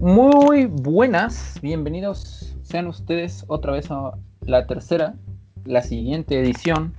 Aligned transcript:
Muy 0.00 0.66
buenas, 0.66 1.58
bienvenidos 1.60 2.56
sean 2.62 2.86
ustedes 2.86 3.44
otra 3.48 3.72
vez 3.72 3.90
a 3.90 4.12
la 4.42 4.64
tercera, 4.64 5.16
la 5.64 5.82
siguiente 5.82 6.38
edición 6.38 6.94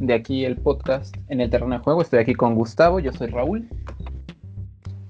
de 0.00 0.14
aquí 0.14 0.44
el 0.44 0.56
podcast 0.56 1.16
en 1.28 1.40
el 1.40 1.50
terreno 1.50 1.76
de 1.76 1.84
juego. 1.84 2.02
Estoy 2.02 2.18
aquí 2.18 2.34
con 2.34 2.56
Gustavo, 2.56 2.98
yo 2.98 3.12
soy 3.12 3.28
Raúl. 3.28 3.68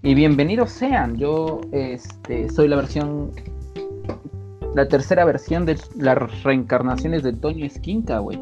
Y 0.03 0.15
bienvenidos 0.15 0.73
sean, 0.73 1.17
yo 1.17 1.63
este, 1.73 2.51
soy 2.51 2.69
la 2.69 2.77
versión, 2.77 3.31
la 4.75 4.87
tercera 4.89 5.25
versión 5.25 5.65
de 5.65 5.79
las 5.97 6.43
reencarnaciones 6.43 7.23
de 7.23 7.33
Toño 7.33 7.65
Esquinca, 7.65 8.19
güey. 8.19 8.39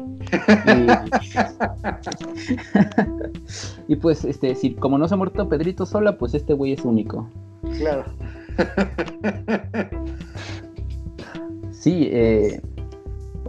Y, 3.87 3.95
pues, 4.01 4.25
este, 4.25 4.53
si 4.55 4.73
como 4.73 4.97
no 4.97 5.07
se 5.07 5.13
ha 5.13 5.17
muerto 5.17 5.47
Pedrito 5.47 5.85
sola, 5.85 6.17
pues 6.17 6.33
este 6.33 6.51
güey 6.51 6.73
es 6.73 6.83
único. 6.83 7.29
Claro. 7.77 8.03
Sí, 11.81 12.09
eh, 12.11 12.61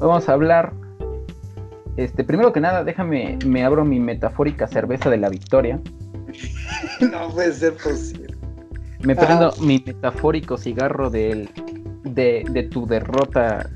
vamos 0.01 0.27
a 0.27 0.33
hablar. 0.33 0.73
Este, 1.98 2.25
primero 2.25 2.51
que 2.51 2.61
nada, 2.61 2.83
déjame, 2.83 3.38
me 3.45 3.62
abro 3.62 3.84
mi 3.84 4.01
metafórica 4.01 4.66
cerveza 4.66 5.11
de 5.11 5.19
la 5.19 5.28
victoria. 5.28 5.78
no 7.12 7.28
puede 7.28 7.52
ser 7.52 7.75
posible. 7.75 8.34
Me 9.02 9.15
prendo 9.15 9.52
mi 9.61 9.84
metafórico 9.84 10.56
cigarro 10.56 11.11
de, 11.11 11.47
de 12.05 12.69
tu 12.70 12.87
derrota 12.87 13.69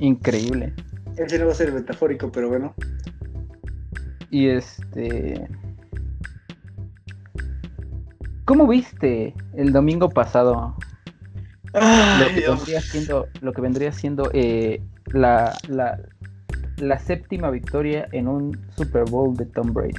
increíble. 0.00 0.74
Ese 1.16 1.38
no 1.38 1.46
va 1.46 1.52
a 1.52 1.54
ser 1.54 1.72
metafórico, 1.72 2.32
pero 2.32 2.48
bueno. 2.48 2.74
Y 4.30 4.48
este. 4.48 5.48
¿Cómo 8.50 8.66
viste 8.66 9.32
el 9.54 9.72
domingo 9.72 10.08
pasado 10.10 10.74
lo, 11.72 12.26
que 12.34 12.48
vendría 12.48 12.80
siendo, 12.80 13.28
lo 13.42 13.52
que 13.52 13.60
vendría 13.60 13.92
siendo 13.92 14.28
eh, 14.32 14.82
la, 15.12 15.56
la, 15.68 16.98
séptima 16.98 17.48
victoria 17.50 18.08
en 18.10 18.26
un 18.26 18.60
Super 18.76 19.04
Bowl 19.04 19.36
de 19.36 19.46
Tom 19.46 19.72
Brady? 19.72 19.94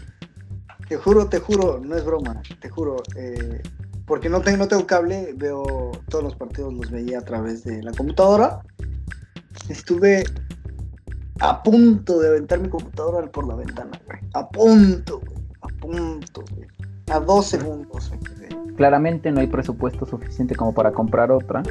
Te 0.89 0.97
juro, 0.97 1.29
te 1.29 1.39
juro, 1.39 1.79
no 1.81 1.95
es 1.95 2.03
broma, 2.03 2.41
te 2.59 2.67
juro. 2.67 2.97
Eh, 3.15 3.61
porque 4.05 4.27
no 4.27 4.41
tengo, 4.41 4.57
no 4.57 4.67
tengo 4.67 4.85
cable, 4.85 5.33
veo 5.37 5.91
todos 6.09 6.21
los 6.21 6.35
partidos, 6.35 6.73
los 6.73 6.91
veía 6.91 7.19
a 7.19 7.23
través 7.23 7.63
de 7.63 7.81
la 7.81 7.93
computadora. 7.93 8.59
Estuve 9.69 10.25
a 11.39 11.63
punto 11.63 12.19
de 12.19 12.27
aventar 12.27 12.59
mi 12.59 12.67
computadora 12.67 13.25
por 13.31 13.47
la 13.47 13.55
ventana, 13.55 13.91
güey. 14.05 14.19
A 14.33 14.49
punto, 14.49 15.21
güey. 15.21 15.37
A 15.61 15.67
punto, 15.79 16.43
güey. 16.53 16.67
A 17.11 17.19
dos 17.19 17.47
segundos 17.47 18.11
Claramente 18.77 19.31
no 19.31 19.41
hay 19.41 19.47
presupuesto 19.47 20.05
suficiente 20.05 20.55
como 20.55 20.73
para 20.73 20.91
comprar 20.91 21.29
otra. 21.29 21.61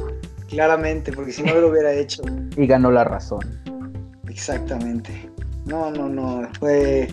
Claramente, 0.47 1.11
porque 1.11 1.31
si 1.31 1.43
no 1.43 1.55
lo 1.55 1.69
hubiera 1.69 1.91
hecho. 1.91 2.21
Y 2.55 2.67
ganó 2.67 2.91
la 2.91 3.03
razón. 3.03 3.41
Exactamente. 4.29 5.29
No, 5.65 5.91
no, 5.91 6.07
no. 6.07 6.47
Fue. 6.59 7.07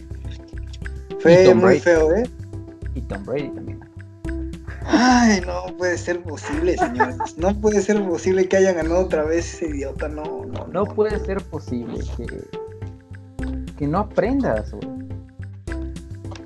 Fue 1.21 1.55
muy 1.55 1.81
feo, 1.81 2.15
¿eh? 2.15 2.29
Y 2.95 3.01
Tom 3.03 3.25
Brady 3.25 3.49
también. 3.49 3.81
Ay, 4.85 5.41
no 5.47 5.77
puede 5.77 5.99
ser 5.99 6.23
posible, 6.23 6.77
señores. 6.77 7.17
No 7.37 7.55
puede 7.59 7.81
ser 7.81 8.05
posible 8.07 8.47
que 8.49 8.59
haya 8.59 8.73
ganado 8.73 9.01
otra 9.01 9.25
vez 9.25 9.55
ese 9.55 9.69
idiota. 9.69 10.09
No, 10.09 10.45
no. 10.45 10.67
No, 10.69 10.85
puede 10.85 11.19
ser 11.25 11.43
posible 11.43 12.05
que, 12.17 12.45
que 13.77 13.87
no 13.87 13.99
aprendas, 13.99 14.71
güey. 14.71 14.89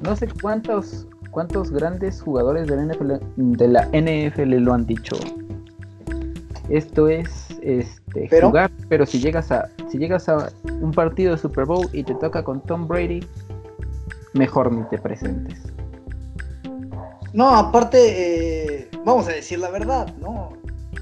No 0.00 0.16
sé 0.16 0.26
cuántos 0.40 1.06
cuántos 1.32 1.72
grandes 1.72 2.22
jugadores 2.22 2.68
de 2.68 2.76
la 2.76 2.84
NFL, 2.84 3.12
de 3.36 3.68
la 3.68 3.86
NFL 3.86 4.54
lo 4.58 4.74
han 4.74 4.86
dicho. 4.86 5.16
Esto 6.68 7.08
es 7.08 7.48
este, 7.62 8.28
jugar, 8.40 8.70
pero 8.88 9.04
si 9.04 9.18
llegas 9.18 9.50
a 9.50 9.68
si 9.90 9.98
llegas 9.98 10.28
a 10.28 10.50
un 10.80 10.92
partido 10.92 11.32
de 11.32 11.38
Super 11.38 11.64
Bowl 11.64 11.88
y 11.92 12.04
te 12.04 12.14
toca 12.14 12.44
con 12.44 12.60
Tom 12.62 12.86
Brady, 12.86 13.26
mejor 14.34 14.72
ni 14.72 14.84
te 14.84 14.98
presentes. 14.98 15.60
No, 17.32 17.48
aparte, 17.56 18.78
eh, 18.78 18.88
vamos 19.04 19.26
a 19.26 19.32
decir 19.32 19.58
la 19.58 19.70
verdad, 19.70 20.14
¿no? 20.18 20.52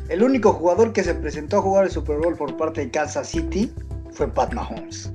El 0.08 0.22
único 0.22 0.52
jugador 0.52 0.92
que 0.92 1.04
se 1.04 1.14
presentó 1.14 1.58
a 1.58 1.62
jugar 1.62 1.84
el 1.84 1.91
Super 1.91 2.18
Bowl 2.18 2.36
por 2.36 2.56
parte 2.56 2.80
de 2.80 2.91
Kansas 2.91 3.28
City 3.28 3.72
fue 4.12 4.28
Pat 4.28 4.52
Mahomes. 4.54 5.12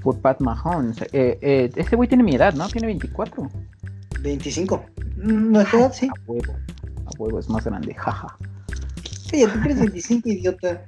Fue 0.00 0.14
Pat 0.14 0.40
Mahomes. 0.40 1.02
Eh, 1.12 1.38
eh, 1.40 1.70
este 1.76 1.96
güey 1.96 2.08
tiene 2.08 2.24
mi 2.24 2.34
edad, 2.34 2.54
¿no? 2.54 2.68
Tiene 2.68 2.86
24. 2.88 3.48
25. 4.22 4.84
¿No 5.16 5.60
es 5.60 5.74
edad? 5.74 5.92
Sí. 5.92 6.08
A 6.08 6.30
huevo. 6.30 6.54
A 7.06 7.10
huevo, 7.18 7.38
es 7.38 7.48
más 7.48 7.64
grande, 7.64 7.94
jaja. 7.94 8.36
Sí, 9.30 9.44
tú 9.52 9.60
tienes 9.60 9.80
25, 9.80 10.28
idiota. 10.28 10.86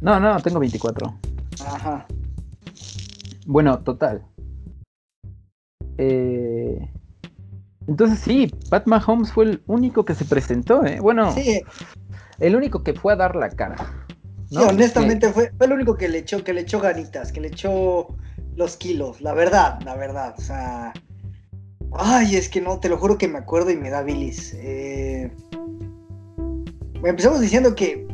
No, 0.00 0.18
no, 0.18 0.40
tengo 0.40 0.58
24. 0.58 1.14
Ajá. 1.66 2.06
Bueno, 3.46 3.78
total. 3.80 4.24
Eh, 5.98 6.88
entonces 7.86 8.20
sí, 8.20 8.50
Pat 8.70 8.86
Mahomes 8.86 9.32
fue 9.32 9.44
el 9.44 9.62
único 9.66 10.04
que 10.04 10.14
se 10.14 10.24
presentó, 10.24 10.84
¿eh? 10.84 11.00
Bueno, 11.00 11.34
el 12.38 12.56
único 12.56 12.82
que 12.82 12.94
fue 12.94 13.12
a 13.12 13.16
dar 13.16 13.36
la 13.36 13.50
cara. 13.50 13.76
Sí, 14.48 14.56
honestamente 14.56 15.32
fue, 15.32 15.52
el 15.60 15.72
único 15.72 15.96
que 15.96 16.08
le 16.08 16.18
echó, 16.18 16.42
que 16.42 16.52
le 16.52 16.62
echó 16.62 16.80
ganitas, 16.80 17.32
que 17.32 17.40
le 17.40 17.48
echó 17.48 18.08
los 18.56 18.76
kilos, 18.76 19.20
la 19.20 19.34
verdad, 19.34 19.80
la 19.84 19.94
verdad. 19.94 20.34
O 20.38 20.40
sea. 20.40 20.92
Ay, 21.92 22.36
es 22.36 22.48
que 22.48 22.60
no, 22.60 22.78
te 22.78 22.88
lo 22.88 22.98
juro 22.98 23.18
que 23.18 23.28
me 23.28 23.38
acuerdo 23.38 23.70
y 23.70 23.76
me 23.76 23.90
da 23.90 24.02
bilis. 24.02 24.54
Eh, 24.54 25.30
empezamos 27.02 27.40
diciendo 27.40 27.74
que 27.74 28.06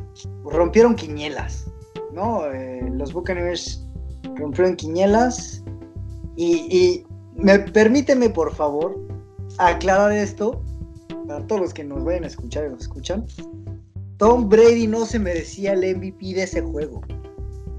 rompieron 0.45 0.95
quiñelas, 0.95 1.67
¿no? 2.13 2.47
Eh, 2.47 2.89
los 2.93 3.13
Buccaneers 3.13 3.87
rompieron 4.37 4.77
quiñelas. 4.77 5.63
Y, 6.37 6.55
y 6.75 7.07
me, 7.37 7.59
permíteme, 7.59 8.31
por 8.31 8.55
favor, 8.55 8.99
aclarar 9.59 10.13
esto 10.13 10.63
para 11.27 11.47
todos 11.47 11.61
los 11.61 11.75
que 11.75 11.85
nos 11.85 12.05
vayan 12.05 12.25
a 12.25 12.29
escuchar 12.29 12.67
y 12.67 12.71
nos 12.71 12.83
escuchan. 12.83 13.27
Tom 14.19 14.49
Brady 14.49 14.87
no 14.87 15.05
se 15.05 15.19
merecía 15.19 15.75
el 15.75 15.97
MVP 15.97 16.35
de 16.35 16.45
ese 16.45 16.63
juego. 16.63 17.03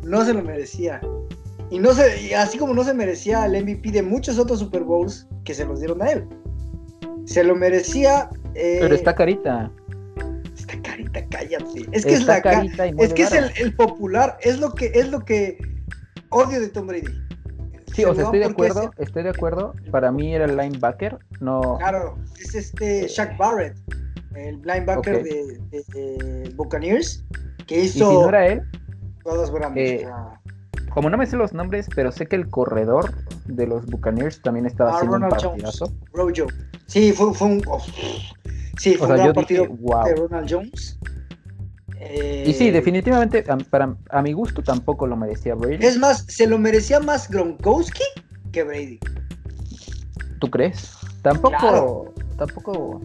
No 0.03 0.23
se 0.23 0.33
lo 0.33 0.43
merecía. 0.43 1.01
Y 1.69 1.79
no 1.79 1.94
se, 1.94 2.35
así 2.35 2.57
como 2.57 2.73
no 2.73 2.83
se 2.83 2.94
merecía 2.94 3.45
el 3.45 3.63
MVP 3.63 3.91
de 3.91 4.01
muchos 4.01 4.39
otros 4.39 4.59
Super 4.59 4.83
Bowls 4.83 5.28
que 5.44 5.53
se 5.53 5.66
los 5.66 5.79
dieron 5.79 6.01
a 6.01 6.11
él. 6.11 6.28
Se 7.25 7.44
lo 7.44 7.55
merecía. 7.55 8.29
Eh, 8.55 8.78
Pero 8.81 8.95
está 8.95 9.13
carita. 9.13 9.69
Está 10.56 10.81
carita, 10.81 11.25
cállate. 11.29 11.85
Es 11.91 12.06
que 12.06 12.13
es 12.13 12.25
la 12.25 12.41
carita 12.41 12.85
Es 12.85 13.13
que 13.13 13.23
es 13.23 13.31
el, 13.33 13.51
el, 13.57 13.75
popular. 13.75 14.38
Es 14.41 14.59
lo 14.59 14.73
que, 14.73 14.91
es 14.94 15.09
lo 15.09 15.19
que 15.25 15.57
odio 16.29 16.61
de 16.61 16.69
Tom 16.69 16.88
Brady. 16.88 17.27
Sí, 17.94 18.06
o 18.06 18.13
sea, 18.13 18.25
estoy 18.25 18.39
de 18.39 18.45
acuerdo, 18.45 18.91
estoy 18.97 19.23
de 19.23 19.29
acuerdo. 19.29 19.73
Para 19.91 20.11
mí 20.11 20.35
era 20.35 20.45
el 20.45 20.56
linebacker, 20.56 21.17
no. 21.39 21.77
Claro, 21.79 22.17
es 22.39 22.53
este 22.53 23.07
Shaq 23.07 23.35
Barrett, 23.38 23.75
el 24.35 24.61
linebacker 24.61 25.23
de, 25.23 26.53
Buccaneers, 26.56 27.25
que 27.66 27.81
hizo. 27.81 27.97
¿Y 27.97 28.07
si 28.07 28.13
no 28.13 28.29
era 28.29 28.47
él? 28.47 28.61
Todos. 29.23 29.51
Eh, 29.75 30.06
como 30.97 31.11
no 31.11 31.17
me 31.19 31.27
sé 31.27 31.37
los 31.37 31.53
nombres, 31.53 31.87
pero 31.93 32.11
sé 32.11 32.25
que 32.25 32.35
el 32.35 32.49
corredor 32.49 33.13
de 33.45 33.67
los 33.67 33.85
Buccaneers 33.85 34.41
también 34.41 34.65
estaba 34.65 34.89
ah, 34.89 34.95
haciendo 34.95 35.17
un 35.17 35.29
partidazo. 35.29 35.93
Rojo. 36.11 36.47
Sí, 36.87 37.11
fue, 37.11 37.35
fue 37.35 37.49
un. 37.49 37.61
sí, 38.79 38.95
fue 38.95 39.07
un 39.07 39.13
gran 39.13 39.33
partido 39.33 39.67
de 39.67 40.15
Ronald 40.15 40.51
Jones. 40.51 40.97
Y 42.47 42.51
sí, 42.51 42.69
eh, 42.69 42.71
definitivamente, 42.71 43.45
a, 43.47 43.57
para, 43.69 43.95
a 44.09 44.23
mi 44.23 44.33
gusto 44.33 44.63
tampoco 44.63 45.05
lo 45.05 45.15
merecía 45.15 45.53
Brady. 45.53 45.85
Es 45.85 45.99
más, 45.99 46.25
se 46.29 46.47
lo 46.47 46.57
merecía 46.57 46.99
más 46.99 47.29
Gronkowski 47.29 48.03
que 48.51 48.63
Brady. 48.63 48.99
¿Tú 50.39 50.49
crees? 50.49 50.97
Tampoco, 51.21 52.11
tampoco. 52.38 53.01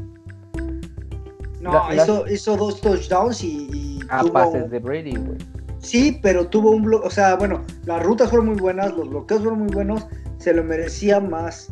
No, 1.60 2.24
hizo, 2.30 2.56
dos 2.56 2.80
touchdowns 2.80 3.44
y. 3.44 4.00
a 4.08 4.24
pases 4.24 4.70
de 4.70 4.78
Brady, 4.78 5.14
güey. 5.14 5.51
Sí, 5.82 6.19
pero 6.23 6.46
tuvo 6.46 6.70
un 6.70 6.82
bloqueo, 6.82 7.08
o 7.08 7.11
sea, 7.11 7.34
bueno, 7.34 7.62
las 7.84 8.02
rutas 8.02 8.31
fueron 8.31 8.46
muy 8.46 8.56
buenas, 8.56 8.93
los 8.93 9.08
bloqueos 9.08 9.43
fueron 9.43 9.61
muy 9.61 9.73
buenos, 9.73 10.06
se 10.38 10.55
lo 10.55 10.62
merecía 10.62 11.20
más 11.20 11.69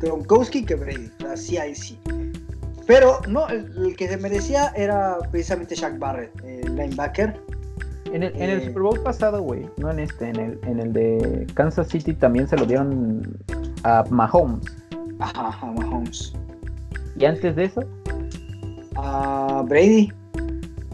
Gronkowski 0.00 0.64
que 0.64 0.74
Brady, 0.74 1.10
así 1.30 1.56
ahí 1.56 1.74
sí. 1.74 1.98
Pero 2.86 3.20
no, 3.28 3.48
el, 3.48 3.94
que 3.96 4.08
se 4.08 4.16
merecía 4.16 4.72
era 4.76 5.16
precisamente 5.30 5.76
Shaq 5.76 5.98
Barrett, 5.98 6.32
el 6.44 6.74
linebacker. 6.74 7.40
En 8.12 8.24
el, 8.24 8.34
en 8.34 8.50
el 8.50 8.58
eh, 8.62 8.66
Super 8.66 8.82
Bowl 8.82 9.00
pasado, 9.00 9.40
güey, 9.40 9.68
no 9.78 9.90
en 9.90 10.00
este, 10.00 10.28
en 10.28 10.36
el, 10.36 10.58
en 10.64 10.80
el 10.80 10.92
de 10.92 11.46
Kansas 11.54 11.88
City 11.88 12.12
también 12.12 12.48
se 12.48 12.56
lo 12.56 12.66
dieron 12.66 13.38
a 13.84 14.04
Mahomes. 14.10 14.66
Ajá, 15.20 15.56
a 15.62 15.66
Mahomes. 15.66 16.34
¿Y 17.16 17.24
antes 17.24 17.54
de 17.54 17.64
eso? 17.64 17.80
A 18.96 19.64
Brady. 19.66 20.12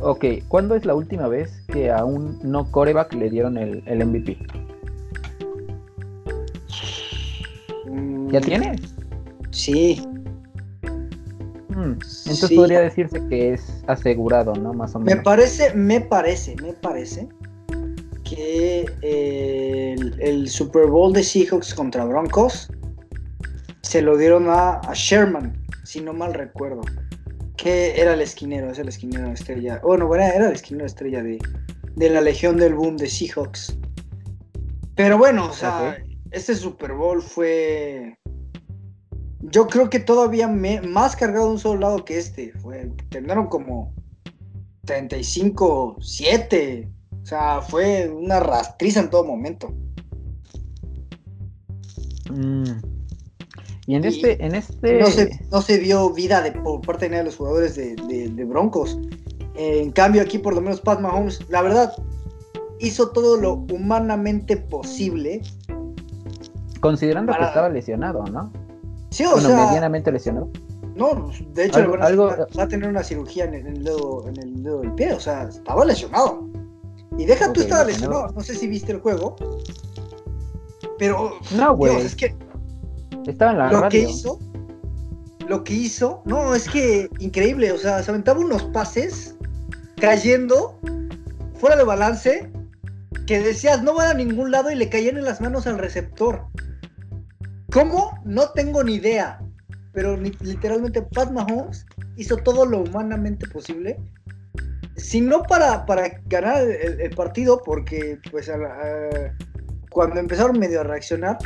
Ok, 0.00 0.24
¿cuándo 0.48 0.74
es 0.76 0.84
la 0.84 0.94
última 0.94 1.26
vez 1.28 1.50
que 1.72 1.90
a 1.90 2.04
un 2.04 2.38
no 2.42 2.70
coreback 2.70 3.12
le 3.14 3.30
dieron 3.30 3.56
el, 3.58 3.82
el 3.86 4.04
MVP? 4.06 4.38
¿Ya 8.30 8.40
mm, 8.40 8.42
tiene? 8.44 8.76
Sí. 9.50 10.02
Mm, 11.70 11.92
entonces 12.26 12.48
Sí. 12.48 12.56
podría 12.56 12.80
decirse 12.80 13.20
que 13.28 13.54
es 13.54 13.82
asegurado, 13.86 14.54
¿no? 14.54 14.72
Más 14.72 14.94
o 14.94 14.98
Me 15.00 15.06
menos. 15.06 15.24
parece, 15.24 15.74
me 15.74 16.00
parece, 16.00 16.56
me 16.62 16.72
parece 16.74 17.28
que 18.24 18.84
eh, 19.02 19.94
el, 19.98 20.20
el 20.20 20.48
Super 20.48 20.86
Bowl 20.86 21.12
de 21.12 21.22
Seahawks 21.22 21.74
contra 21.74 22.04
Broncos 22.04 22.70
se 23.82 24.02
lo 24.02 24.16
dieron 24.16 24.48
a, 24.48 24.74
a 24.80 24.92
Sherman, 24.94 25.54
si 25.84 26.00
no 26.00 26.12
mal 26.12 26.34
recuerdo. 26.34 26.82
Que 27.58 28.00
era 28.00 28.14
el 28.14 28.20
esquinero, 28.22 28.70
es 28.70 28.78
el 28.78 28.88
esquinero 28.88 29.31
estrella. 29.32 29.81
Bueno, 29.82 30.14
era, 30.14 30.31
era 30.31 30.46
el 30.46 30.55
esquinero 30.55 30.87
estrella 30.87 31.22
de, 31.22 31.38
de 31.96 32.08
la 32.10 32.20
Legión 32.22 32.56
del 32.56 32.75
Boom 32.75 32.96
de 32.96 33.08
Seahawks. 33.08 33.76
Pero 34.94 35.19
bueno, 35.19 35.50
o 35.50 35.52
sea, 35.52 35.99
Ok. 36.00 36.08
este 36.31 36.55
Super 36.55 36.93
Bowl 36.94 37.20
fue. 37.20 38.16
Yo 39.40 39.66
creo 39.66 39.90
que 39.90 39.99
todavía 40.00 40.46
me- 40.49 40.81
más 40.82 41.14
cargado 41.16 41.46
de 41.46 41.52
un 41.52 41.58
solo 41.58 41.81
lado 41.81 42.05
que 42.05 42.16
este. 42.19 42.52
Fue, 42.60 42.90
terminaron 43.10 43.49
como 43.49 43.93
35-7. 44.87 46.88
O 47.22 47.26
sea, 47.26 47.60
fue 47.60 48.08
una 48.08 48.38
rastriza 48.40 49.00
en 49.00 49.10
todo 49.10 49.25
momento. 49.25 49.75
Mm. 52.31 52.97
Y 53.88 53.94
en 53.94 54.05
Y 54.05 54.08
este, 54.08 54.44
en 54.44 54.55
este. 54.55 55.00
No 55.00 55.06
se, 55.06 55.40
no 55.50 55.62
se 55.62 55.79
vio 55.79 56.11
vida 56.12 56.43
de, 56.43 56.52
por 56.52 56.82
parte 56.82 57.08
de 57.08 57.25
los 57.25 57.37
jugadores 57.37 57.75
de, 57.75 57.96
de- 58.06 58.29
de 58.29 58.44
Broncos. 58.44 58.99
Eh, 59.55 59.81
en 59.82 59.90
cambio, 59.93 60.20
aquí 60.20 60.38
por 60.38 60.55
lo 60.55 60.61
menos 60.61 60.81
Pat 60.82 61.00
Mahomes, 61.00 61.40
la 61.49 61.62
verdad, 61.62 61.93
hizo 62.81 63.08
todo 63.08 63.38
lo 63.38 63.55
humanamente 63.73 64.58
posible. 64.58 65.40
Considerando 66.81 67.32
para- 67.32 67.44
que 67.44 67.49
estaba 67.49 67.69
lesionado, 67.70 68.25
¿no? 68.26 68.52
Sí, 69.11 69.25
o 69.25 69.32
bueno, 69.32 69.49
sea, 69.49 69.67
medianamente 69.69 70.12
lesionado. 70.12 70.50
no, 70.94 71.31
de 71.55 71.64
hecho 71.64 71.79
Algo- 71.79 71.96
algo- 72.02 72.37
va 72.58 72.62
a 72.64 72.69
tener 72.69 72.91
una 72.91 73.02
cirugía 73.02 73.46
en 73.46 73.55
el, 73.55 73.61
en 73.69 73.76
el 73.79 73.84
dedo, 73.84 74.29
en 74.29 74.38
el 74.38 74.62
dedo 74.62 74.81
del 74.82 74.93
pie, 74.93 75.14
o 75.14 75.20
sea, 75.20 75.44
estaba 75.44 75.84
lesionado. 75.87 76.46
Y 77.17 77.25
deja 77.25 77.52
tú 77.55 77.62
estaba 77.62 77.84
lesionado. 77.84 78.29
no 78.34 78.41
sé 78.43 78.55
si 78.55 78.69
viste 78.69 78.93
el 78.93 79.00
juego, 79.00 79.34
pero 80.99 81.32
No, 81.56 81.75
güey. 81.75 81.96
Es 81.96 82.14
que 82.14 82.37
Estaba 83.26 83.53
en 83.53 83.59
la 83.59 83.73
lo 83.73 83.88
que 83.88 84.00
hizo, 84.11 84.38
lo 85.49 85.65
que 85.65 85.75
hizo, 85.75 86.23
no, 86.26 86.55
es 86.55 86.69
que 86.69 87.09
increíble, 87.19 87.73
o 87.73 87.79
sea, 87.79 88.03
se 88.03 88.11
aventaba 88.11 88.41
unos 88.41 88.65
pases 88.65 89.35
cayendo 89.97 90.79
fuera 91.55 91.76
de 91.76 91.85
balance 91.85 92.50
que 93.26 93.41
decías 93.41 93.82
no 93.82 93.94
van 93.94 94.11
a 94.11 94.15
ningún 94.15 94.50
lado 94.50 94.70
y 94.70 94.75
le 94.75 94.88
caían 94.88 95.17
en 95.19 95.25
las 95.25 95.41
manos 95.41 95.67
al 95.67 95.79
receptor. 95.79 96.44
¿Cómo? 97.73 98.19
No 98.25 98.50
tengo 98.50 98.82
ni 98.82 98.94
idea. 98.94 99.41
Pero 99.93 100.17
literalmente 100.17 101.03
Pat 101.03 101.31
Mahomes 101.32 101.85
hizo 102.17 102.37
todo 102.37 102.65
lo 102.65 102.82
humanamente 102.82 103.47
posible. 103.49 103.99
Si 104.97 105.20
no 105.20 105.43
para, 105.43 105.85
para 105.87 106.09
ganar 106.26 106.62
el, 106.62 107.00
el 107.00 107.11
partido, 107.15 107.61
porque 107.65 108.19
pues 108.31 108.49
a 108.49 108.56
la- 108.56 108.69
a- 108.69 109.35
cuando 109.91 110.20
empezaron 110.20 110.59
medio 110.59 110.81
a 110.81 110.85
reaccionar, 110.85 111.38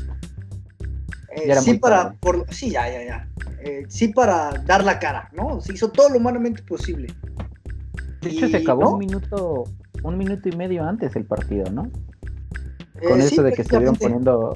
eh, 1.34 1.42
Ya 1.46 1.52
era 1.52 1.60
sí 1.62 1.70
muy 1.70 1.78
para, 1.78 2.12
por, 2.14 2.46
sí, 2.54 2.70
ya, 2.70 2.88
ya, 2.90 3.04
ya. 3.04 3.28
Eh, 3.64 3.84
sí 3.88 4.08
para 4.08 4.50
dar 4.66 4.84
la 4.84 4.98
cara, 4.98 5.28
¿no? 5.32 5.60
Se 5.60 5.72
hizo 5.72 5.90
todo 5.90 6.08
lo 6.10 6.16
humanamente 6.18 6.62
posible. 6.62 7.12
De 8.20 8.30
hecho, 8.30 8.48
se 8.48 8.58
Y, 8.58 8.62
acabó 8.62 8.82
¿no? 8.82 8.90
un 8.92 8.98
minuto, 8.98 9.64
un 10.02 10.18
minuto 10.18 10.48
y 10.48 10.52
medio 10.56 10.84
antes 10.84 11.14
el 11.16 11.24
partido, 11.24 11.70
¿no? 11.70 11.90
Eh, 13.00 13.08
Con 13.08 13.20
sí, 13.22 13.34
eso 13.34 13.42
de 13.42 13.52
que 13.52 13.62
estuvieron 13.62 13.96
poniendo. 13.96 14.54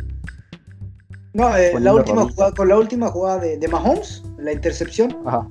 No, 1.34 1.55
eh, 1.56 1.78
la 1.81 1.93
poniendo 1.93 1.94
última 1.94 2.17
rodillas. 2.23 2.34
jugada, 2.34 2.52
con 2.55 2.69
la 2.69 2.79
última 2.79 3.08
jugada 3.08 3.38
de, 3.40 3.58
de 3.58 3.69
Mahomes, 3.69 4.22
la 4.38 4.52
intercepción, 4.52 5.17
Ajá. 5.26 5.49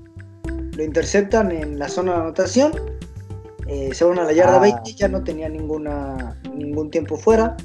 lo 0.77 0.83
interceptan 0.83 1.51
en 1.51 1.77
la 1.77 1.87
zona 1.89 2.13
de 2.13 2.17
anotación, 2.21 2.71
eh, 3.67 3.93
se 3.93 4.03
van 4.05 4.19
a 4.19 4.23
la 4.23 4.33
yarda 4.33 4.57
Ah. 4.57 4.59
20, 4.59 4.93
ya 4.93 5.07
no 5.07 5.23
tenía 5.23 5.49
ninguna, 5.49 6.39
ningún 6.55 6.89
tiempo 6.89 7.17
fuera, 7.17 7.55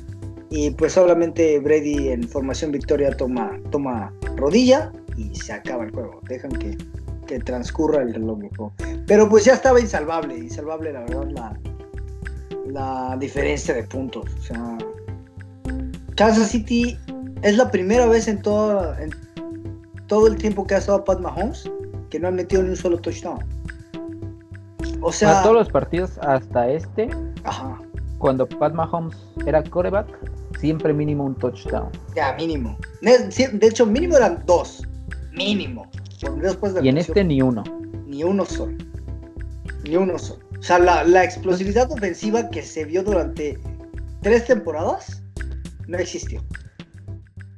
y 0.51 0.71
pues 0.73 0.93
solamente 0.95 1.59
Brady 1.61 2.09
en 2.09 2.29
formación 2.29 2.73
victoria 2.73 3.17
toma, 3.17 3.59
toma 3.71 4.13
rodilla 4.37 4.93
y 5.17 5.35
se 5.35 5.53
acaba 5.53 5.85
el 5.85 5.93
juego, 5.93 6.21
dejan 6.29 6.51
que, 6.53 6.77
que 7.27 7.39
transcurra 7.39 8.03
el 8.03 8.13
reloj. 8.13 8.41
Pero 9.07 9.29
pues 9.29 9.45
ya 9.45 9.55
estaba 9.55 9.81
insalvable, 9.81 10.37
insalvable 10.37 10.93
la 10.93 11.01
verdad 11.01 11.29
la, 11.31 11.61
la 12.67 13.17
diferencia 13.19 13.75
de 13.75 13.85
puntos. 13.85 14.25
O 14.39 14.43
sea, 14.43 14.79
Kansas 16.17 16.49
City 16.49 16.99
es 17.43 17.57
la 17.57 17.71
primera 17.71 18.07
vez 18.07 18.27
en 18.27 18.43
todo, 18.43 18.99
en 18.99 19.11
todo 20.09 20.27
el 20.27 20.37
tiempo 20.37 20.67
que 20.67 20.75
ha 20.75 20.79
estado 20.79 21.05
Pat 21.05 21.21
Mahomes 21.21 21.71
que 22.11 22.19
no 22.19 22.29
ha 22.29 22.31
metido 22.33 22.63
ni 22.63 22.71
un 22.71 22.77
solo 22.77 22.99
touchdown. 22.99 23.39
O 25.01 25.13
sea, 25.13 25.29
Para 25.29 25.43
todos 25.43 25.57
los 25.57 25.69
partidos 25.71 26.19
hasta 26.19 26.69
este, 26.69 27.09
ajá, 27.45 27.79
cuando 28.19 28.47
Pat 28.47 28.75
Mahomes 28.75 29.17
era 29.47 29.63
coreback, 29.63 30.07
siempre 30.61 30.93
mínimo 30.93 31.25
un 31.25 31.35
touchdown. 31.35 31.91
ya 32.15 32.35
mínimo. 32.35 32.77
De 33.01 33.67
hecho, 33.67 33.87
mínimo 33.87 34.17
eran 34.17 34.43
dos. 34.47 34.87
Mínimo. 35.33 35.91
Por 36.21 36.41
después 36.41 36.75
de 36.75 36.81
la 36.81 36.87
Y 36.87 36.89
en 36.91 36.99
este 36.99 37.25
ni 37.25 37.41
uno. 37.41 37.65
ni 38.07 38.23
uno 38.25 38.45
solo. 38.45 38.77
Ni 39.85 39.97
uno 39.97 40.19
solo. 40.19 40.45
O 40.59 40.63
sea, 40.63 40.79
la, 40.79 41.05
la 41.05 41.25
explosividad 41.25 41.91
ofensiva 41.91 42.51
que 42.51 42.63
se 42.63 42.85
vio 42.85 43.03
durante 43.03 43.59
tres 44.21 44.45
temporadas 44.45 45.23
no 45.87 45.97
existió. 45.99 46.45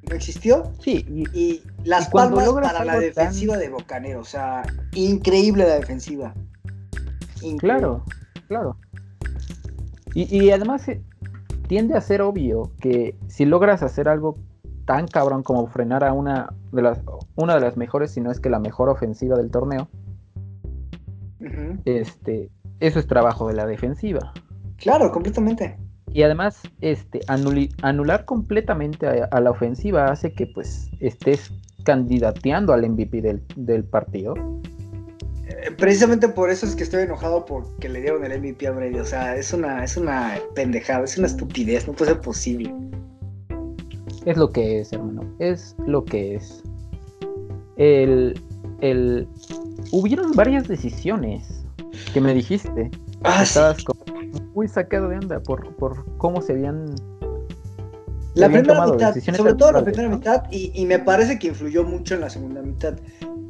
No 0.09 0.15
existió. 0.15 0.73
Sí, 0.81 1.05
y, 1.09 1.25
Y 1.39 1.63
las 1.85 2.09
Y 2.09 2.11
palmas 2.13 2.49
para 2.51 2.85
la 2.85 3.01
defensiva 3.01 3.57
de 3.57 3.69
Bocanero. 3.69 4.21
O 4.21 4.25
sea, 4.25 4.63
increíble 4.95 5.65
la 5.67 5.75
defensiva. 5.77 6.33
Increíble. 7.43 7.59
claro, 7.59 8.05
claro. 8.47 8.77
Y, 10.15 10.45
y 10.45 10.51
además 10.53 10.87
eh, 10.89 11.01
tiende 11.67 11.97
a 11.97 12.01
ser 12.01 12.23
obvio 12.23 12.73
que 12.81 13.17
si 13.29 13.45
logras 13.45 13.83
hacer 13.83 14.09
algo 14.09 14.37
tan 14.85 15.07
cabrón 15.07 15.43
como 15.43 15.67
frenar 15.67 16.05
a 16.05 16.13
una 16.13 16.53
de 16.73 16.83
las 16.83 17.01
una 17.37 17.55
de 17.55 17.61
las 17.61 17.77
mejores, 17.77 18.11
si 18.11 18.21
no 18.21 18.31
es 18.31 18.41
que 18.41 18.51
la 18.51 18.59
mejor 18.59 18.89
ofensiva 18.89 19.37
del 19.37 19.51
torneo, 19.51 19.89
este, 21.85 22.51
eso 22.81 22.99
es 22.99 23.07
trabajo 23.07 23.49
de 23.49 23.55
la 23.55 23.67
defensiva. 23.67 24.33
Claro, 24.77 25.13
completamente. 25.13 25.79
Y 26.13 26.23
además, 26.23 26.61
este, 26.81 27.21
anular 27.27 28.25
completamente 28.25 29.07
a, 29.07 29.29
a 29.31 29.41
la 29.41 29.51
ofensiva 29.51 30.07
hace 30.07 30.33
que 30.35 30.47
pues 30.47 30.91
estés 31.01 31.53
candidateando 31.85 32.73
al 32.73 32.89
MVP 32.89 33.23
del, 33.23 33.43
del 33.57 33.85
partido. 33.85 34.35
Precisamente 35.77 36.29
por 36.29 36.51
eso 36.51 36.67
es 36.67 36.75
que 36.75 36.83
estoy 36.83 37.03
enojado 37.03 37.45
porque 37.45 37.89
le 37.89 38.01
dieron 38.01 38.25
el 38.25 38.39
MVP 38.39 38.67
a 38.67 38.73
Brady. 38.73 38.99
O 38.99 39.05
sea, 39.05 39.37
es 39.37 39.53
una, 39.53 39.85
es 39.85 39.97
una 39.97 40.39
pendejada, 40.55 41.05
es 41.05 41.19
una 41.19 41.27
estupidez, 41.27 41.87
no 41.87 41.93
puede 41.93 42.13
ser 42.13 42.21
posible. 42.21 42.75
Es 44.25 44.37
lo 44.37 44.51
que 44.51 44.81
es, 44.81 44.93
hermano. 44.93 45.25
Es 45.39 45.75
lo 45.87 46.05
que 46.05 46.37
es. 46.37 46.63
El, 47.77 48.41
el... 48.81 49.27
Hubieron 49.91 50.33
varias 50.33 50.69
decisiones 50.69 51.65
que 52.13 52.21
me 52.21 52.35
dijiste. 52.35 52.91
Ah, 53.25 53.39
sí. 53.39 53.59
Estabas 53.59 53.83
como 53.85 54.03
muy 54.55 54.69
sacado 54.69 55.09
de 55.09 55.17
onda 55.17 55.41
por, 55.41 55.75
por 55.77 56.05
cómo 56.19 56.41
se 56.43 56.53
habían... 56.53 56.95
La 58.35 58.49
primera 58.49 58.87
mitad, 58.87 59.15
sobre 59.15 59.55
todo 59.55 59.73
la 59.73 59.85
primera 59.85 60.09
mitad, 60.09 60.45
y, 60.51 60.73
y 60.75 60.87
me 60.87 60.99
parece 60.99 61.39
que 61.39 61.49
influyó 61.49 61.85
mucho 61.85 62.15
en 62.15 62.23
la 62.23 62.31
segunda 62.31 62.63
mitad. 62.63 62.95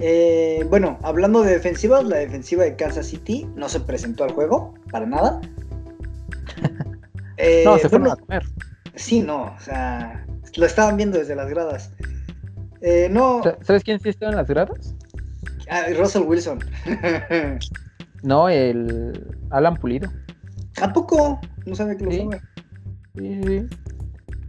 Eh, 0.05 0.67
bueno, 0.69 0.99
hablando 1.03 1.43
de 1.43 1.53
defensivas, 1.53 2.05
la 2.05 2.17
defensiva 2.17 2.65
de 2.65 2.75
Kansas 2.75 3.07
City 3.07 3.49
no 3.55 3.69
se 3.69 3.79
presentó 3.79 4.25
al 4.25 4.33
juego, 4.33 4.75
para 4.91 5.07
nada. 5.07 5.41
Eh, 7.39 7.63
No, 7.65 7.79
se 7.79 7.89
fueron 7.89 8.09
bueno, 8.09 8.13
a 8.13 8.27
comer. 8.27 8.43
Sí, 8.95 9.23
no, 9.23 9.55
o 9.57 9.59
sea, 9.61 10.25
lo 10.55 10.67
estaban 10.67 10.97
viendo 10.97 11.19
desde 11.19 11.35
las 11.35 11.49
gradas. 11.49 11.91
Eh, 12.83 13.09
no, 13.11 13.43
Sa- 13.43 13.57
¿Sabes 13.63 13.83
quién 13.83 13.99
sí 14.01 14.11
estaba 14.11 14.31
en 14.33 14.37
las 14.37 14.49
gradas? 14.49 14.95
ah, 15.71 15.85
Russell 15.97 16.23
Wilson. 16.23 16.59
No, 18.23 18.49
el 18.49 19.35
Alan 19.51 19.77
Pulido. 19.77 20.09
¿A 20.81 20.93
poco? 20.93 21.41
No 21.67 21.75
sabía 21.75 21.97
que 21.97 22.05
lo 22.05 22.11
Sí. 22.13 22.29
Sí, 23.19 23.41
sí. 23.45 23.67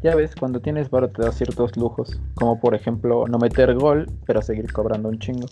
Ya 0.04 0.16
ves, 0.16 0.36
cuando 0.36 0.60
tienes 0.60 0.90
varo 0.90 1.10
te 1.10 1.22
da 1.22 1.32
ciertos 1.32 1.78
lujos, 1.78 2.20
como 2.36 2.60
por 2.60 2.76
ejemplo 2.76 3.26
no 3.28 3.38
meter 3.38 3.74
gol, 3.76 4.06
pero 4.26 4.42
seguir 4.42 4.72
cobrando 4.74 5.08
un 5.10 5.18
chingo. 5.20 5.48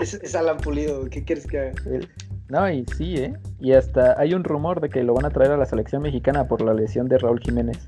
Es, 0.00 0.14
es 0.14 0.34
Alan 0.34 0.58
Pulido, 0.58 1.04
¿qué 1.10 1.24
quieres 1.24 1.46
que 1.46 1.58
haga? 1.58 1.72
El- 1.86 2.08
No, 2.48 2.70
y 2.70 2.84
sí, 2.96 3.16
¿eh? 3.16 3.34
Y 3.58 3.72
hasta 3.72 4.18
hay 4.20 4.34
un 4.34 4.44
rumor 4.44 4.80
de 4.80 4.88
que 4.90 5.02
lo 5.02 5.14
van 5.14 5.24
a 5.24 5.30
traer 5.30 5.50
a 5.52 5.56
la 5.56 5.66
selección 5.66 6.02
mexicana 6.02 6.46
por 6.46 6.60
la 6.62 6.74
lesión 6.74 7.08
de 7.08 7.18
Raúl 7.18 7.40
Jiménez. 7.40 7.78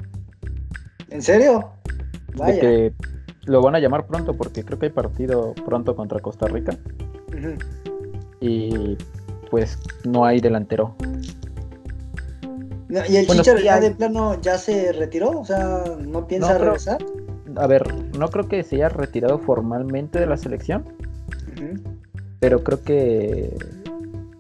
¿En 1.11 1.23
serio? 1.23 1.71
De 2.29 2.37
Vaya. 2.37 2.61
que 2.61 2.93
lo 3.45 3.63
van 3.63 3.77
a 3.77 3.79
llamar 3.79 4.07
pronto 4.07 4.35
porque 4.37 4.65
creo 4.65 4.79
que 4.79 4.87
hay 4.87 4.93
partido 4.93 5.55
pronto 5.65 5.95
contra 5.95 6.19
Costa 6.21 6.49
Rica 6.49 6.73
y 8.41 8.97
pues 9.51 9.79
no 10.05 10.25
hay 10.25 10.41
delantero. 10.41 10.97
¿Y 13.09 13.17
el 13.17 13.27
Bueno, 13.27 13.43
Chicharo 13.43 13.59
sí 13.59 13.65
ya 13.65 13.81
de 13.81 13.91
plano 13.93 14.41
ya 14.41 14.59
se 14.59 14.93
retiró? 14.93 15.31
O 15.41 15.45
sea, 15.45 15.83
¿no 16.01 16.27
piensa 16.27 16.53
No, 16.53 16.55
creo- 16.59 16.67
regresar? 16.73 16.99
A 17.57 17.67
ver, 17.67 17.83
no 18.19 18.29
creo 18.29 18.49
que 18.49 18.63
se 18.63 18.77
haya 18.77 18.89
retirado 18.91 19.39
formalmente 19.39 20.19
de 20.21 20.27
la 20.27 20.37
selección, 20.37 20.85
pero 22.41 22.63
creo 22.63 22.83
que 22.83 23.57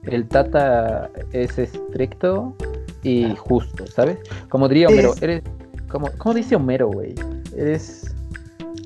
el 0.02 0.28
Tata 0.28 1.10
es 1.32 1.58
estricto 1.58 2.54
y 3.02 3.24
Ah. 3.24 3.36
justo, 3.38 3.86
¿sabes? 3.86 4.18
Como 4.48 4.68
diría 4.68 4.88
Homero, 4.88 5.12
es- 5.14 5.22
eres, 5.22 5.42
como, 5.88 6.10
¿cómo 6.18 6.34
dice 6.34 6.56
Homero, 6.56 6.88
güey? 6.88 7.14
Eres 7.56 8.14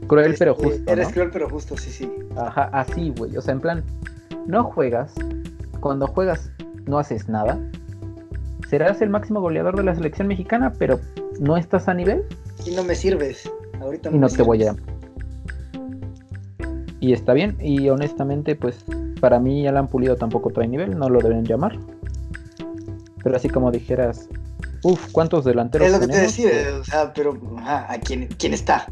cruel 0.07 0.35
pero 0.39 0.55
justo, 0.55 0.91
Eres 0.91 1.09
¿no? 1.09 1.13
cruel 1.15 1.31
pero 1.33 1.49
justo, 1.51 1.77
sí, 1.77 1.91
sí. 1.91 2.11
Ajá, 2.37 2.71
así, 2.73 3.13
güey. 3.17 3.37
O 3.37 3.41
sea, 3.43 3.53
en 3.53 3.61
plan, 3.61 3.83
no 4.47 4.65
juegas. 4.65 5.13
Cuando 5.81 6.07
juegas, 6.07 6.51
no 6.87 6.99
haces 6.99 7.29
nada. 7.29 7.59
Serás 8.71 9.03
el 9.03 9.11
máximo 9.11 9.41
goleador 9.41 9.77
de 9.77 9.83
la 9.83 9.97
selección 9.97 10.29
mexicana, 10.29 10.73
pero 10.79 11.01
no 11.41 11.57
estás 11.57 11.89
a 11.89 11.95
nivel 11.95 12.25
Y 12.65 12.71
no 12.71 12.85
me 12.85 12.95
sirves. 12.95 13.51
Ahorita 13.81 14.11
y 14.13 14.19
no 14.19 14.29
te 14.29 14.43
voy 14.43 14.63
a. 14.63 14.77
Y 17.01 17.13
está 17.13 17.33
bien. 17.33 17.57
Y 17.59 17.89
honestamente, 17.89 18.55
pues 18.55 18.85
para 19.21 19.41
mí 19.41 19.67
Alan 19.67 19.89
Pulido 19.89 20.15
tampoco 20.15 20.51
trae 20.51 20.69
nivel, 20.69 20.97
no 20.97 21.09
lo 21.09 21.19
deben 21.19 21.45
llamar. 21.45 21.81
Pero 23.25 23.35
así 23.35 23.49
como 23.49 23.73
dijeras, 23.73 24.29
uff, 24.85 25.11
¿cuántos 25.11 25.45
delanteros 25.45 25.89
Es 25.89 25.93
lo 25.93 25.99
que 25.99 26.07
te 26.07 26.21
decía, 26.21 26.51
o 26.81 26.85
sea, 26.85 27.13
pero 27.13 27.37
ajá, 27.59 27.93
¿a 27.93 27.99
quién, 27.99 28.29
quién 28.39 28.55
está? 28.55 28.87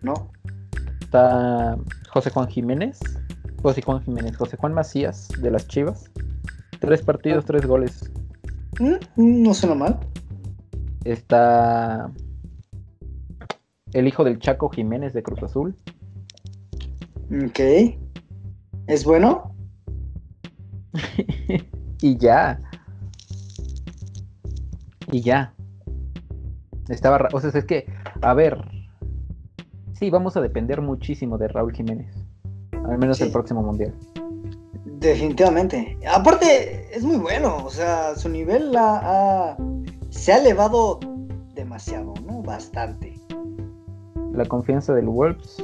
¿No? 0.00 0.30
Está 1.02 1.76
José 2.08 2.30
Juan 2.30 2.48
Jiménez, 2.48 2.98
José 3.60 3.82
Juan 3.82 4.02
Jiménez, 4.02 4.38
José 4.38 4.56
Juan 4.56 4.72
Macías 4.72 5.28
de 5.38 5.50
las 5.50 5.68
Chivas. 5.68 6.10
Tres 6.80 7.02
partidos, 7.02 7.44
tres 7.44 7.66
goles. 7.66 8.10
Mm, 8.80 9.42
No 9.42 9.54
suena 9.54 9.74
mal. 9.74 9.98
Está 11.04 12.10
el 13.92 14.06
hijo 14.08 14.24
del 14.24 14.38
Chaco 14.38 14.68
Jiménez 14.70 15.12
de 15.12 15.22
Cruz 15.22 15.42
Azul. 15.42 15.74
Ok. 17.46 17.60
¿Es 18.86 19.04
bueno? 19.04 19.54
y 22.00 22.16
ya. 22.18 22.60
Y 25.10 25.20
ya. 25.20 25.54
Estaba, 26.88 27.28
o 27.32 27.40
sea, 27.40 27.50
es 27.50 27.64
que, 27.64 27.86
a 28.22 28.34
ver, 28.34 28.58
sí, 29.94 30.10
vamos 30.10 30.36
a 30.36 30.40
depender 30.40 30.80
muchísimo 30.82 31.38
de 31.38 31.48
Raúl 31.48 31.72
Jiménez. 31.72 32.14
Al 32.88 32.98
menos 32.98 33.18
Sí. 33.18 33.24
el 33.24 33.32
próximo 33.32 33.62
mundial. 33.62 33.94
Definitivamente. 35.02 35.98
Aparte, 36.10 36.88
es 36.96 37.02
muy 37.02 37.16
bueno. 37.16 37.56
O 37.64 37.70
sea, 37.70 38.14
su 38.16 38.28
nivel 38.28 38.74
ha- 38.76 39.00
ha- 39.52 39.56
se 40.10 40.32
ha 40.32 40.38
elevado 40.38 41.00
demasiado, 41.54 42.14
¿no? 42.26 42.40
Bastante. 42.42 43.18
La 44.32 44.44
confianza 44.46 44.94
del 44.94 45.08
Wolves 45.08 45.56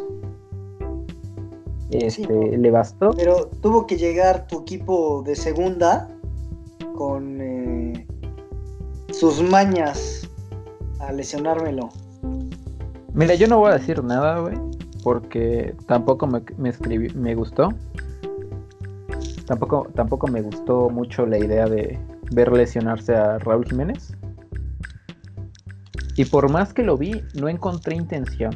este, 1.90 2.10
Sí, 2.10 2.26
le 2.56 2.70
bastó. 2.70 3.12
Pero 3.12 3.46
tuvo 3.62 3.86
que 3.86 3.96
llegar 3.96 4.46
tu 4.46 4.60
equipo 4.60 5.22
de 5.22 5.34
segunda 5.36 6.08
con 6.96 7.40
eh, 7.40 8.06
sus 9.10 9.40
mañas 9.42 10.28
a 11.00 11.12
lesionármelo. 11.12 11.88
Mira, 13.14 13.34
yo 13.36 13.46
no 13.46 13.58
voy 13.58 13.70
a 13.70 13.74
decir 13.78 14.02
nada, 14.04 14.38
güey, 14.40 14.58
porque 15.02 15.74
tampoco 15.86 16.26
me, 16.26 16.42
me 16.58 16.68
escribí, 16.68 17.08
me 17.14 17.34
gustó. 17.34 17.72
Tampoco, 19.48 19.88
tampoco 19.94 20.28
me 20.28 20.42
gustó 20.42 20.90
mucho 20.90 21.24
la 21.26 21.38
idea 21.38 21.64
de 21.66 21.98
ver 22.32 22.52
lesionarse 22.52 23.16
a 23.16 23.38
Raúl 23.38 23.64
Jiménez. 23.64 24.14
Y 26.16 26.26
por 26.26 26.50
más 26.50 26.74
que 26.74 26.82
lo 26.82 26.96
vi, 26.98 27.22
no 27.34 27.48
encontré 27.48 27.96
intención. 27.96 28.50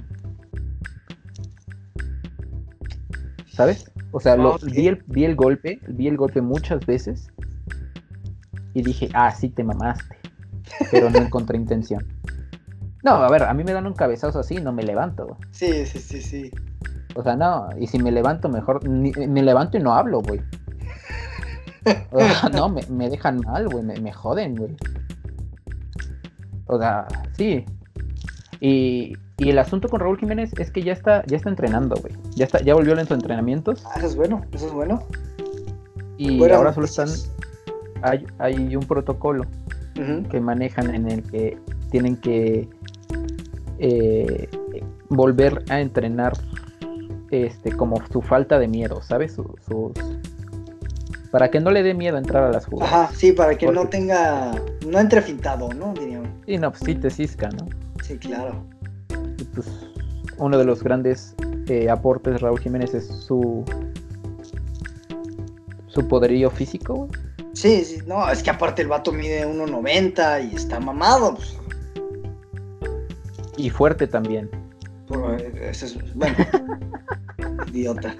¿Sabes? 3.48 3.90
O 4.12 4.20
sea, 4.20 4.36
lo- 4.36 4.58
vi, 4.58 4.88
el, 4.88 5.02
vi 5.06 5.24
el 5.24 5.34
golpe, 5.36 5.80
vi 5.88 6.08
el 6.08 6.16
golpe 6.16 6.42
muchas 6.42 6.84
veces. 6.84 7.30
Y 8.74 8.82
dije, 8.82 9.08
ah, 9.14 9.30
sí 9.30 9.48
te 9.48 9.64
mamaste. 9.64 10.16
Pero 10.90 11.08
no 11.10 11.18
encontré 11.18 11.56
intención. 11.56 12.04
No, 13.02 13.12
a 13.12 13.30
ver, 13.30 13.44
a 13.44 13.54
mí 13.54 13.64
me 13.64 13.72
dan 13.72 13.86
un 13.86 13.94
cabezazo 13.94 14.38
así, 14.40 14.56
no 14.56 14.72
me 14.72 14.82
levanto. 14.82 15.26
güey. 15.26 15.38
Sí, 15.50 15.86
sí, 15.86 15.98
sí, 15.98 16.20
sí. 16.22 16.50
O 17.14 17.22
sea, 17.22 17.36
no, 17.36 17.68
y 17.78 17.86
si 17.86 17.98
me 17.98 18.10
levanto 18.10 18.48
mejor, 18.48 18.86
ni- 18.88 19.12
me 19.12 19.42
levanto 19.42 19.76
y 19.76 19.80
no 19.80 19.94
hablo, 19.94 20.20
güey. 20.22 20.40
No, 22.52 22.68
me, 22.68 22.82
me 22.88 23.08
dejan 23.10 23.40
mal, 23.44 23.68
güey, 23.68 23.84
me, 23.84 23.98
me 24.00 24.12
joden, 24.12 24.54
güey. 24.56 24.76
O 26.66 26.78
sea, 26.78 27.06
sí. 27.36 27.64
Y, 28.60 29.14
y 29.38 29.50
el 29.50 29.58
asunto 29.58 29.88
con 29.88 30.00
Raúl 30.00 30.18
Jiménez 30.18 30.52
es 30.58 30.70
que 30.70 30.82
ya 30.82 30.92
está, 30.92 31.24
ya 31.26 31.36
está 31.36 31.48
entrenando, 31.50 31.96
güey. 32.00 32.14
Ya 32.36 32.44
está, 32.44 32.62
ya 32.62 32.74
volvió 32.74 32.92
en 32.98 33.00
sus 33.06 33.16
entrenamientos 33.16 33.84
Ah, 33.86 33.94
eso 33.98 34.06
es 34.06 34.16
bueno, 34.16 34.42
eso 34.52 34.66
es 34.66 34.72
bueno. 34.72 35.02
y 36.16 36.42
ahora 36.50 36.72
solo 36.72 36.86
están, 36.86 37.08
hay, 38.02 38.24
hay 38.38 38.76
un 38.76 38.84
protocolo 38.84 39.44
que 40.30 40.40
manejan 40.40 40.94
en 40.94 41.10
el 41.10 41.22
que 41.24 41.58
tienen 41.90 42.16
que 42.16 42.68
eh, 43.78 44.48
volver 45.10 45.62
a 45.68 45.80
entrenar 45.80 46.32
este 47.30 47.72
como 47.72 47.96
su 48.10 48.22
falta 48.22 48.58
de 48.58 48.68
miedo, 48.68 49.02
¿sabes? 49.02 49.34
Su- 49.34 49.54
sus 49.66 49.92
para 51.32 51.50
que 51.50 51.58
no 51.60 51.70
le 51.72 51.82
dé 51.82 51.94
miedo 51.94 52.18
entrar 52.18 52.44
a 52.44 52.50
las 52.52 52.66
jugadas. 52.66 52.92
Ajá, 52.92 53.10
sí, 53.16 53.32
para 53.32 53.56
que 53.58 53.66
no 53.66 53.88
tenga, 53.88 54.52
no 54.86 55.00
entre 55.00 55.20
fintado, 55.22 55.70
¿no? 55.72 55.94
Diríamos. 55.94 56.28
Y 56.46 56.58
no, 56.58 56.70
pues 56.70 56.82
sí 56.84 56.94
te 56.94 57.10
cisca, 57.10 57.48
¿no? 57.48 57.66
Sí, 58.04 58.18
claro. 58.18 58.64
Y 59.38 59.44
pues 59.44 59.66
uno 60.36 60.58
de 60.58 60.64
los 60.64 60.82
grandes 60.84 61.34
eh, 61.68 61.88
aportes 61.90 62.34
de 62.34 62.38
Raúl 62.38 62.60
Jiménez 62.60 62.94
es 62.94 63.06
su 63.08 63.64
su 65.88 66.06
poderío 66.08 66.50
físico, 66.50 66.94
güey. 66.94 67.10
Sí, 67.54 67.84
sí, 67.84 67.98
no, 68.06 68.28
es 68.30 68.42
que 68.42 68.50
aparte 68.50 68.80
el 68.82 68.88
vato 68.88 69.12
mide 69.12 69.46
1.90 69.46 70.50
y 70.52 70.54
está 70.56 70.80
mamado. 70.80 71.34
Pues, 71.34 71.56
y 73.56 73.68
fuerte 73.70 74.06
también. 74.06 74.50
por- 75.06 75.40
eso 75.40 75.86
es, 75.86 76.14
bueno, 76.14 76.34
idiota. 77.72 78.14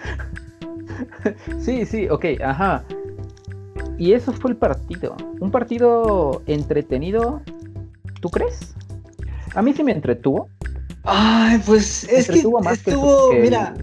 Sí, 1.61 1.87
sí, 1.87 2.09
ok, 2.11 2.25
ajá. 2.45 2.85
Y 4.03 4.15
eso 4.15 4.33
fue 4.33 4.51
el 4.51 4.57
partido. 4.57 5.17
Un 5.39 5.53
partido 5.53 6.43
entretenido, 6.47 7.41
¿tú 8.21 8.31
crees? 8.31 8.75
A 9.55 9.63
mí 9.63 9.73
sí 9.75 9.85
me 9.85 9.93
entretuvo. 9.93 10.49
Ay, 11.05 11.61
pues 11.65 12.03
es 12.11 12.27
que 12.27 12.39
estuvo, 12.39 12.61
que 13.31 13.37
el- 13.37 13.43
mira, 13.43 13.75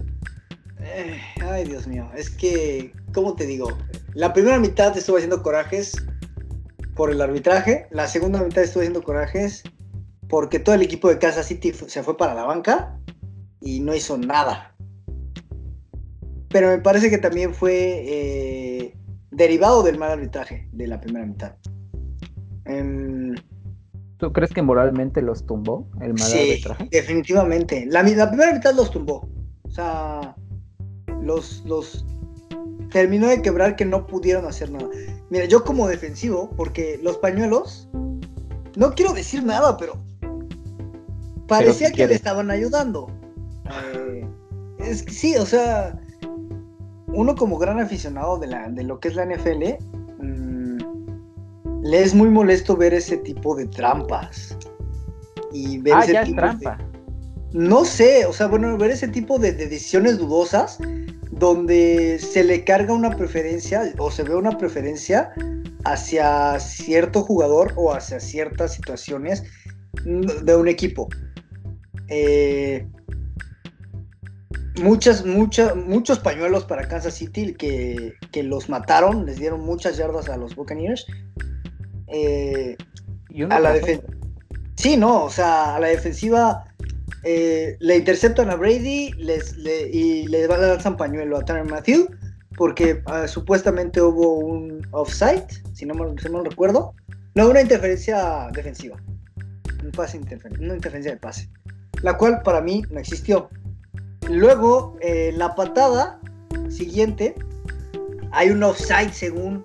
eh, 0.78 1.16
ay 1.42 1.64
Dios 1.64 1.86
mío, 1.86 2.06
es 2.14 2.28
que, 2.28 2.92
¿cómo 3.14 3.34
te 3.34 3.46
digo? 3.46 3.68
La 4.12 4.34
primera 4.34 4.58
mitad 4.58 4.94
estuve 4.94 5.20
haciendo 5.20 5.42
corajes 5.42 5.92
por 6.94 7.10
el 7.10 7.22
arbitraje, 7.22 7.86
la 7.90 8.06
segunda 8.06 8.42
mitad 8.42 8.62
estuve 8.62 8.82
haciendo 8.82 9.02
corajes 9.02 9.62
porque 10.28 10.58
todo 10.58 10.74
el 10.74 10.82
equipo 10.82 11.08
de 11.08 11.18
Kansas 11.18 11.46
City 11.46 11.72
se 11.72 12.02
fue 12.02 12.18
para 12.18 12.34
la 12.34 12.44
banca 12.44 12.94
y 13.62 13.80
no 13.80 13.94
hizo 13.94 14.18
nada. 14.18 14.74
Pero 16.50 16.68
me 16.68 16.78
parece 16.78 17.08
que 17.08 17.16
también 17.18 17.54
fue 17.54 17.72
eh, 18.04 18.69
derivado 19.40 19.82
del 19.82 19.98
mal 19.98 20.10
arbitraje 20.10 20.68
de 20.72 20.86
la 20.86 21.00
primera 21.00 21.24
mitad. 21.24 21.54
Em, 22.66 23.34
¿Tú 24.18 24.32
crees 24.34 24.52
que 24.52 24.60
moralmente 24.60 25.22
los 25.22 25.46
tumbó 25.46 25.88
el 26.02 26.12
mal 26.12 26.28
Sí, 26.28 26.38
arbitraje? 26.38 26.88
definitivamente. 26.90 27.86
La, 27.86 28.02
primera 28.02 28.52
mitad 28.52 28.74
los 28.74 28.90
tumbó. 28.90 29.26
O 29.62 29.70
sea, 29.70 30.36
los, 31.22 31.64
los 31.64 32.04
terminó 32.90 33.28
de 33.28 33.40
quebrar 33.40 33.76
que 33.76 33.86
no 33.86 34.06
pudieron 34.06 34.44
hacer 34.44 34.70
nada. 34.70 34.88
Mira, 35.30 35.46
yo 35.46 35.64
como 35.64 35.88
defensivo, 35.88 36.50
porque 36.54 37.00
los 37.02 37.16
pañuelos, 37.16 37.88
no 38.76 38.94
quiero 38.94 39.14
decir 39.14 39.42
nada, 39.42 39.78
pero 39.78 39.94
parecía 41.48 41.90
que 41.92 42.06
le 42.06 42.14
estaban 42.14 42.50
ayudando. 42.50 43.10
Eh, 43.94 44.28
es 44.80 45.02
que 45.02 45.12
sí, 45.12 45.36
o 45.36 45.46
sea, 45.46 45.98
uno 47.12 47.34
como 47.34 47.58
gran 47.58 47.80
aficionado 47.80 48.38
de, 48.38 48.46
la, 48.46 48.68
de 48.68 48.84
lo 48.84 48.98
que 49.00 49.08
es 49.08 49.14
la 49.14 49.24
NFL, 49.24 49.76
mm, 50.22 50.78
le 51.82 52.02
es 52.02 52.14
muy 52.14 52.28
molesto 52.28 52.76
ver 52.76 52.94
ese 52.94 53.16
tipo 53.18 53.54
de 53.56 53.66
trampas. 53.66 54.56
Y 55.52 55.78
ver 55.78 55.94
Ah, 55.94 56.00
ese 56.04 56.12
ya 56.12 56.20
es 56.22 56.26
tipo 56.28 56.36
de- 56.40 56.46
trampa. 56.46 56.78
no 57.52 57.84
sé, 57.84 58.24
o 58.26 58.32
sea, 58.32 58.46
bueno, 58.46 58.76
ver 58.78 58.90
ese 58.92 59.08
tipo 59.08 59.38
de, 59.38 59.52
de 59.52 59.66
decisiones 59.66 60.18
dudosas 60.18 60.78
donde 61.32 62.18
se 62.20 62.44
le 62.44 62.64
carga 62.64 62.92
una 62.92 63.16
preferencia 63.16 63.92
o 63.98 64.10
se 64.10 64.22
ve 64.22 64.34
una 64.36 64.56
preferencia 64.58 65.32
hacia 65.84 66.60
cierto 66.60 67.22
jugador 67.22 67.72
o 67.76 67.92
hacia 67.94 68.20
ciertas 68.20 68.74
situaciones 68.74 69.42
de 70.04 70.54
un 70.56 70.68
equipo. 70.68 71.08
Eh, 72.08 72.86
muchas, 74.82 75.24
muchas, 75.24 75.74
muchos 75.76 76.18
pañuelos 76.18 76.64
para 76.64 76.86
Kansas 76.88 77.14
City 77.14 77.54
que, 77.54 78.14
que 78.32 78.42
los 78.42 78.68
mataron, 78.68 79.26
les 79.26 79.38
dieron 79.38 79.60
muchas 79.60 79.96
yardas 79.96 80.28
a 80.28 80.36
los 80.36 80.54
Buccaneers. 80.56 81.06
Eh, 82.08 82.76
Y 83.28 83.42
a 83.42 83.60
la 83.60 83.74
defen-. 83.74 84.02
Sí, 84.76 84.96
no, 84.96 85.24
o 85.24 85.30
sea, 85.30 85.76
a 85.76 85.80
la 85.80 85.88
defensiva 85.88 86.64
eh, 87.22 87.76
le 87.80 87.96
interceptan 87.98 88.50
a 88.50 88.56
Brady 88.56 89.12
les, 89.18 89.56
le- 89.58 89.88
y 89.90 90.26
le 90.26 90.48
lanzan 90.48 90.96
pañuelo 90.96 91.36
a 91.36 91.44
Tanner 91.44 91.64
Matthew 91.64 92.08
porque 92.56 93.02
ah, 93.06 93.26
supuestamente 93.28 94.00
hubo 94.02 94.38
un 94.38 94.86
offside, 94.92 95.44
si 95.74 95.86
no, 95.86 95.94
mal, 95.94 96.14
si 96.20 96.28
mal 96.28 96.44
recuerdo. 96.44 96.94
No, 97.34 97.48
una 97.48 97.60
interferencia 97.60 98.48
defensiva. 98.52 98.96
Un 99.84 99.90
pase 99.92 100.20
interfer- 100.20 100.58
una 100.58 100.74
interferencia 100.74 101.12
de 101.12 101.18
pase. 101.18 101.48
La 102.02 102.16
cual 102.18 102.42
para 102.42 102.60
mí 102.60 102.82
no 102.90 102.98
existió. 102.98 103.48
Luego, 104.28 104.96
eh, 105.00 105.32
la 105.34 105.54
patada 105.54 106.20
siguiente, 106.68 107.34
hay 108.32 108.50
un 108.50 108.62
offside 108.62 109.12
según, 109.12 109.62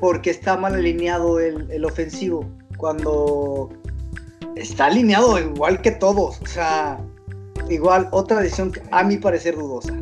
porque 0.00 0.30
está 0.30 0.56
mal 0.56 0.74
alineado 0.74 1.40
el, 1.40 1.84
ofensivo. 1.84 2.44
Cuando 2.76 3.70
está 4.56 4.86
alineado 4.86 5.38
igual 5.38 5.80
que 5.80 5.92
todos. 5.92 6.40
O 6.40 6.46
sea, 6.46 6.98
igual 7.68 8.08
otra 8.10 8.40
decisión 8.40 8.72
a 8.90 9.04
mi 9.04 9.18
parecer 9.18 9.56
dudosa. 9.56 9.94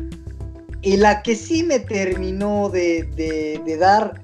Y 0.81 0.97
la 0.97 1.21
que 1.21 1.35
sí 1.35 1.63
me 1.63 1.79
terminó 1.79 2.69
de 2.69 3.77
dar 3.79 4.21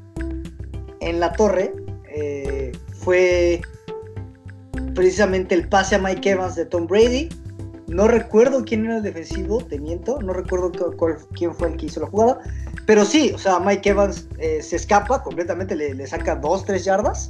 en 0.99 1.19
la 1.19 1.31
torre 1.33 1.73
eh, 2.19 2.71
fue 2.99 3.61
precisamente 4.95 5.55
el 5.55 5.67
pase 5.69 5.95
a 5.95 5.99
Mike 5.99 6.31
Evans 6.31 6.55
de 6.55 6.65
Tom 6.65 6.87
Brady. 6.87 7.29
No 7.87 8.09
recuerdo 8.09 8.65
quién 8.65 8.85
era 8.85 8.97
el 8.97 9.03
defensivo, 9.03 9.63
te 9.63 9.79
miento, 9.79 10.21
no 10.21 10.33
recuerdo 10.33 10.71
quién 11.33 11.53
fue 11.55 11.69
el 11.69 11.77
que 11.77 11.85
hizo 11.85 12.01
la 12.01 12.07
jugada. 12.07 12.39
Pero 12.85 13.05
sí, 13.05 13.31
o 13.33 13.37
sea, 13.37 13.59
Mike 13.59 13.89
Evans 13.89 14.27
eh, 14.39 14.61
se 14.61 14.75
escapa 14.75 15.23
completamente, 15.23 15.73
le, 15.75 16.05
saca 16.05 16.35
2, 16.35 16.65
3 16.65 16.83
yardas. 16.83 17.29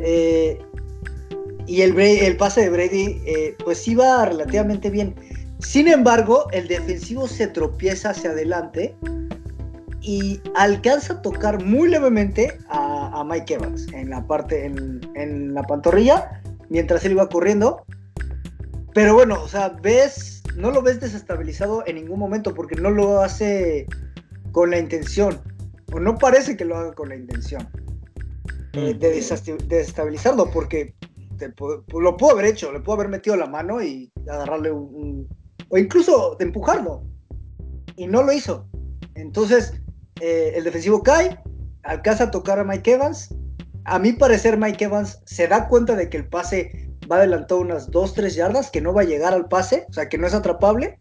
Eh, 0.00 0.60
y 1.66 1.82
el, 1.82 2.36
pase 2.36 2.62
de 2.62 2.70
Brady, 2.70 3.22
eh, 3.24 3.56
pues 3.64 3.86
iba 3.86 4.24
relativamente 4.24 4.90
bien. 4.90 5.14
Sin 5.60 5.86
embargo, 5.86 6.48
el 6.50 6.66
defensivo 6.66 7.28
se 7.28 7.46
tropieza 7.46 8.10
hacia 8.10 8.30
adelante 8.30 8.96
y 10.00 10.40
alcanza 10.56 11.12
a 11.14 11.22
tocar 11.22 11.62
muy 11.64 11.88
levemente 11.88 12.58
a, 12.68 13.22
Mike 13.24 13.54
Evans 13.54 13.86
en 13.92 14.10
la 14.10 14.26
parte, 14.26 14.64
en 14.64 15.54
la 15.54 15.62
pantorrilla, 15.62 16.40
mientras 16.68 17.04
él 17.04 17.12
iba 17.12 17.28
corriendo. 17.28 17.84
Pero 18.94 19.14
bueno, 19.14 19.42
o 19.42 19.48
sea, 19.48 19.68
ves, 19.68 20.42
no 20.56 20.70
lo 20.70 20.82
ves 20.82 21.00
desestabilizado 21.00 21.84
en 21.86 21.96
ningún 21.96 22.18
momento 22.18 22.54
porque 22.54 22.74
no 22.74 22.90
lo 22.90 23.20
hace 23.20 23.86
con 24.52 24.70
la 24.70 24.78
intención, 24.78 25.40
o 25.92 26.00
no 26.00 26.18
parece 26.18 26.56
que 26.56 26.64
lo 26.64 26.76
haga 26.76 26.92
con 26.92 27.08
la 27.10 27.16
intención 27.16 27.68
eh, 28.72 28.94
de 28.94 29.16
desasti- 29.16 29.56
de 29.56 29.76
desestabilizarlo, 29.78 30.50
porque 30.50 30.94
te 31.38 31.52
lo 31.56 32.16
pudo 32.16 32.30
haber 32.32 32.46
hecho, 32.46 32.72
le 32.72 32.80
pudo 32.80 32.96
haber 32.96 33.08
metido 33.08 33.36
la 33.36 33.46
mano 33.46 33.82
y 33.82 34.12
agarrarle 34.28 34.70
un, 34.72 34.94
un- 34.94 35.28
o 35.68 35.78
incluso 35.78 36.36
de 36.38 36.44
empujarlo, 36.46 37.02
y 37.96 38.06
no 38.06 38.22
lo 38.22 38.32
hizo. 38.32 38.66
Entonces, 39.14 39.74
eh, 40.20 40.52
el 40.56 40.64
defensivo 40.64 41.02
cae, 41.02 41.38
alcanza 41.84 42.24
a 42.24 42.30
tocar 42.30 42.58
a 42.58 42.64
Mike 42.64 42.92
Evans. 42.92 43.34
A 43.84 43.98
mi 43.98 44.12
parecer, 44.12 44.56
Mike 44.58 44.84
Evans 44.84 45.20
se 45.26 45.46
da 45.46 45.68
cuenta 45.68 45.96
de 45.96 46.08
que 46.08 46.16
el 46.18 46.26
pase 46.28 46.89
va 47.10 47.16
adelantado 47.16 47.60
unas 47.60 47.90
2-3 47.90 48.34
yardas, 48.34 48.70
que 48.70 48.80
no 48.80 48.92
va 48.92 49.02
a 49.02 49.04
llegar 49.04 49.32
al 49.32 49.48
pase, 49.48 49.86
o 49.88 49.92
sea, 49.92 50.08
que 50.08 50.18
no 50.18 50.26
es 50.26 50.34
atrapable. 50.34 50.98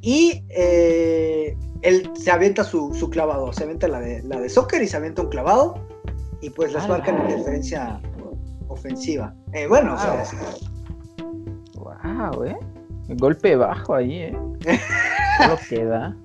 Y 0.00 0.44
eh, 0.50 1.56
él 1.82 2.10
se 2.14 2.30
avienta 2.30 2.62
su, 2.64 2.94
su 2.94 3.10
clavado, 3.10 3.52
se 3.52 3.64
avienta 3.64 3.88
la 3.88 4.00
de, 4.00 4.22
la 4.22 4.40
de 4.40 4.48
soccer 4.48 4.82
y 4.82 4.86
se 4.86 4.96
avienta 4.96 5.22
un 5.22 5.28
clavado. 5.28 5.74
Y 6.40 6.50
pues 6.50 6.72
les 6.72 6.84
Ah, 6.84 6.88
marcan 6.88 7.22
interferencia 7.22 8.00
ofensiva. 8.68 9.34
Eh, 9.52 9.66
bueno, 9.66 9.94
o 9.94 9.98
sea, 9.98 10.22
Wow, 11.74 12.44
eh. 12.44 12.56
Golpe 13.08 13.56
bajo 13.56 13.94
ahí, 13.94 14.18
eh. 14.18 14.38
Solo 15.38 15.58
queda. 15.68 16.16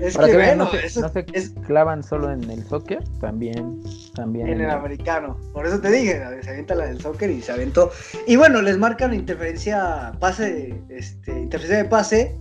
Es 0.00 0.14
Para 0.14 0.26
que 0.26 0.32
que 0.32 0.36
vean, 0.38 0.58
bueno, 0.58 0.72
no 0.72 0.78
se, 0.78 0.86
eso 0.86 1.00
no 1.00 1.08
se 1.08 1.26
es 1.32 1.50
clavan 1.66 2.02
solo 2.02 2.30
en 2.30 2.48
el 2.50 2.64
soccer, 2.64 3.02
también, 3.20 3.80
también 4.14 4.48
en 4.48 4.54
el 4.54 4.60
el- 4.62 4.70
americano. 4.70 5.38
Por 5.52 5.66
eso 5.66 5.80
te 5.80 5.90
dije, 5.90 6.22
se 6.42 6.50
avienta 6.50 6.74
la 6.74 6.86
del 6.86 7.00
soccer 7.00 7.30
y 7.30 7.40
se 7.42 7.52
aventó. 7.52 7.90
Y 8.26 8.36
bueno, 8.36 8.60
les 8.62 8.78
marcan 8.78 9.14
interferencia, 9.14 10.12
pase, 10.20 10.74
este, 10.88 11.32
interferencia 11.32 11.82
de 11.82 11.88
pase. 11.88 12.36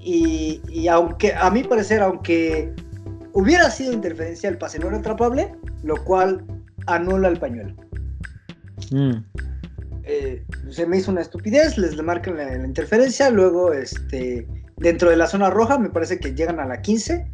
Y, 0.00 0.60
y 0.68 0.88
aunque, 0.88 1.32
a 1.34 1.50
mi 1.50 1.64
parecer, 1.64 2.02
aunque 2.02 2.72
hubiera 3.32 3.70
sido 3.70 3.92
interferencia, 3.92 4.48
el 4.50 4.58
pase 4.58 4.78
no 4.78 4.88
era 4.88 4.98
atrapable, 4.98 5.54
lo 5.82 5.96
cual 6.04 6.44
anula 6.86 7.28
el 7.28 7.38
pañuelo. 7.38 7.74
Mm. 8.90 9.12
eh, 10.02 10.44
se 10.70 10.86
me 10.86 10.98
hizo 10.98 11.10
una 11.10 11.22
estupidez, 11.22 11.78
les 11.78 12.00
marcan 12.02 12.36
la, 12.36 12.54
la 12.54 12.66
interferencia, 12.66 13.30
luego 13.30 13.72
este, 13.72 14.46
dentro 14.76 15.10
de 15.10 15.16
la 15.16 15.26
zona 15.26 15.50
roja 15.50 15.78
me 15.78 15.90
parece 15.90 16.18
que 16.18 16.34
llegan 16.34 16.60
a 16.60 16.66
la 16.66 16.80
15. 16.82 17.30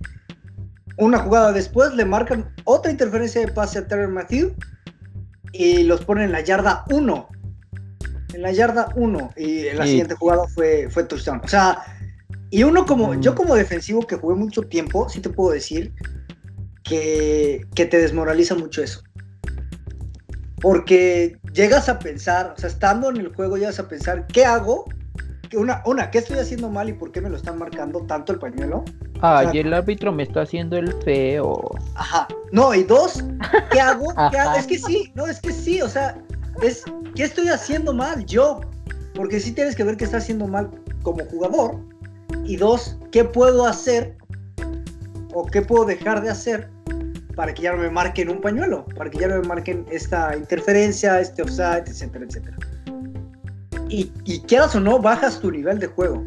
Una 0.99 1.19
jugada 1.19 1.53
después 1.53 1.95
le 1.95 2.05
marcan 2.05 2.53
otra 2.65 2.91
interferencia 2.91 3.41
de 3.41 3.53
pase 3.53 3.79
a 3.79 3.87
Terry 3.87 4.09
Matthew 4.11 4.55
y 5.53 5.83
los 5.85 6.05
ponen 6.05 6.25
en 6.25 6.33
la 6.33 6.41
yarda 6.41 6.85
1. 6.91 7.29
En 8.35 8.43
la 8.43 8.53
yarda 8.53 8.89
1 8.95 9.31
y 9.37 9.67
en 9.67 9.79
la 9.79 9.87
siguiente 9.87 10.15
jugada 10.15 10.47
fue, 10.55 10.89
fue 10.91 11.05
touchdown. 11.05 11.41
O 11.43 11.49
sea, 11.49 11.83
y 12.51 12.63
uno 12.65 12.85
como, 12.85 13.15
Mm. 13.15 13.21
yo 13.21 13.35
como 13.35 13.55
defensivo 13.55 14.07
que 14.07 14.17
jugué 14.17 14.35
mucho 14.37 14.63
tiempo, 14.63 15.09
sí 15.09 15.21
te 15.21 15.31
puedo 15.31 15.53
decir 15.53 15.93
que, 16.85 17.67
que 17.75 17.87
te 17.87 17.99
desmoraliza 17.99 18.55
mucho 18.55 18.83
eso. 18.83 19.03
Porque 20.61 21.39
llegas 21.55 21.89
a 21.89 21.99
pensar, 21.99 22.55
o 22.57 22.61
sea, 22.61 22.69
estando 22.69 23.09
en 23.09 23.17
el 23.17 23.35
juego, 23.35 23.57
llegas 23.57 23.79
a 23.79 23.89
pensar, 23.89 24.27
¿qué 24.27 24.45
hago? 24.45 24.85
Una, 25.55 25.83
una, 25.85 26.11
¿qué 26.11 26.19
estoy 26.19 26.39
haciendo 26.39 26.69
mal 26.71 26.89
y 26.89 26.93
por 26.93 27.11
qué 27.11 27.21
me 27.21 27.29
lo 27.29 27.37
están 27.37 27.59
marcando 27.59 28.01
tanto 28.03 28.33
el 28.33 28.39
pañuelo? 28.39 28.85
Ay, 29.21 29.47
O 29.47 29.51
sea- 29.53 29.61
el 29.61 29.75
árbitro 29.75 30.13
me 30.13 30.23
está 30.23 30.43
haciendo 30.43 30.77
el 30.77 30.93
feo. 31.03 31.61
Ajá. 31.97 32.29
No, 32.53 32.73
y 32.75 32.85
dos, 32.85 33.25
¿qué 33.73 33.81
hago? 33.81 34.07
¿Qué 34.31 34.39
hago? 34.39 34.51
Ajá. 34.51 34.59
Es 34.61 34.67
que 34.67 34.79
sí, 34.79 35.13
no, 35.15 35.27
es 35.27 35.41
que 35.41 35.53
sí, 35.53 35.83
o 35.83 35.89
sea, 35.89 36.17
es, 36.63 36.85
¿qué 37.17 37.25
estoy 37.25 37.49
haciendo 37.49 37.93
mal 37.93 38.25
yo? 38.27 38.61
Porque 39.15 39.41
sí 39.41 39.53
tienes 39.53 39.75
que 39.75 39.83
ver 39.83 39.97
qué 39.97 40.05
está 40.05 40.19
haciendo 40.19 40.47
mal 40.47 40.71
como 41.03 41.25
jugador. 41.27 41.77
Y 42.45 42.57
dos, 42.57 42.97
¿qué 43.11 43.25
puedo 43.25 43.67
hacer 43.67 44.17
o 45.35 45.47
qué 45.47 45.63
puedo 45.63 45.85
dejar 45.85 46.23
de 46.23 46.31
hacer 46.31 46.69
para 47.35 47.53
que 47.55 47.63
ya 47.63 47.73
no 47.73 47.79
me 47.79 47.91
marquen 47.91 48.31
un 48.31 48.41
pañuelo? 48.41 48.87
Para 48.97 49.11
que 49.11 49.19
ya 49.19 49.27
no 49.29 49.41
me 49.41 49.49
marquen 49.49 49.85
esta 49.91 50.37
interferencia, 50.37 51.21
este 51.21 51.43
offside, 51.43 51.85
etcétera, 51.89 52.25
etcétera. 52.29 52.57
Y, 53.91 54.13
y 54.25 54.41
quieras 54.41 54.75
o 54.77 54.81
no, 54.81 54.99
bajas 55.01 55.41
tu 55.41 55.51
nivel 55.51 55.79
de 55.79 55.89
juego. 55.89 56.25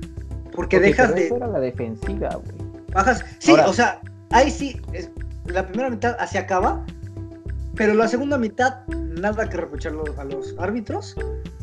Porque 0.51 0.79
dejas 0.79 1.15
de, 1.15 1.27
era 1.27 1.47
la 1.47 1.59
defensiva, 1.59 2.35
güey. 2.35 2.83
Bajas. 2.93 3.25
Sí, 3.39 3.51
Ahora- 3.51 3.67
o 3.69 3.73
sea, 3.73 4.01
ahí 4.31 4.51
sí, 4.51 4.79
es- 4.91 5.09
la 5.47 5.65
primera 5.67 5.89
mitad 5.89 6.15
así 6.19 6.37
acaba, 6.37 6.85
pero 7.75 7.93
la 7.95 8.07
segunda 8.07 8.37
mitad, 8.37 8.85
nada 8.87 9.49
que 9.49 9.57
reprochar 9.57 9.93
lo- 9.93 10.03
a 10.19 10.23
los 10.25 10.55
árbitros. 10.59 11.15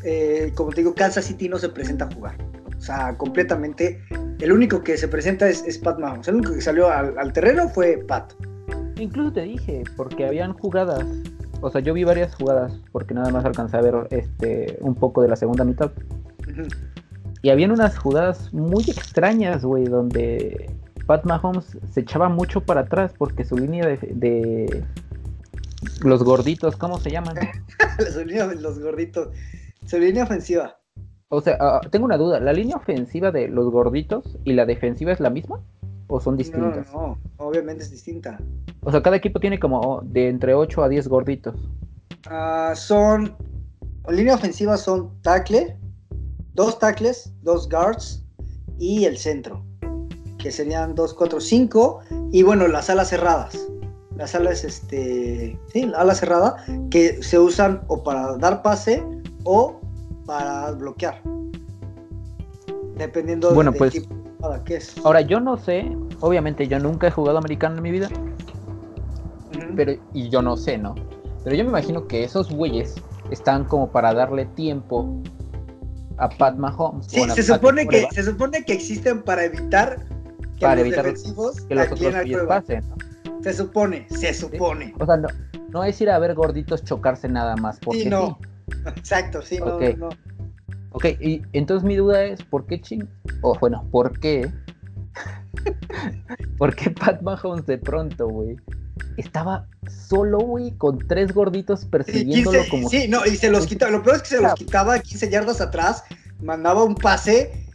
Eh, 0.02 0.52
como 0.56 0.70
te 0.70 0.80
digo, 0.80 0.94
Kansas 0.94 1.26
City 1.26 1.48
no 1.48 1.58
se 1.58 1.68
presenta 1.68 2.06
a 2.06 2.14
jugar. 2.14 2.34
O 2.76 2.80
sea, 2.80 3.16
completamente. 3.16 4.02
El 4.40 4.52
único 4.52 4.82
que 4.82 4.96
se 4.96 5.06
presenta 5.06 5.48
es, 5.48 5.62
es 5.66 5.76
Pat 5.78 5.98
Mahomes. 5.98 6.26
El 6.28 6.36
único 6.36 6.54
que 6.54 6.62
salió 6.62 6.90
al, 6.90 7.16
al 7.18 7.32
terreno 7.32 7.68
fue 7.68 7.98
Pat. 8.08 8.32
Incluso 8.96 9.32
te 9.34 9.42
dije, 9.42 9.84
porque 9.96 10.26
habían 10.26 10.54
jugadas. 10.54 11.04
O 11.60 11.70
sea, 11.70 11.80
yo 11.80 11.94
vi 11.94 12.04
varias 12.04 12.34
jugadas, 12.34 12.72
porque 12.92 13.14
nada 13.14 13.30
más 13.30 13.44
alcancé 13.44 13.76
a 13.76 13.82
ver 13.82 13.94
este 14.10 14.78
un 14.80 14.94
poco 14.94 15.22
de 15.22 15.28
la 15.28 15.36
segunda 15.36 15.64
mitad. 15.64 15.90
Y 17.42 17.50
habían 17.50 17.70
unas 17.70 17.98
jugadas 17.98 18.52
muy 18.52 18.82
extrañas, 18.84 19.64
güey, 19.64 19.84
donde 19.84 20.70
Pat 21.06 21.24
Mahomes 21.24 21.78
se 21.90 22.00
echaba 22.00 22.28
mucho 22.28 22.60
para 22.60 22.82
atrás 22.82 23.12
porque 23.16 23.44
su 23.44 23.56
línea 23.56 23.86
de, 23.86 23.96
de 24.14 24.84
los 26.02 26.22
gorditos, 26.22 26.76
¿cómo 26.76 26.98
se 26.98 27.10
llaman? 27.10 27.36
Su 28.12 28.24
línea 28.24 28.46
de 28.46 28.56
los 28.56 28.78
gorditos. 28.78 29.28
Su 29.86 29.98
línea 29.98 30.24
ofensiva. 30.24 30.78
O 31.28 31.40
sea, 31.40 31.56
ah, 31.60 31.80
tengo 31.90 32.06
una 32.06 32.16
duda, 32.16 32.40
¿la 32.40 32.52
línea 32.52 32.76
ofensiva 32.76 33.30
de 33.30 33.48
los 33.48 33.70
gorditos 33.70 34.38
y 34.44 34.52
la 34.52 34.66
defensiva 34.66 35.12
es 35.12 35.20
la 35.20 35.30
misma? 35.30 35.60
¿O 36.12 36.18
son 36.20 36.34
No, 36.34 36.38
distintas? 36.38 36.92
no, 36.92 37.16
obviamente 37.38 37.84
es 37.84 37.90
distinta. 37.90 38.38
O 38.82 38.90
sea, 38.90 39.00
cada 39.02 39.16
equipo 39.16 39.38
tiene 39.38 39.60
como 39.60 40.02
de 40.04 40.28
entre 40.28 40.54
8 40.54 40.82
a 40.82 40.88
10 40.88 41.06
gorditos. 41.08 41.54
Ah, 42.26 42.72
son. 42.74 43.36
Línea 44.08 44.34
ofensiva 44.34 44.76
son 44.76 45.10
tackle, 45.22 45.76
dos 46.54 46.78
tackles, 46.80 47.32
dos 47.42 47.68
guards 47.68 48.24
y 48.78 49.04
el 49.04 49.18
centro, 49.18 49.62
que 50.38 50.50
serían 50.50 50.94
2, 50.96 51.14
4, 51.14 51.38
5. 51.40 52.00
Y 52.32 52.42
bueno, 52.42 52.66
las 52.66 52.90
alas 52.90 53.08
cerradas. 53.10 53.56
Las 54.16 54.34
alas, 54.34 54.64
este. 54.64 55.56
Sí, 55.72 55.86
la 55.86 55.98
ala 55.98 56.14
cerrada, 56.16 56.56
que 56.90 57.22
se 57.22 57.38
usan 57.38 57.82
o 57.86 58.02
para 58.02 58.36
dar 58.38 58.62
pase 58.62 59.04
o 59.44 59.80
para 60.26 60.72
bloquear. 60.72 61.22
Dependiendo 62.96 63.54
Bueno, 63.54 63.70
del 63.70 63.78
pues- 63.78 63.92
tipo 63.92 64.14
jugada 64.40 64.64
que 64.64 64.76
es. 64.76 64.94
Ahora, 65.05 65.20
yo 65.20 65.40
no 65.40 65.57
sé, 65.57 65.96
obviamente 66.20 66.66
yo 66.68 66.79
nunca 66.79 67.09
he 67.09 67.11
jugado 67.11 67.38
americano 67.38 67.76
en 67.76 67.83
mi 67.83 67.90
vida, 67.90 68.09
pero 69.76 69.92
y 70.14 70.29
yo 70.29 70.42
no 70.42 70.57
sé, 70.57 70.79
¿no? 70.79 70.94
Pero 71.44 71.57
yo 71.57 71.64
me 71.64 71.70
imagino 71.70 72.07
que 72.07 72.24
esos 72.24 72.50
güeyes 72.50 72.94
están 73.31 73.64
como 73.64 73.90
para 73.90 74.12
darle 74.12 74.46
tiempo 74.46 75.22
a 76.18 76.29
Pat 76.29 76.57
Mahomes. 76.57 77.07
Sí, 77.07 77.22
se 77.31 77.42
supone 77.42 77.87
que, 77.87 78.07
se 78.12 78.24
supone 78.24 78.64
que 78.64 78.74
existen 78.74 79.22
para 79.22 79.44
evitar 79.44 80.05
que 80.57 80.66
Para 80.66 80.76
los 80.76 80.87
evitar 80.87 81.05
defensivos 81.05 81.61
que 81.62 81.74
los 81.74 81.90
otros 81.92 82.14
pies 82.22 82.38
pasen, 82.46 82.85
¿no? 82.88 83.42
Se 83.42 83.55
supone, 83.55 84.07
se 84.11 84.35
supone. 84.35 84.94
O 84.98 85.07
sea, 85.07 85.16
no, 85.16 85.29
no 85.70 85.85
es 85.85 85.98
ir 86.00 86.11
a 86.11 86.18
ver 86.18 86.35
gorditos 86.35 86.85
chocarse 86.85 87.26
nada 87.29 87.57
más 87.57 87.79
porque 87.81 88.03
Sí, 88.03 88.09
no. 88.11 88.38
sí. 88.42 88.76
Exacto, 88.96 89.40
sí, 89.40 89.59
no, 89.59 89.76
Ok. 89.76 89.83
no. 89.96 90.09
Ok, 90.92 91.05
y 91.20 91.42
entonces 91.53 91.87
mi 91.87 91.96
duda 91.96 92.24
es, 92.24 92.42
¿por 92.42 92.66
qué 92.66 92.81
ching... 92.81 93.09
O 93.42 93.57
bueno, 93.59 93.87
¿por 93.90 94.18
qué? 94.18 94.50
¿Por 96.59 96.74
qué 96.74 96.90
Pat 96.90 97.22
Mahomes 97.22 97.66
de 97.66 97.79
pronto, 97.79 98.29
güey? 98.29 98.57
Estaba 99.16 99.66
solo, 99.88 100.38
güey, 100.38 100.72
con 100.72 100.98
tres 100.98 101.33
gorditos 101.33 101.85
persiguiéndolo 101.87 102.59
15 102.59 102.70
como... 102.70 102.88
sí, 102.88 103.09
no, 103.09 103.24
y 103.24 103.37
se 103.37 103.50
los 103.50 103.66
quitaba. 103.66 103.92
Lo 103.92 104.03
peor 104.03 104.16
es 104.16 104.22
que 104.22 104.29
se 104.29 104.40
los 104.40 104.55
quitaba 104.55 104.98
15 104.98 105.31
yardas 105.31 105.61
atrás, 105.61 106.05
mandaba 106.42 106.85
un 106.85 106.94
pase 106.94 107.66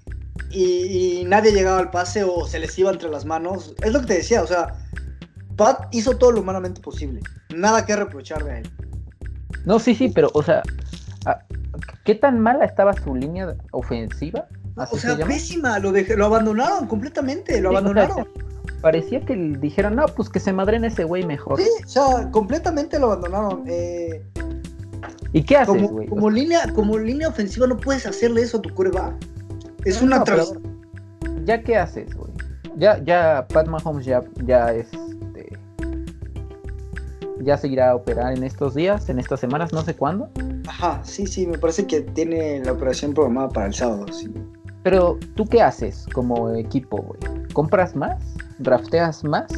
y, 0.51 1.21
y 1.21 1.25
nadie 1.25 1.51
llegaba 1.51 1.79
al 1.79 1.91
pase 1.91 2.23
o 2.23 2.45
se 2.45 2.59
les 2.59 2.77
iba 2.77 2.91
entre 2.91 3.09
las 3.09 3.25
manos. 3.25 3.75
Es 3.81 3.93
lo 3.93 4.01
que 4.01 4.07
te 4.07 4.13
decía, 4.15 4.43
o 4.43 4.47
sea, 4.47 4.75
Pat 5.55 5.87
hizo 5.91 6.17
todo 6.17 6.31
lo 6.31 6.41
humanamente 6.41 6.81
posible. 6.81 7.21
Nada 7.55 7.85
que 7.85 7.95
reprocharle 7.95 8.51
a 8.51 8.57
él. 8.59 8.69
No, 9.65 9.79
sí, 9.79 9.95
sí, 9.95 10.11
pero, 10.13 10.29
o 10.33 10.43
sea, 10.43 10.61
¿qué 12.03 12.15
tan 12.15 12.39
mala 12.39 12.65
estaba 12.65 12.93
su 12.93 13.15
línea 13.15 13.55
ofensiva? 13.71 14.47
¿Así 14.75 14.95
O 14.95 14.99
sea, 14.99 15.15
se 15.15 15.25
pésima, 15.25 15.79
lo, 15.79 15.91
dej- 15.91 16.15
lo 16.15 16.25
abandonaron 16.25 16.87
completamente, 16.87 17.61
lo 17.61 17.69
Sí, 17.69 17.75
o 17.75 17.79
sea, 17.79 17.89
abandonaron. 17.89 18.27
Parecía 18.81 19.21
que 19.21 19.35
le 19.35 19.57
dijeran, 19.57 19.95
no, 19.95 20.05
pues 20.07 20.29
que 20.29 20.39
se 20.39 20.53
madren 20.53 20.85
ese 20.85 21.05
güey 21.05 21.25
mejor. 21.25 21.59
Sí, 21.59 21.67
o 21.83 21.87
sea, 21.87 22.29
completamente 22.31 22.99
lo 22.99 23.07
abandonaron. 23.07 23.63
Eh, 23.67 24.23
¿Y 25.33 25.43
qué 25.43 25.57
haces, 25.57 25.67
como, 25.75 25.87
güey? 25.89 26.07
como 26.07 26.29
línea, 26.29 26.71
como 26.73 26.97
línea 26.97 27.27
ofensiva 27.27 27.67
no 27.67 27.77
puedes 27.77 28.05
hacerle 28.05 28.41
eso 28.41 28.57
a 28.57 28.61
tu 28.61 28.73
curva. 28.73 29.13
Es 29.85 30.01
No, 30.01 30.07
una 30.07 30.23
tras... 30.23 30.53
¿Ya 31.45 31.61
qué 31.61 31.77
haces, 31.77 32.13
güey? 32.15 32.31
Ya, 32.77 33.01
ya 33.03 33.45
Pat 33.53 33.67
Mahomes 33.67 34.05
ya, 34.05 34.21
ya 34.45 34.73
este, 34.73 35.57
ya 37.41 37.57
se 37.57 37.67
irá 37.67 37.91
a 37.91 37.95
operar 37.95 38.33
en 38.35 38.43
estos 38.43 38.75
días, 38.75 39.07
en 39.09 39.19
estas 39.19 39.39
semanas, 39.39 39.71
no 39.73 39.81
sé 39.83 39.95
cuándo. 39.95 40.29
Ajá, 40.67 41.01
sí, 41.03 41.27
sí, 41.27 41.47
me 41.47 41.57
parece 41.57 41.85
que 41.85 42.01
tiene 42.01 42.63
la 42.63 42.71
operación 42.71 43.13
programada 43.13 43.49
para 43.49 43.67
el 43.67 43.73
sábado, 43.73 44.05
sí. 44.11 44.33
Pero, 44.83 45.17
¿tú 45.35 45.45
qué 45.45 45.61
haces 45.61 46.05
como 46.13 46.53
equipo, 46.53 46.97
güey? 46.97 47.19
¿Compras 47.53 47.95
más? 47.95 48.21
¿Drafteas 48.59 49.23
más? 49.23 49.51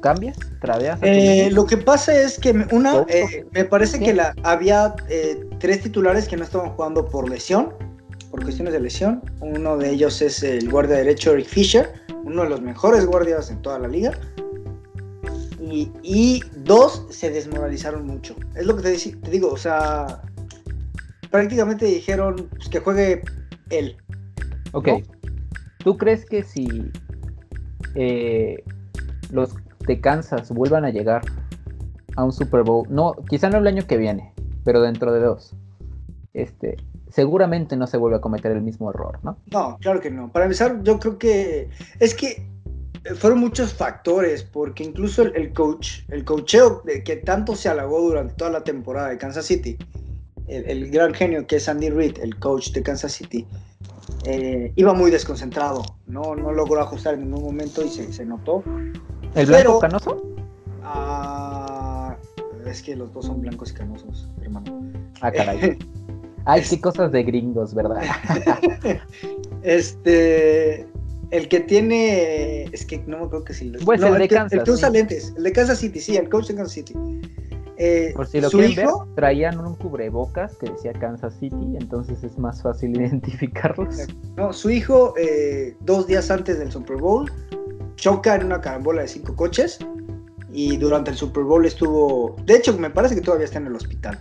¿Cambias? 0.00 0.36
¿Tradeas? 0.60 0.98
Eh, 1.02 1.48
lo 1.52 1.64
que 1.64 1.76
pasa 1.76 2.12
es 2.20 2.38
que 2.38 2.66
una, 2.72 3.04
eh, 3.08 3.46
me 3.52 3.64
parece 3.64 3.98
¿qué? 3.98 4.06
que 4.06 4.14
la, 4.14 4.34
había 4.42 4.94
eh, 5.08 5.44
tres 5.58 5.82
titulares 5.82 6.26
que 6.28 6.36
no 6.36 6.44
estaban 6.44 6.70
jugando 6.70 7.06
por 7.06 7.28
lesión, 7.28 7.72
por 8.30 8.42
cuestiones 8.42 8.72
de 8.72 8.80
lesión. 8.80 9.22
Uno 9.40 9.76
de 9.76 9.90
ellos 9.90 10.20
es 10.22 10.42
el 10.42 10.68
guardia 10.70 10.96
derecho 10.96 11.32
Eric 11.32 11.46
Fisher, 11.46 11.92
uno 12.24 12.42
de 12.42 12.48
los 12.48 12.60
mejores 12.60 13.06
guardias 13.06 13.50
en 13.50 13.62
toda 13.62 13.78
la 13.78 13.88
liga. 13.88 14.12
Y, 15.60 15.90
y 16.02 16.42
dos 16.64 17.06
se 17.10 17.30
desmoralizaron 17.30 18.06
mucho. 18.06 18.34
Es 18.56 18.66
lo 18.66 18.76
que 18.76 18.82
te 18.82 19.30
digo, 19.30 19.50
o 19.50 19.56
sea, 19.56 20.22
prácticamente 21.30 21.86
dijeron 21.86 22.48
pues, 22.50 22.68
que 22.68 22.80
juegue 22.80 23.22
él. 23.70 23.96
Ok. 24.72 24.88
¿no? 24.88 24.98
¿Tú 25.78 25.96
crees 25.96 26.24
que 26.24 26.42
si 26.42 26.90
eh, 27.94 28.62
los 29.30 29.54
de 29.86 30.00
Kansas 30.00 30.50
vuelvan 30.50 30.84
a 30.84 30.90
llegar 30.90 31.22
a 32.16 32.24
un 32.24 32.32
Super 32.32 32.62
Bowl, 32.62 32.86
no, 32.90 33.14
quizá 33.28 33.48
no 33.48 33.58
el 33.58 33.66
año 33.66 33.86
que 33.86 33.96
viene, 33.96 34.32
pero 34.64 34.82
dentro 34.82 35.12
de 35.12 35.20
dos, 35.20 35.54
este, 36.34 36.76
seguramente 37.10 37.76
no 37.76 37.86
se 37.86 37.96
vuelve 37.96 38.16
a 38.16 38.20
cometer 38.20 38.52
el 38.52 38.62
mismo 38.62 38.90
error, 38.90 39.18
¿no? 39.22 39.38
No, 39.50 39.78
claro 39.80 40.00
que 40.00 40.10
no. 40.10 40.30
Para 40.30 40.44
empezar, 40.46 40.82
yo 40.82 40.98
creo 40.98 41.18
que 41.18 41.70
es 42.00 42.14
que 42.14 42.46
fueron 43.16 43.38
muchos 43.38 43.72
factores, 43.72 44.42
porque 44.42 44.84
incluso 44.84 45.22
el, 45.22 45.34
el 45.36 45.52
coach, 45.52 46.00
el 46.08 46.24
coacheo 46.24 46.82
que 47.04 47.16
tanto 47.16 47.54
se 47.54 47.68
halagó 47.68 48.00
durante 48.00 48.34
toda 48.34 48.50
la 48.50 48.64
temporada 48.64 49.08
de 49.08 49.18
Kansas 49.18 49.46
City, 49.46 49.78
el, 50.48 50.64
el 50.68 50.90
gran 50.90 51.14
genio 51.14 51.46
que 51.46 51.56
es 51.56 51.68
Andy 51.68 51.90
Reid, 51.90 52.18
el 52.20 52.38
coach 52.38 52.72
de 52.72 52.82
Kansas 52.82 53.12
City, 53.12 53.46
eh, 54.24 54.72
iba 54.76 54.92
muy 54.94 55.10
desconcentrado, 55.10 55.84
no, 56.06 56.34
no 56.34 56.52
logró 56.52 56.80
ajustar 56.80 57.14
en 57.14 57.20
ningún 57.24 57.44
momento 57.44 57.84
y 57.84 57.88
se, 57.88 58.12
se 58.12 58.24
notó. 58.24 58.62
¿El 59.34 59.46
Pero- 59.46 59.78
blanco 59.78 59.78
canoso? 59.80 60.22
Ah, 60.82 62.16
es 62.66 62.82
que 62.82 62.96
los 62.96 63.12
dos 63.12 63.26
son 63.26 63.40
blancos 63.40 63.70
y 63.70 63.74
canosos, 63.74 64.28
hermano. 64.42 64.90
Ah, 65.20 65.30
caray. 65.30 65.78
Ay, 66.44 66.62
qué 66.68 66.80
cosas 66.80 67.12
de 67.12 67.22
gringos, 67.24 67.74
¿verdad? 67.74 68.00
este. 69.62 70.86
El 71.30 71.46
que 71.48 71.60
tiene. 71.60 72.64
Es 72.72 72.86
que 72.86 72.98
no 73.06 73.18
me 73.18 73.24
acuerdo 73.26 73.44
que 73.44 73.52
si. 73.52 73.68
Pues 73.84 74.00
no, 74.00 74.06
el 74.06 74.14
de 74.14 74.28
que, 74.28 74.34
Kansas, 74.34 74.58
El 74.58 74.64
que 74.64 74.70
usa 74.70 74.88
sí. 74.88 74.94
lentes. 74.94 75.34
El 75.36 75.42
de 75.42 75.52
Kansas 75.52 75.78
City, 75.78 76.00
sí, 76.00 76.16
el 76.16 76.30
coach 76.30 76.46
de 76.46 76.54
Kansas 76.54 76.72
City. 76.72 76.94
Eh, 77.80 78.12
Por 78.16 78.26
si 78.26 78.40
lo 78.40 78.50
quieren 78.50 78.72
hijo. 78.72 79.04
ver, 79.06 79.14
traían 79.14 79.58
un 79.60 79.76
cubrebocas 79.76 80.56
que 80.56 80.68
decía 80.70 80.92
Kansas 80.94 81.34
City, 81.38 81.76
entonces 81.80 82.24
es 82.24 82.36
más 82.36 82.60
fácil 82.62 82.90
identificarlos. 83.00 84.06
No, 84.36 84.52
su 84.52 84.70
hijo, 84.70 85.14
eh, 85.16 85.76
dos 85.80 86.06
días 86.08 86.30
antes 86.30 86.58
del 86.58 86.72
Super 86.72 86.96
Bowl, 86.96 87.30
choca 87.94 88.34
en 88.34 88.46
una 88.46 88.60
carambola 88.60 89.02
de 89.02 89.08
cinco 89.08 89.34
coches. 89.36 89.78
Y 90.50 90.76
durante 90.78 91.10
el 91.10 91.16
Super 91.16 91.44
Bowl 91.44 91.64
estuvo. 91.66 92.34
De 92.46 92.56
hecho, 92.56 92.76
me 92.78 92.88
parece 92.90 93.14
que 93.14 93.20
todavía 93.20 93.44
está 93.44 93.58
en 93.58 93.66
el 93.66 93.76
hospital 93.76 94.18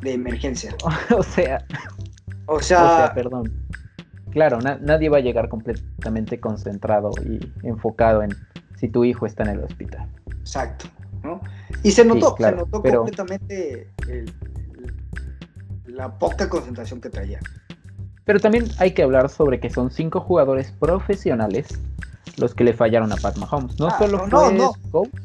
de 0.00 0.14
emergencia. 0.14 0.74
o 1.16 1.22
sea, 1.22 1.64
O 2.46 2.54
o 2.54 2.60
sea, 2.60 2.96
sea, 2.96 3.14
perdón. 3.14 3.52
Claro, 4.30 4.58
na- 4.60 4.78
nadie 4.80 5.10
va 5.10 5.18
a 5.18 5.20
llegar 5.20 5.48
completamente 5.50 6.40
concentrado 6.40 7.10
y 7.24 7.38
enfocado 7.68 8.22
en 8.22 8.30
si 8.76 8.88
tu 8.88 9.04
hijo 9.04 9.26
está 9.26 9.42
en 9.44 9.50
el 9.50 9.60
hospital. 9.60 10.08
exacto. 10.40 10.86
¿No? 11.22 11.40
Y 11.82 11.90
se 11.92 12.04
notó, 12.04 12.34
claro, 12.34 12.58
se 12.58 12.62
notó 12.64 12.82
pero- 12.82 12.98
completamente 13.00 13.88
el- 14.08 14.32
la 15.86 16.18
poca 16.18 16.48
concentración 16.48 17.00
que 17.00 17.10
traía. 17.10 17.38
Pero 18.24 18.38
también 18.40 18.66
hay 18.78 18.92
que 18.92 19.02
hablar 19.02 19.28
sobre 19.28 19.58
que 19.60 19.68
son 19.68 19.90
cinco 19.90 20.20
jugadores 20.20 20.72
profesionales 20.78 21.68
los 22.38 22.54
que 22.54 22.64
le 22.64 22.72
fallaron 22.72 23.12
a 23.12 23.16
Pat 23.16 23.36
Mahomes. 23.36 23.78
No 23.78 23.88
Ah, 23.88 23.98
solo 23.98 24.26
no, 24.28 24.40
fue 24.40 24.54
no, 24.54 24.72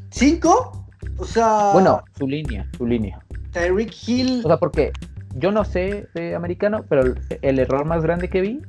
¿Cinco? 0.09 0.85
O 1.17 1.25
sea, 1.25 1.71
bueno, 1.73 2.01
su 2.17 2.27
línea, 2.27 2.67
su 2.77 2.85
línea. 2.85 3.19
Tyreek 3.53 3.93
Hill. 4.07 4.41
O 4.43 4.47
sea, 4.47 4.57
porque 4.57 4.91
yo 5.35 5.51
no 5.51 5.63
sé 5.63 6.07
de 6.15 6.35
americano, 6.35 6.83
pero 6.89 7.03
el, 7.03 7.19
el 7.41 7.59
error 7.59 7.85
más 7.85 8.03
grande 8.03 8.29
que 8.29 8.41
vi 8.41 8.61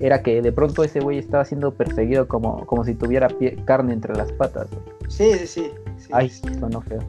era 0.00 0.22
que 0.22 0.42
de 0.42 0.52
pronto 0.52 0.84
ese 0.84 1.00
güey 1.00 1.18
estaba 1.18 1.44
siendo 1.44 1.74
perseguido 1.74 2.28
como, 2.28 2.66
como 2.66 2.84
si 2.84 2.94
tuviera 2.94 3.28
pie- 3.28 3.64
carne 3.64 3.94
entre 3.94 4.14
las 4.14 4.30
patas. 4.32 4.68
güey. 4.70 4.82
sí, 5.10 5.32
sí, 5.38 5.46
sí. 5.46 5.70
Sí, 5.98 6.08
Ay, 6.12 6.28
sí. 6.30 6.42
sonó 6.60 6.80
feo. 6.82 7.00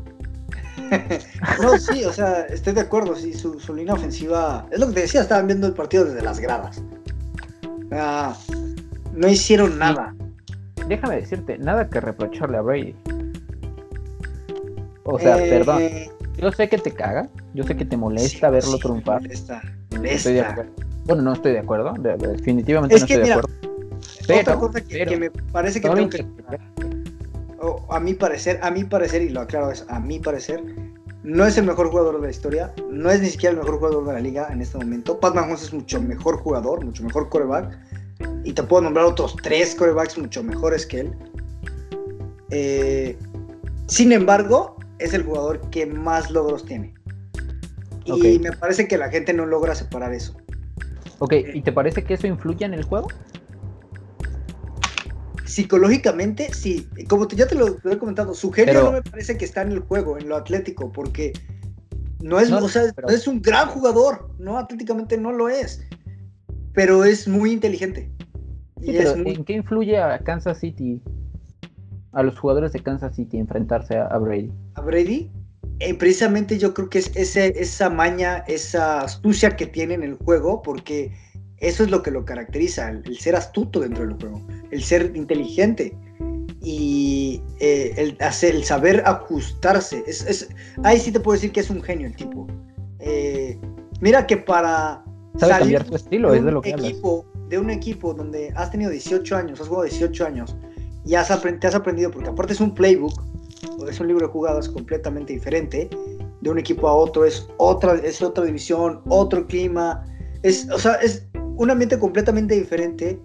No, 1.62 1.78
sí, 1.80 2.04
o 2.06 2.12
sea, 2.14 2.42
estoy 2.44 2.74
de 2.74 2.82
acuerdo, 2.82 3.16
sí, 3.16 3.34
su, 3.34 3.60
su 3.60 3.74
línea 3.74 3.94
ofensiva. 3.94 4.68
Es 4.72 4.80
lo 4.80 4.88
que 4.88 4.94
te 4.94 5.02
decía, 5.02 5.22
estaban 5.22 5.48
viendo 5.48 5.68
el 5.68 5.74
partido 5.74 6.06
desde 6.06 6.22
las 6.22 6.40
gradas. 6.40 6.82
Ah, 7.92 8.36
no 9.14 9.28
hicieron 9.28 9.78
nada. 9.80 10.14
Déjame 10.88 11.16
decirte, 11.16 11.58
nada 11.58 11.90
que 11.90 12.00
reprocharle 12.02 12.58
a 12.58 12.62
Brady. 12.62 12.96
O 15.04 15.18
sea, 15.20 15.38
Eh, 15.44 15.50
perdón, 15.50 15.82
yo 16.38 16.52
sé 16.52 16.68
que 16.70 16.78
te 16.78 16.92
caga, 16.92 17.30
yo 17.54 17.64
sé 17.64 17.76
que 17.76 17.86
te 17.86 17.96
molesta 17.98 18.48
sí, 18.50 18.54
verlo 18.54 18.72
sí, 18.74 18.80
triunfar. 18.80 19.22
Molesta, 19.22 19.62
Estoy 19.92 20.34
de 20.34 20.42
molesta. 20.42 20.50
acuerdo. 20.52 20.72
Bueno, 21.06 21.22
no 21.24 21.34
estoy 21.34 21.52
de 21.54 21.60
acuerdo, 21.60 21.94
de- 22.00 22.18
de- 22.18 22.28
definitivamente 22.28 22.96
Es 22.96 23.02
no 23.02 23.08
que, 23.08 23.14
estoy 23.14 23.28
de 23.30 23.34
acuerdo. 23.34 23.56
Otra 24.24 24.44
Pero, 24.44 24.60
cosa 24.60 24.82
que, 24.82 24.88
pero, 24.98 25.12
que 25.12 25.18
me 25.18 25.30
parece 25.32 25.80
que 25.82 25.88
no 25.88 25.94
tengo 25.96 26.10
que. 26.10 26.26
O 27.66 27.94
a 27.94 28.00
mi 28.00 28.14
parecer, 28.14 28.60
a 28.62 28.72
mi 28.72 28.84
parecer, 28.84 29.22
y 29.22 29.30
lo 29.30 29.42
aclaro, 29.42 29.72
es 29.72 29.86
a 29.90 30.00
mi 30.00 30.20
parecer, 30.20 30.64
no 31.24 31.46
es 31.46 31.58
el 31.58 31.66
mejor 31.66 31.90
jugador 31.90 32.20
de 32.20 32.28
la 32.28 32.32
historia, 32.32 32.74
no 32.92 33.10
es 33.10 33.22
ni 33.22 33.30
siquiera 33.30 33.54
el 33.54 33.60
mejor 33.60 33.78
jugador 33.78 34.06
de 34.06 34.14
la 34.14 34.20
liga 34.20 34.48
en 34.52 34.62
este 34.62 34.78
momento. 34.78 35.20
Pat 35.20 35.34
Mahomes 35.34 35.64
es 35.64 35.74
mucho 35.74 36.02
mejor 36.02 36.38
jugador, 36.38 36.86
mucho 36.86 37.04
mejor 37.04 37.30
coreback, 37.30 37.78
y 38.44 38.54
te 38.54 38.64
puedo 38.64 38.84
nombrar 38.84 39.06
otros 39.06 39.36
tres 39.42 39.76
corebacks 39.76 40.18
mucho 40.18 40.44
mejores 40.44 40.86
que 40.86 41.00
él. 41.02 41.16
Eh, 42.52 43.18
sin 43.88 44.12
embargo, 44.12 44.78
es 45.00 45.14
el 45.14 45.24
jugador 45.24 45.62
que 45.72 45.86
más 45.86 46.30
logros 46.32 46.64
tiene. 46.66 46.94
Y 48.06 48.40
me 48.40 48.52
parece 48.52 48.88
que 48.88 48.98
la 48.98 49.10
gente 49.10 49.34
no 49.34 49.48
logra 49.48 49.74
separar 49.74 50.14
eso. 50.14 50.36
Ok, 51.20 51.34
¿y 51.54 51.62
te 51.62 51.72
parece 51.72 52.04
que 52.04 52.14
eso 52.14 52.28
influye 52.28 52.66
en 52.66 52.74
el 52.74 52.84
juego? 52.84 53.08
Psicológicamente, 55.46 56.54
sí. 56.54 56.88
Como 57.08 57.28
te- 57.28 57.36
ya 57.36 57.48
te 57.48 57.56
lo, 57.56 57.78
he 57.90 57.98
comentado, 57.98 58.34
su 58.34 58.52
genio 58.52 58.74
Pero- 58.74 58.86
no 58.86 58.92
me 58.94 59.02
parece 59.02 59.38
que 59.38 59.46
está 59.46 59.62
en 59.62 59.72
el 59.72 59.80
juego, 59.80 60.18
en 60.18 60.28
lo 60.30 60.36
atlético, 60.36 60.92
porque 60.92 61.34
no 62.22 62.40
es, 62.40 62.50
No, 62.50 62.58
o 62.58 62.68
sea, 62.70 62.84
pero- 62.96 63.08
no 63.08 63.14
es 63.14 63.28
un 63.28 63.42
gran 63.42 63.70
jugador, 63.70 64.30
no 64.40 64.58
atléticamente 64.58 65.18
no 65.18 65.32
lo 65.32 65.48
es, 65.50 65.82
pero 66.74 67.06
es 67.06 67.28
muy 67.28 67.52
inteligente. 67.52 68.10
Sí, 68.82 68.92
Y 68.92 68.98
pero 68.98 69.12
es 69.12 69.18
muy, 69.18 69.32
¿en 69.34 69.46
qué 69.46 69.54
influye 69.54 69.98
a 69.98 70.20
Kansas 70.20 70.60
City, 70.60 71.02
a 72.12 72.24
los 72.24 72.38
jugadores 72.40 72.72
de 72.74 72.80
Kansas 72.82 73.16
City 73.16 73.38
enfrentarse 73.38 73.98
a, 73.98 74.08
a 74.08 74.18
Brady? 74.18 74.52
a 74.74 74.82
Brady, 74.82 75.32
eh, 75.80 75.94
precisamente 75.94 76.58
yo 76.58 76.74
creo 76.74 76.90
que 76.90 77.00
es 77.00 77.12
ese, 77.16 77.54
esa 77.62 77.90
maña, 77.90 78.38
esa 78.48 79.02
astucia 79.02 79.56
que 79.56 79.68
tiene 79.68 79.94
en 79.94 80.04
el 80.04 80.16
juego, 80.16 80.62
porque 80.62 81.12
Eso 81.66 81.84
es 81.84 81.90
lo 81.90 82.04
que 82.04 82.12
lo 82.12 82.24
caracteriza, 82.24 82.90
el, 82.90 83.18
ser 83.18 83.36
astuto 83.36 83.80
dentro 83.80 84.06
del 84.06 84.16
juego, 84.18 84.40
el 84.70 84.84
ser 84.84 85.12
inteligente 85.16 85.98
y 86.62 87.42
eh, 87.60 87.92
el, 87.98 88.18
hacer, 88.20 88.54
el 88.54 88.64
saber 88.64 89.02
ajustarse. 89.04 90.04
Es, 90.06 90.48
ahí 90.84 91.00
sí 91.00 91.12
te 91.12 91.20
puedo 91.20 91.34
decir 91.34 91.52
que 91.52 91.62
es 91.62 91.72
un 91.72 91.82
genio 91.82 92.06
el 92.06 92.16
tipo. 92.16 92.46
Eh, 93.00 93.58
mira 94.00 94.28
que 94.28 94.38
para 94.38 95.04
Sabe 95.40 95.54
cambiar 95.58 95.84
tu 95.86 95.96
estilo, 95.96 96.32
de 96.32 96.38
es 96.38 96.46
de 96.46 96.52
lo 96.52 96.62
que 96.62 96.70
equipo, 96.70 97.26
De 97.50 97.58
un 97.58 97.72
equipo 97.72 98.14
donde 98.14 98.54
has 98.56 98.70
tenido 98.70 98.92
18 98.92 99.36
años, 99.36 99.60
has 99.60 99.68
jugado 99.68 99.86
18 99.86 100.24
años, 100.24 100.56
y 101.04 101.16
has 101.16 101.28
te 101.42 101.68
has 101.68 101.76
aprendido, 101.76 102.12
porque 102.12 102.30
aparte 102.30 102.54
es 102.54 102.62
un 102.62 102.76
playbook, 102.76 103.24
es 103.90 104.00
un 104.00 104.08
libro 104.08 104.28
de 104.28 104.32
jugadas 104.32 104.70
completamente 104.70 105.34
diferente, 105.34 105.90
de 106.42 106.50
un 106.50 106.60
equipo 106.60 106.88
a 106.88 106.94
otro, 106.94 107.26
es 107.26 107.48
otra, 107.58 107.96
es 107.96 108.22
otra 108.22 108.46
división, 108.46 109.02
otro 109.10 109.48
clima, 109.48 110.06
es, 110.46 110.70
o 110.70 110.78
sea, 110.78 110.94
es 110.96 111.25
un 111.58 111.72
ambiente 111.72 112.00
completamente 112.00 112.56
diferente. 112.56 113.20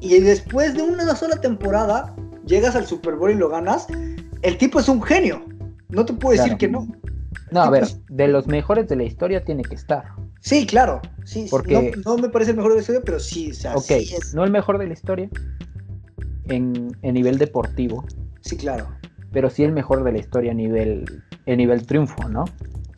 Y 0.00 0.20
después 0.20 0.74
de 0.74 0.82
una 0.82 1.14
sola 1.16 1.40
temporada, 1.40 2.14
llegas 2.46 2.76
al 2.76 2.86
Super 2.86 3.14
Bowl 3.14 3.30
y 3.30 3.34
lo 3.34 3.48
ganas, 3.48 3.86
el 4.42 4.58
tipo 4.58 4.80
es 4.80 4.88
un 4.88 5.02
genio. 5.02 5.44
No 5.88 6.04
te 6.04 6.12
puedo 6.12 6.38
decir 6.40 6.56
que 6.58 6.68
no. 6.68 6.88
No, 7.50 7.62
a 7.62 7.70
ver, 7.70 7.86
de 8.08 8.28
los 8.28 8.46
mejores 8.46 8.88
de 8.88 8.96
la 8.96 9.04
historia 9.04 9.44
tiene 9.44 9.62
que 9.62 9.74
estar. 9.74 10.04
Sí, 10.40 10.66
claro. 10.66 11.00
Sí, 11.24 11.46
Porque... 11.50 11.92
no, 12.04 12.18
me 12.18 12.28
parece 12.28 12.50
el 12.50 12.58
mejor 12.58 12.72
de 12.72 12.76
la 12.76 12.80
historia, 12.82 13.02
pero 13.04 13.18
sí, 13.18 13.50
o 13.50 13.54
sea, 13.54 13.74
Ok, 13.76 13.90
no 14.34 14.44
el 14.44 14.50
mejor 14.50 14.78
de 14.78 14.86
la 14.86 14.92
historia 14.92 15.30
en, 16.48 16.94
en, 17.00 17.14
nivel 17.14 17.38
deportivo. 17.38 18.04
Sí, 18.42 18.56
claro. 18.56 18.88
Pero 19.32 19.48
sí 19.48 19.64
el 19.64 19.72
mejor 19.72 20.04
de 20.04 20.12
la 20.12 20.18
historia 20.18 20.52
a 20.52 20.54
nivel, 20.54 21.22
en 21.46 21.56
nivel 21.58 21.86
triunfo, 21.86 22.28
¿no? 22.28 22.44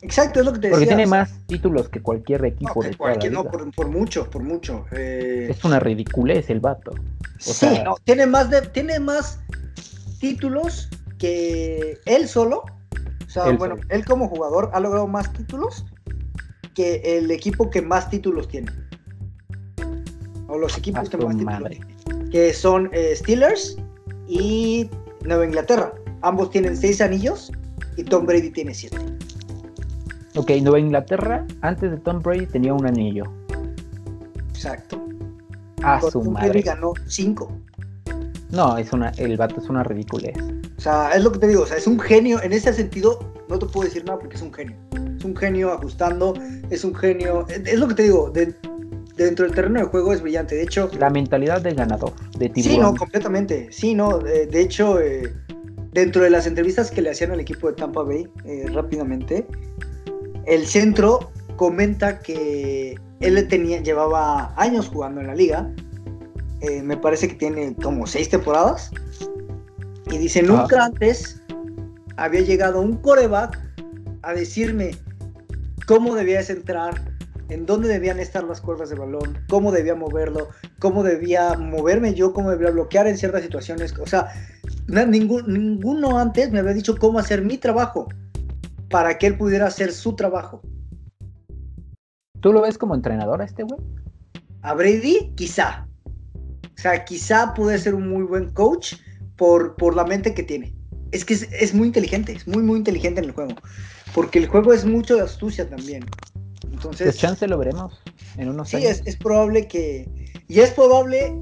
Exacto, 0.01 0.39
es 0.39 0.45
lo 0.45 0.53
que 0.53 0.59
te 0.59 0.67
decía. 0.67 0.77
Porque 0.77 0.87
tiene 0.87 1.07
más 1.07 1.39
títulos 1.47 1.89
que 1.89 2.01
cualquier 2.01 2.45
equipo 2.45 2.83
de 2.83 2.95
cualquier, 2.95 3.31
No, 3.31 3.43
por, 3.45 3.87
mucho, 3.87 4.29
por 4.29 4.43
mucho. 4.43 4.85
Eh. 4.91 5.47
Es 5.49 5.63
una 5.63 5.79
ridiculez 5.79 6.49
el 6.49 6.59
vato. 6.59 6.93
sí, 7.39 7.67
no, 7.83 7.95
tiene 8.03 8.25
más, 8.27 8.49
de, 8.49 8.61
tiene 8.61 8.99
más 8.99 9.39
títulos 10.19 10.89
que 11.17 11.99
él 12.05 12.27
solo. 12.27 12.63
O 13.25 13.29
sea, 13.29 13.51
bueno, 13.51 13.75
él 13.89 14.05
como 14.05 14.29
jugador 14.29 14.69
ha 14.73 14.79
logrado 14.79 15.07
más 15.07 15.31
títulos 15.33 15.85
que 16.75 17.01
el 17.17 17.31
equipo 17.31 17.69
que 17.69 17.81
más 17.81 18.09
títulos 18.09 18.47
tiene. 18.47 18.71
O 20.47 20.57
los 20.57 20.77
equipos 20.77 21.09
que 21.09 21.17
más 21.17 21.35
títulos 21.35 21.71
Que 22.31 22.53
son 22.53 22.89
eh, 22.93 23.13
Steelers 23.15 23.77
y 24.27 24.89
Nueva 25.25 25.45
Inglaterra. 25.45 25.93
Ambos 26.21 26.51
tienen 26.51 26.77
seis 26.77 27.01
anillos 27.01 27.51
y 27.97 28.03
Tom 28.03 28.25
Brady 28.25 28.51
tiene 28.51 28.73
siete. 28.73 29.16
Ok, 30.37 30.51
Nueva 30.61 30.79
Inglaterra 30.79 31.45
antes 31.61 31.91
de 31.91 31.97
Tom 31.97 32.21
Brady 32.21 32.45
tenía 32.45 32.73
un 32.73 32.85
anillo. 32.85 33.25
Exacto. 34.49 35.03
Ah, 35.83 35.99
su 36.01 36.21
Tom 36.21 36.33
Brady 36.33 36.61
ganó 36.61 36.93
cinco. 37.07 37.51
No, 38.49 38.77
es 38.77 38.93
una, 38.93 39.09
el 39.17 39.35
vato 39.35 39.59
es 39.59 39.69
una 39.69 39.83
ridiculez. 39.83 40.37
O 40.77 40.81
sea, 40.81 41.11
es 41.11 41.23
lo 41.23 41.31
que 41.31 41.39
te 41.39 41.47
digo, 41.47 41.63
o 41.63 41.65
sea, 41.65 41.77
es 41.77 41.87
un 41.87 41.99
genio. 41.99 42.41
En 42.41 42.53
ese 42.53 42.71
sentido, 42.71 43.19
no 43.49 43.59
te 43.59 43.65
puedo 43.65 43.85
decir 43.85 44.05
nada 44.05 44.19
porque 44.19 44.35
es 44.35 44.41
un 44.41 44.53
genio 44.53 44.77
es 45.17 45.25
un 45.25 45.35
genio 45.35 45.73
ajustando, 45.73 46.33
es 46.69 46.83
un 46.83 46.95
genio, 46.95 47.45
es 47.49 47.79
lo 47.79 47.87
que 47.87 47.95
te 47.95 48.03
digo, 48.03 48.31
dentro 49.15 49.45
del 49.45 49.55
terreno 49.55 49.79
de 49.79 49.85
juego 49.85 50.13
es 50.13 50.21
brillante, 50.21 50.55
de 50.55 50.63
hecho... 50.63 50.89
La 50.99 51.09
mentalidad 51.09 51.61
del 51.61 51.75
ganador, 51.75 52.13
de 52.37 52.49
tiburón. 52.49 52.75
Sí, 52.75 52.79
no, 52.79 52.95
completamente, 52.95 53.67
sí, 53.71 53.95
no, 53.95 54.19
de, 54.19 54.61
hecho, 54.61 54.99
eh, 54.99 55.33
dentro 55.91 56.23
de 56.23 56.29
las 56.29 56.45
entrevistas 56.45 56.91
que 56.91 57.01
le 57.01 57.09
hacían 57.09 57.31
al 57.31 57.39
equipo 57.39 57.67
de 57.67 57.73
Tampa 57.73 58.03
Bay, 58.03 58.27
eh, 58.45 58.67
rápidamente, 58.71 59.47
el 60.47 60.65
centro 60.65 61.31
comenta 61.57 62.19
que 62.19 62.97
él 63.19 63.47
tenía, 63.47 63.81
llevaba 63.81 64.53
años 64.55 64.87
jugando 64.87 65.21
en 65.21 65.27
la 65.27 65.35
liga, 65.35 65.69
eh, 66.61 66.81
me 66.81 66.97
parece 66.97 67.27
que 67.27 67.35
tiene 67.35 67.75
como 67.75 68.07
seis 68.07 68.29
temporadas, 68.29 68.91
y 70.09 70.17
dice, 70.17 70.41
nunca 70.41 70.81
ah. 70.81 70.85
antes 70.85 71.41
había 72.15 72.41
llegado 72.41 72.81
un 72.81 72.97
coreback 72.97 73.59
a 74.21 74.33
decirme 74.33 74.95
cómo 75.85 76.15
debías 76.15 76.49
entrar, 76.49 77.13
en 77.49 77.65
dónde 77.65 77.87
debían 77.87 78.19
estar 78.19 78.43
las 78.43 78.61
cuerdas 78.61 78.89
de 78.89 78.95
balón, 78.95 79.37
cómo 79.49 79.71
debía 79.71 79.95
moverlo, 79.95 80.49
cómo 80.79 81.03
debía 81.03 81.57
moverme 81.57 82.13
yo, 82.13 82.33
cómo 82.33 82.51
debía 82.51 82.71
bloquear 82.71 83.07
en 83.07 83.17
ciertas 83.17 83.43
situaciones. 83.43 83.93
O 83.97 84.05
sea, 84.05 84.27
ningún, 84.87 85.45
ninguno 85.47 86.19
antes 86.19 86.51
me 86.51 86.59
había 86.59 86.73
dicho 86.73 86.97
cómo 86.97 87.19
hacer 87.19 87.41
mi 87.41 87.57
trabajo 87.57 88.09
para 88.89 89.17
que 89.17 89.27
él 89.27 89.37
pudiera 89.37 89.67
hacer 89.67 89.91
su 89.91 90.15
trabajo. 90.15 90.61
¿Tú 92.39 92.53
lo 92.53 92.61
ves 92.61 92.77
como 92.77 92.95
entrenador 92.95 93.41
a 93.41 93.45
este 93.45 93.63
güey? 93.63 93.79
A 94.61 94.73
Brady, 94.73 95.33
quizá. 95.35 95.87
O 96.05 96.79
sea, 96.79 97.03
quizá 97.05 97.53
puede 97.53 97.77
ser 97.79 97.95
un 97.95 98.07
muy 98.09 98.23
buen 98.23 98.51
coach 98.51 98.95
por, 99.35 99.75
por 99.75 99.95
la 99.95 100.05
mente 100.05 100.33
que 100.33 100.43
tiene. 100.43 100.75
Es 101.11 101.25
que 101.25 101.33
es, 101.33 101.47
es 101.51 101.73
muy 101.73 101.87
inteligente, 101.87 102.33
es 102.33 102.47
muy, 102.47 102.61
muy 102.61 102.77
inteligente 102.77 103.19
en 103.19 103.25
el 103.25 103.31
juego. 103.31 103.55
Porque 104.13 104.39
el 104.39 104.47
juego 104.47 104.73
es 104.73 104.85
mucho 104.85 105.15
de 105.15 105.21
astucia 105.21 105.67
también. 105.67 106.05
Entonces. 106.71 107.07
Pues 107.07 107.17
chance 107.17 107.47
lo 107.47 107.57
veremos 107.57 107.99
en 108.37 108.49
unos 108.49 108.69
sí, 108.69 108.77
años. 108.77 108.97
Sí, 108.97 109.03
es, 109.05 109.15
probable 109.15 109.67
que. 109.67 110.07
Y 110.47 110.59
es 110.59 110.71
probable 110.71 111.33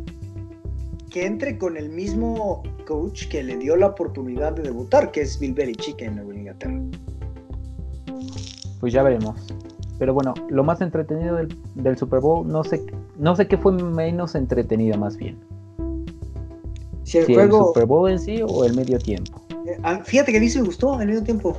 que 1.09 1.25
entre 1.25 1.57
con 1.57 1.77
el 1.77 1.89
mismo 1.89 2.63
coach 2.85 3.27
que 3.27 3.43
le 3.43 3.57
dio 3.57 3.75
la 3.75 3.87
oportunidad 3.87 4.53
de 4.53 4.63
debutar, 4.63 5.11
que 5.11 5.21
es 5.21 5.39
Bill 5.39 5.53
Belichick 5.53 6.01
en 6.01 6.15
Nueva 6.15 6.35
Inglaterra. 6.35 6.81
Pues 8.79 8.93
ya 8.93 9.03
veremos. 9.03 9.35
Pero 9.97 10.13
bueno, 10.13 10.33
lo 10.49 10.63
más 10.63 10.81
entretenido 10.81 11.37
del, 11.37 11.97
Super 11.97 12.19
Bowl, 12.19 12.47
no 12.47 12.63
sé, 12.63 12.85
no 13.17 13.35
sé 13.35 13.47
qué 13.47 13.57
fue 13.57 13.71
menos 13.71 14.35
entretenido 14.35 14.97
más 14.97 15.15
bien. 15.17 15.37
Si 17.03 17.19
el, 17.19 17.25
juego... 17.25 17.67
Super 17.67 17.85
Bowl 17.85 18.09
en 18.09 18.19
sí 18.19 18.41
o 18.45 18.65
el 18.65 18.75
medio 18.75 18.99
tiempo. 18.99 19.41
Eh, 19.67 19.77
ah, 19.83 20.01
fíjate 20.03 20.31
que 20.31 20.37
a 20.37 20.41
mí 20.41 20.49
se 20.49 20.59
me 20.59 20.65
gustó 20.65 20.99
el 20.99 21.07
medio 21.07 21.23
tiempo. 21.23 21.57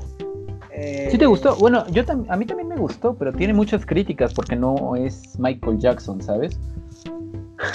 Eh, 0.71 1.09
¿Sí 1.11 1.17
te 1.17 1.25
gustó? 1.25 1.57
Bueno, 1.57 1.87
yo 1.89 2.03
a 2.29 2.37
mí 2.37 2.45
también 2.45 2.69
me 2.69 2.77
gustó, 2.77 3.15
pero 3.15 3.33
tiene 3.33 3.55
muchas 3.55 3.87
críticas 3.87 4.35
porque 4.35 4.55
no 4.55 4.95
es 4.95 5.39
Michael 5.39 5.79
Jackson, 5.79 6.21
¿sabes? 6.21 6.59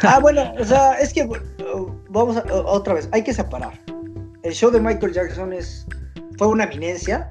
Ah, 0.03 0.19
bueno, 0.21 0.43
o 0.59 0.63
sea, 0.63 0.93
es 0.99 1.11
que 1.11 1.27
vamos 2.09 2.37
a, 2.37 2.43
otra 2.65 2.93
vez, 2.93 3.09
hay 3.11 3.23
que 3.23 3.33
separar. 3.33 3.73
El 4.43 4.53
show 4.53 4.69
de 4.69 4.79
Michael 4.79 5.13
Jackson 5.13 5.51
es 5.53 5.87
fue 6.37 6.47
una 6.47 6.65
eminencia, 6.65 7.27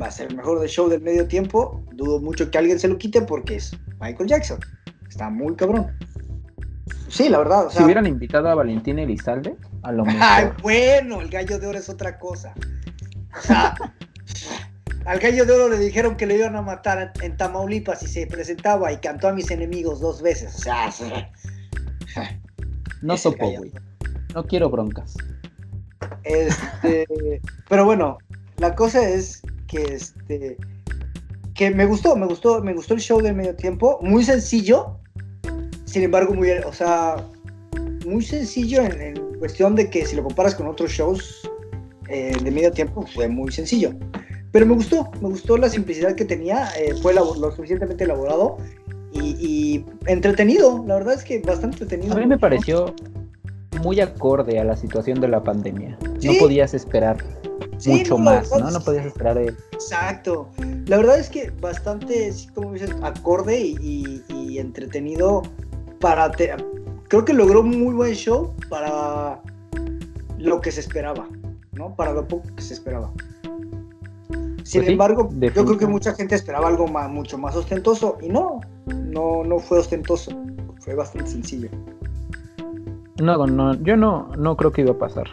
va 0.00 0.06
a 0.06 0.10
ser 0.10 0.28
el 0.28 0.36
mejor 0.36 0.60
del 0.60 0.68
show 0.68 0.88
del 0.88 1.00
medio 1.00 1.26
tiempo. 1.26 1.82
Dudo 1.92 2.20
mucho 2.20 2.50
que 2.50 2.58
alguien 2.58 2.78
se 2.78 2.88
lo 2.88 2.98
quite 2.98 3.22
porque 3.22 3.56
es 3.56 3.76
Michael 4.00 4.28
Jackson. 4.28 4.60
Está 5.08 5.30
muy 5.30 5.54
cabrón. 5.56 5.96
Sí, 7.08 7.28
la 7.28 7.38
verdad. 7.38 7.68
si 7.70 7.82
hubieran 7.82 8.06
invitado 8.06 8.48
a 8.48 8.54
Valentín 8.54 8.98
Elizalde, 8.98 9.56
a 9.82 9.92
lo 9.92 10.04
mejor. 10.04 10.20
Ay, 10.22 10.48
bueno, 10.62 11.20
el 11.20 11.28
gallo 11.28 11.58
de 11.58 11.66
oro 11.66 11.78
es 11.78 11.88
otra 11.88 12.18
cosa. 12.18 12.54
O 13.38 13.42
sea, 13.42 13.74
al 15.06 15.18
gallo 15.18 15.46
de 15.46 15.52
oro 15.52 15.68
le 15.68 15.78
dijeron 15.78 16.16
que 16.16 16.26
le 16.26 16.36
iban 16.36 16.56
a 16.56 16.62
matar 16.62 17.12
en 17.22 17.36
Tamaulipas 17.36 18.02
y 18.02 18.08
se 18.08 18.26
presentaba 18.26 18.92
y 18.92 18.98
cantó 18.98 19.28
a 19.28 19.32
mis 19.32 19.50
enemigos 19.50 20.00
dos 20.00 20.20
veces. 20.20 20.54
O 20.56 20.58
sea, 20.58 20.90
no 23.02 23.16
sopo, 23.16 23.50
güey. 23.50 23.72
No 24.34 24.44
quiero 24.44 24.68
broncas. 24.68 25.16
Este, 26.24 27.06
pero 27.68 27.84
bueno, 27.84 28.18
la 28.58 28.74
cosa 28.74 29.08
es 29.08 29.42
que 29.66 29.82
este 29.82 30.56
que 31.54 31.70
me 31.70 31.86
gustó, 31.86 32.16
me 32.16 32.26
gustó, 32.26 32.62
me 32.62 32.74
gustó 32.74 32.94
el 32.94 33.00
show 33.00 33.20
de 33.22 33.32
medio 33.32 33.56
tiempo, 33.56 33.98
muy 34.02 34.24
sencillo, 34.24 34.98
sin 35.86 36.02
embargo 36.02 36.34
muy, 36.34 36.50
o 36.50 36.72
sea, 36.72 37.16
muy 38.04 38.22
sencillo 38.22 38.82
en, 38.82 39.24
cuestión 39.38 39.74
de 39.74 39.90
que 39.90 40.06
si 40.06 40.16
lo 40.16 40.22
comparas 40.22 40.54
con 40.54 40.66
otros 40.66 40.90
shows 40.90 41.48
eh, 42.08 42.34
de 42.42 42.50
medio 42.50 42.72
tiempo 42.72 43.06
fue 43.06 43.28
muy 43.28 43.52
sencillo. 43.52 43.92
Pero 44.50 44.64
me 44.64 44.74
gustó, 44.74 45.10
me 45.20 45.28
gustó 45.28 45.58
la 45.58 45.68
simplicidad 45.68 46.14
que 46.14 46.24
tenía, 46.24 46.68
eh, 46.78 46.94
fue 47.02 47.12
lo 47.12 47.34
suficientemente 47.50 48.04
elaborado 48.04 48.56
y, 49.12 49.84
entretenido. 50.06 50.84
La 50.86 50.94
verdad 50.96 51.14
es 51.14 51.24
que 51.24 51.40
bastante 51.40 51.82
entretenido. 51.82 52.16
A 52.16 52.20
mí 52.20 52.26
me 52.26 52.38
pareció 52.38 52.94
muy 53.82 54.00
acorde 54.00 54.58
a 54.58 54.64
la 54.64 54.76
situación 54.76 55.20
de 55.20 55.28
la 55.28 55.42
pandemia. 55.42 55.98
No 56.22 56.32
podías 56.38 56.74
esperar 56.74 57.18
mucho 57.86 58.18
más, 58.18 58.50
¿no? 58.50 58.70
No 58.70 58.80
podías 58.80 59.06
esperar. 59.06 59.38
Exacto. 59.38 60.48
La 60.86 60.96
verdad 60.96 61.18
es 61.18 61.28
que 61.28 61.50
bastante, 61.60 62.32
como 62.54 62.72
dices, 62.72 62.90
acorde 63.02 63.58
y, 63.60 64.58
entretenido 64.58 65.42
para. 66.00 66.30
Creo 67.08 67.24
que 67.24 67.32
logró 67.32 67.60
un 67.60 67.78
muy 67.82 67.94
buen 67.94 68.14
show 68.14 68.54
para 68.68 69.40
lo 70.38 70.60
que 70.60 70.72
se 70.72 70.80
esperaba, 70.80 71.28
¿no? 71.72 71.94
Para 71.94 72.12
lo 72.12 72.26
poco 72.26 72.48
que 72.56 72.62
se 72.62 72.74
esperaba. 72.74 73.12
Sin 74.64 74.80
pues 74.80 74.88
embargo, 74.88 75.28
yo 75.32 75.64
creo 75.64 75.78
que 75.78 75.86
mucha 75.86 76.14
gente 76.14 76.34
esperaba 76.34 76.66
algo 76.66 76.88
mucho 76.88 77.38
más 77.38 77.54
ostentoso 77.54 78.18
y 78.20 78.28
no, 78.28 78.60
no, 78.86 79.44
no 79.44 79.58
fue 79.60 79.78
ostentoso, 79.78 80.32
fue 80.80 80.94
bastante 80.94 81.30
sencillo. 81.30 81.68
No, 83.20 83.46
no, 83.46 83.74
yo 83.74 83.96
no, 83.96 84.28
no 84.36 84.56
creo 84.56 84.72
que 84.72 84.82
iba 84.82 84.90
a 84.90 84.98
pasar 84.98 85.26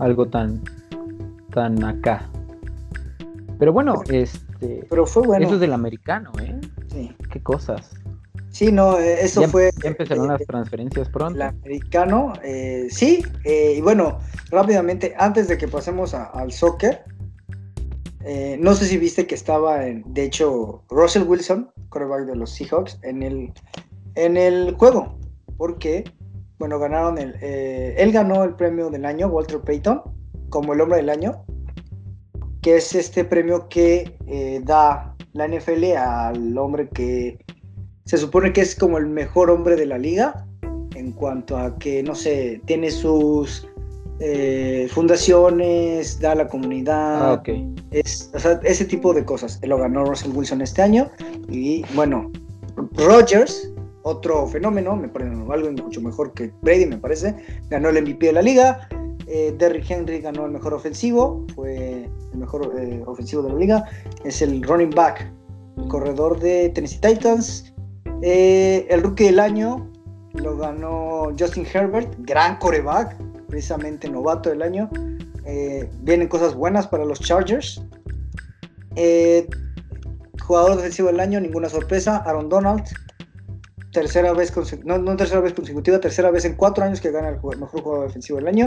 algo 0.00 0.26
tan, 0.26 0.60
tan 1.52 1.82
acá. 1.84 2.28
Pero 3.58 3.72
bueno, 3.72 4.02
este. 4.08 4.84
Pero 4.88 5.06
fue 5.06 5.22
bueno. 5.26 5.44
Eso 5.46 5.54
es 5.54 5.60
del 5.60 5.72
americano, 5.72 6.32
¿eh? 6.40 6.58
Sí. 6.88 7.14
Qué 7.30 7.42
cosas. 7.42 7.90
Sí, 8.50 8.70
no, 8.70 8.98
eh, 8.98 9.18
eso 9.22 9.40
Ya, 9.42 9.48
fue 9.48 9.70
ya 9.82 9.88
empezaron 9.90 10.26
eh, 10.26 10.28
las 10.38 10.42
transferencias 10.46 11.08
pronto. 11.08 11.36
el 11.36 11.42
americano. 11.42 12.34
eh, 12.42 12.88
sí, 12.90 13.24
eh, 13.44 13.74
y 13.78 13.80
bueno, 13.80 14.18
rápidamente, 14.50 15.14
antes 15.18 15.48
de 15.48 15.56
que 15.56 15.68
pasemos 15.68 16.12
a- 16.12 16.24
al 16.26 16.52
soccer, 16.52 17.02
no 18.60 18.74
sé 18.74 18.84
si 18.86 18.98
viste 18.98 19.26
que 19.26 19.34
estaba, 19.34 19.86
en, 19.86 20.04
de 20.12 20.24
hecho, 20.24 20.82
Russell 20.90 21.22
Wilson, 21.24 21.70
quarterback 21.88 22.26
de 22.26 22.36
los 22.36 22.50
Seahawks, 22.50 22.98
en 23.02 23.22
el, 23.22 23.52
en 24.14 24.36
el 24.36 24.74
juego, 24.78 25.18
porque, 25.56 26.04
bueno, 26.58 26.78
ganaron 26.78 27.18
el, 27.18 27.34
eh, 27.40 27.96
él 27.98 28.12
ganó 28.12 28.44
el 28.44 28.54
premio 28.54 28.90
del 28.90 29.06
año, 29.06 29.26
Walter 29.28 29.60
Payton, 29.60 30.02
como 30.52 30.74
el 30.74 30.82
hombre 30.82 30.98
del 30.98 31.08
año, 31.08 31.44
que 32.60 32.76
es 32.76 32.94
este 32.94 33.24
premio 33.24 33.68
que 33.68 34.16
eh, 34.26 34.60
da 34.62 35.16
la 35.32 35.48
NFL 35.48 35.96
al 35.96 36.58
hombre 36.58 36.88
que 36.90 37.38
se 38.04 38.18
supone 38.18 38.52
que 38.52 38.60
es 38.60 38.76
como 38.76 38.98
el 38.98 39.06
mejor 39.06 39.50
hombre 39.50 39.76
de 39.76 39.86
la 39.86 39.96
liga 39.96 40.46
en 40.94 41.12
cuanto 41.12 41.56
a 41.56 41.78
que, 41.78 42.02
no 42.02 42.14
sé, 42.14 42.60
tiene 42.66 42.90
sus 42.90 43.66
eh, 44.20 44.88
fundaciones, 44.90 46.20
da 46.20 46.32
a 46.32 46.34
la 46.34 46.48
comunidad, 46.48 47.32
Ah, 47.32 47.42
es, 47.90 48.30
o 48.34 48.38
sea, 48.38 48.60
ese 48.62 48.84
tipo 48.84 49.14
de 49.14 49.24
cosas. 49.24 49.58
Lo 49.62 49.78
ganó 49.78 50.04
Russell 50.04 50.32
Wilson 50.34 50.60
este 50.60 50.82
año 50.82 51.10
y 51.48 51.82
bueno, 51.94 52.30
Rodgers, 52.92 53.72
otro 54.02 54.46
fenómeno, 54.48 54.96
me 54.96 55.08
parece 55.08 55.32
algo 55.50 55.72
mucho 55.82 56.02
mejor 56.02 56.34
que 56.34 56.52
Brady, 56.60 56.86
me 56.86 56.98
parece, 56.98 57.34
ganó 57.70 57.88
el 57.88 58.02
MVP 58.02 58.26
de 58.26 58.32
la 58.34 58.42
liga. 58.42 58.88
Eh, 59.34 59.54
Derrick 59.56 59.90
Henry 59.90 60.20
ganó 60.20 60.44
el 60.44 60.52
mejor 60.52 60.74
ofensivo, 60.74 61.46
fue 61.54 62.04
el 62.32 62.38
mejor 62.38 62.70
eh, 62.78 63.02
ofensivo 63.06 63.42
de 63.42 63.48
la 63.48 63.58
liga. 63.58 63.84
Es 64.26 64.42
el 64.42 64.62
running 64.62 64.90
back, 64.90 65.32
el 65.78 65.88
corredor 65.88 66.38
de 66.38 66.68
Tennessee 66.68 67.00
Titans. 67.00 67.72
Eh, 68.20 68.86
el 68.90 69.02
rookie 69.02 69.24
del 69.24 69.40
año 69.40 69.90
lo 70.34 70.58
ganó 70.58 71.30
Justin 71.38 71.66
Herbert, 71.72 72.14
gran 72.18 72.58
coreback, 72.58 73.16
precisamente 73.48 74.10
novato 74.10 74.50
del 74.50 74.60
año. 74.60 74.90
Vienen 76.02 76.28
cosas 76.28 76.54
buenas 76.54 76.86
para 76.86 77.06
los 77.06 77.18
Chargers. 77.18 77.82
Jugador 80.42 80.76
defensivo 80.76 81.08
del 81.08 81.20
año, 81.20 81.40
ninguna 81.40 81.70
sorpresa. 81.70 82.18
Aaron 82.26 82.50
Donald, 82.50 82.84
tercera 83.92 84.32
vez, 84.32 84.52
no, 84.84 84.98
no 84.98 85.16
tercera 85.16 85.40
vez 85.40 85.52
consecutiva, 85.52 86.00
tercera 86.00 86.30
vez 86.30 86.44
en 86.44 86.54
cuatro 86.54 86.84
años 86.84 87.00
que 87.00 87.10
gana 87.10 87.28
el 87.28 87.36
mejor 87.58 87.82
jugador 87.82 88.06
defensivo 88.06 88.38
del 88.38 88.48
año. 88.48 88.66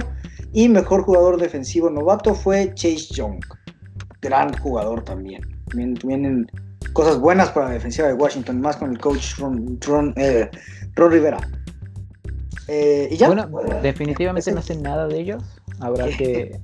Y 0.53 0.69
mejor 0.69 1.03
jugador 1.03 1.39
defensivo 1.39 1.89
novato 1.89 2.33
fue 2.33 2.73
Chase 2.75 3.07
Young, 3.13 3.39
gran 4.21 4.55
jugador 4.57 5.03
también. 5.03 5.41
Vienen, 5.73 5.97
vienen 6.03 6.51
cosas 6.93 7.19
buenas 7.19 7.49
para 7.49 7.67
la 7.67 7.73
defensiva 7.73 8.07
de 8.07 8.13
Washington, 8.13 8.61
más 8.61 8.77
con 8.77 8.91
el 8.91 8.99
coach 8.99 9.37
Ron, 9.37 9.79
Ron, 9.81 10.13
eh, 10.15 10.49
Ron 10.93 11.11
Rivera. 11.11 11.39
Eh, 12.67 13.09
y 13.11 13.17
ya. 13.17 13.27
Bueno, 13.27 13.47
definitivamente 13.81 14.51
no 14.51 14.61
sé 14.61 14.77
nada 14.77 15.07
de 15.07 15.19
ellos. 15.19 15.43
Habrá 15.79 16.07
que, 16.07 16.59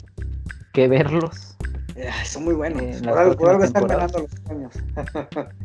que 0.74 0.88
verlos. 0.88 1.58
Eh, 1.96 2.10
son 2.24 2.46
muy 2.46 2.54
buenos. 2.54 3.02
por 3.02 3.18
algo, 3.18 3.36
por 3.36 3.50
algo 3.50 3.64
están 3.64 3.88
ganando 3.88 4.20
los 4.20 4.50
años. 4.50 4.74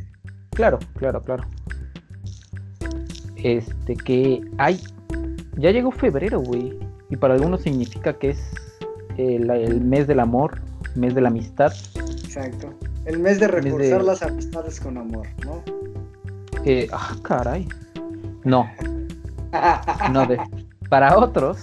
Claro, 0.57 0.79
claro, 0.97 1.21
claro. 1.21 1.45
Este 3.42 3.94
que 3.96 4.42
hay. 4.59 4.81
Ya 5.57 5.70
llegó 5.70 5.90
febrero, 5.90 6.40
güey. 6.40 6.79
Y 7.11 7.16
para 7.16 7.35
algunos 7.35 7.62
significa 7.62 8.12
que 8.14 8.31
es 8.31 8.40
el, 9.16 9.49
el 9.51 9.81
mes 9.81 10.07
del 10.07 10.20
amor, 10.20 10.61
mes 10.94 11.14
de 11.14 11.20
la 11.20 11.29
amistad. 11.29 11.72
Exacto. 12.25 12.72
El 13.05 13.18
mes 13.20 13.38
de 13.38 13.46
mes 13.46 13.55
de- 13.64 13.70
reforzar 13.70 14.03
las 14.05 14.22
amistades 14.22 14.81
con 14.81 14.99
amor, 14.99 15.27
¿no? 15.44 15.62
Eh, 16.64 16.88
ah, 16.92 17.14
caray. 17.22 17.68
No, 18.44 18.68
no. 20.12 20.27
De, 20.27 20.38
para 20.88 21.16
otros 21.18 21.59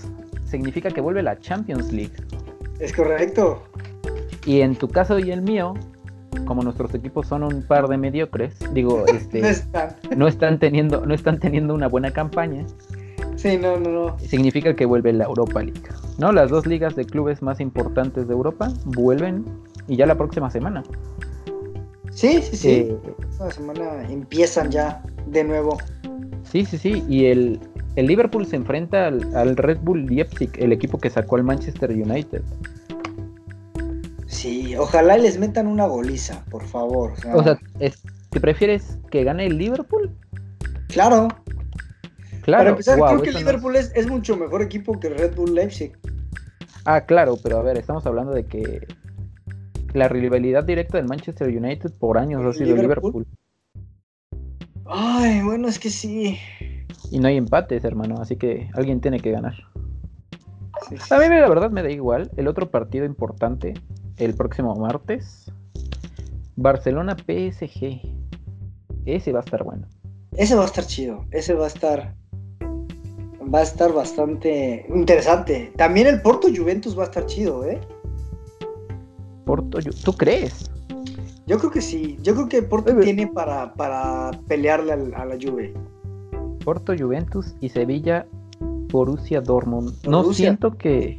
significa 0.45 0.89
que 0.89 1.01
vuelve 1.01 1.21
la 1.23 1.37
Champions 1.39 1.91
League. 1.91 2.13
Es 2.79 2.93
correcto. 2.93 3.63
Y 4.45 4.61
en 4.61 4.75
tu 4.75 4.87
caso 4.87 5.19
y 5.19 5.31
el 5.31 5.41
mío, 5.41 5.73
como 6.45 6.63
nuestros 6.63 6.93
equipos 6.95 7.27
son 7.27 7.43
un 7.43 7.61
par 7.63 7.87
de 7.87 7.97
mediocres, 7.97 8.55
digo, 8.73 9.03
No 9.07 9.13
este, 9.17 9.49
están. 9.49 9.95
no 10.17 10.27
están 10.27 10.59
teniendo, 10.59 11.05
no 11.05 11.13
están 11.13 11.39
teniendo 11.39 11.73
una 11.73 11.87
buena 11.87 12.11
campaña. 12.11 12.65
Sí, 13.35 13.57
no, 13.57 13.79
no, 13.79 13.89
no. 13.89 14.19
significa 14.19 14.75
que 14.75 14.85
vuelve 14.85 15.11
la 15.13 15.25
Europa 15.25 15.61
League. 15.63 15.81
¿No? 16.17 16.31
Las 16.31 16.49
dos 16.51 16.65
ligas 16.67 16.95
de 16.95 17.05
clubes 17.05 17.41
más 17.41 17.59
importantes 17.59 18.27
de 18.27 18.33
Europa 18.33 18.71
vuelven 18.85 19.43
y 19.87 19.95
ya 19.95 20.05
la 20.05 20.15
próxima 20.15 20.49
semana. 20.51 20.83
Sí, 22.11 22.41
sí, 22.43 22.55
sí. 22.55 22.69
Eh, 22.69 22.97
Esta 23.29 23.49
semana 23.51 24.07
empiezan 24.09 24.69
ya 24.69 25.01
de 25.25 25.43
nuevo. 25.43 25.77
sí, 26.43 26.63
sí, 26.65 26.77
sí. 26.77 27.03
Y 27.09 27.25
el, 27.25 27.59
el 27.95 28.05
Liverpool 28.05 28.45
se 28.45 28.55
enfrenta 28.55 29.07
al, 29.07 29.35
al 29.35 29.57
Red 29.57 29.79
Bull 29.81 30.05
Leipzig, 30.05 30.51
el 30.57 30.71
equipo 30.71 30.99
que 30.99 31.09
sacó 31.09 31.35
al 31.37 31.43
Manchester 31.43 31.89
United. 31.89 32.43
Sí, 34.33 34.75
ojalá 34.75 35.15
les 35.17 35.37
metan 35.37 35.67
una 35.67 35.85
goliza, 35.85 36.43
por 36.49 36.63
favor. 36.63 37.11
O 37.11 37.15
sea, 37.17 37.35
O 37.35 37.43
sea, 37.43 37.59
es- 37.79 38.01
¿te 38.29 38.39
prefieres 38.41 38.97
que 39.11 39.23
gane 39.23 39.45
el 39.45 39.57
Liverpool? 39.57 40.11
claro. 40.89 41.27
Claro. 42.41 42.59
Para 42.63 42.69
empezar, 42.71 42.99
creo 42.99 43.21
que 43.21 43.29
el 43.29 43.33
no- 43.35 43.39
Liverpool 43.39 43.75
es, 43.77 43.91
es 43.95 44.07
mucho 44.07 44.35
mejor 44.35 44.61
equipo 44.61 44.99
que 44.99 45.07
el 45.07 45.17
Red 45.17 45.35
Bull 45.35 45.55
Leipzig. 45.55 45.93
Ah, 46.83 47.01
claro, 47.05 47.37
pero 47.41 47.57
a 47.57 47.61
ver, 47.61 47.77
estamos 47.77 48.05
hablando 48.05 48.33
de 48.33 48.45
que 48.45 48.85
la 49.93 50.09
rivalidad 50.09 50.63
directa 50.65 50.97
del 50.97 51.07
Manchester 51.07 51.47
United 51.47 51.91
por 51.97 52.17
años 52.17 52.43
ha 52.43 52.51
sido 52.51 52.75
¿Liverpool? 52.75 53.13
Liverpool. 53.13 53.27
Ay, 54.85 55.41
bueno, 55.43 55.69
es 55.69 55.79
que 55.79 55.89
sí. 55.89 56.37
Y 57.11 57.19
no 57.19 57.27
hay 57.29 57.37
empates, 57.37 57.83
hermano, 57.85 58.15
así 58.19 58.35
que 58.35 58.69
alguien 58.73 58.99
tiene 58.99 59.19
que 59.21 59.31
ganar. 59.31 59.53
Sí, 60.89 60.97
sí. 60.97 61.13
A 61.13 61.19
mí 61.19 61.27
la 61.29 61.47
verdad 61.47 61.71
me 61.71 61.81
da 61.81 61.91
igual. 61.91 62.29
El 62.35 62.49
otro 62.49 62.69
partido 62.69 63.05
importante, 63.05 63.73
el 64.17 64.33
próximo 64.35 64.75
martes, 64.75 65.51
Barcelona 66.55 67.15
PSG. 67.15 68.01
Ese 69.05 69.31
va 69.31 69.39
a 69.39 69.43
estar 69.43 69.63
bueno. 69.63 69.87
Ese 70.37 70.55
va 70.55 70.63
a 70.63 70.65
estar 70.65 70.85
chido. 70.85 71.25
Ese 71.31 71.53
va 71.53 71.65
a 71.65 71.67
estar. 71.67 72.15
Va 73.53 73.59
a 73.59 73.63
estar 73.63 73.91
bastante 73.93 74.85
interesante. 74.93 75.73
También 75.75 76.07
el 76.07 76.21
Porto 76.21 76.47
Juventus 76.53 76.97
va 76.97 77.03
a 77.03 77.05
estar 77.05 77.25
chido, 77.25 77.65
¿eh? 77.65 77.79
Porto, 79.45 79.79
¿tú 80.03 80.13
crees? 80.13 80.71
Yo 81.45 81.57
creo 81.59 81.71
que 81.71 81.81
sí. 81.81 82.17
Yo 82.21 82.33
creo 82.33 82.47
que 82.47 82.63
Porto 82.63 82.93
Oye. 82.93 83.03
tiene 83.03 83.27
para, 83.27 83.73
para 83.73 84.31
pelearle 84.47 84.93
a 84.93 85.25
la 85.25 85.35
Juve. 85.35 85.73
Porto, 86.63 86.93
Juventus 86.97 87.53
y 87.59 87.67
Sevilla, 87.69 88.25
Borussia 88.89 89.41
Dortmund. 89.41 89.93
No 90.07 90.21
Borussia. 90.21 90.45
siento 90.45 90.77
que 90.77 91.17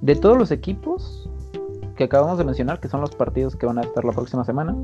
de 0.00 0.14
todos 0.14 0.36
los 0.36 0.50
equipos 0.50 1.28
que 1.96 2.04
acabamos 2.04 2.38
de 2.38 2.44
mencionar, 2.44 2.80
que 2.80 2.88
son 2.88 3.00
los 3.00 3.14
partidos 3.14 3.56
que 3.56 3.66
van 3.66 3.78
a 3.78 3.82
estar 3.82 4.04
la 4.04 4.12
próxima 4.12 4.44
semana 4.44 4.74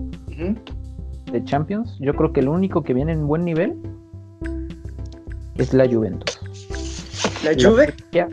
de 1.30 1.44
Champions, 1.44 1.96
yo 2.00 2.14
creo 2.14 2.32
que 2.32 2.40
el 2.40 2.48
único 2.48 2.82
que 2.82 2.94
viene 2.94 3.12
en 3.12 3.26
buen 3.26 3.44
nivel 3.44 3.76
es 5.56 5.72
la 5.74 5.86
Juventus. 5.88 6.38
La 7.44 7.52
Juve, 7.52 7.86
vecchia 7.86 8.28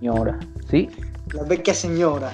señora. 0.00 0.38
Sí, 0.70 0.88
la 1.32 1.42
vecchia 1.44 1.74
señora. 1.74 2.32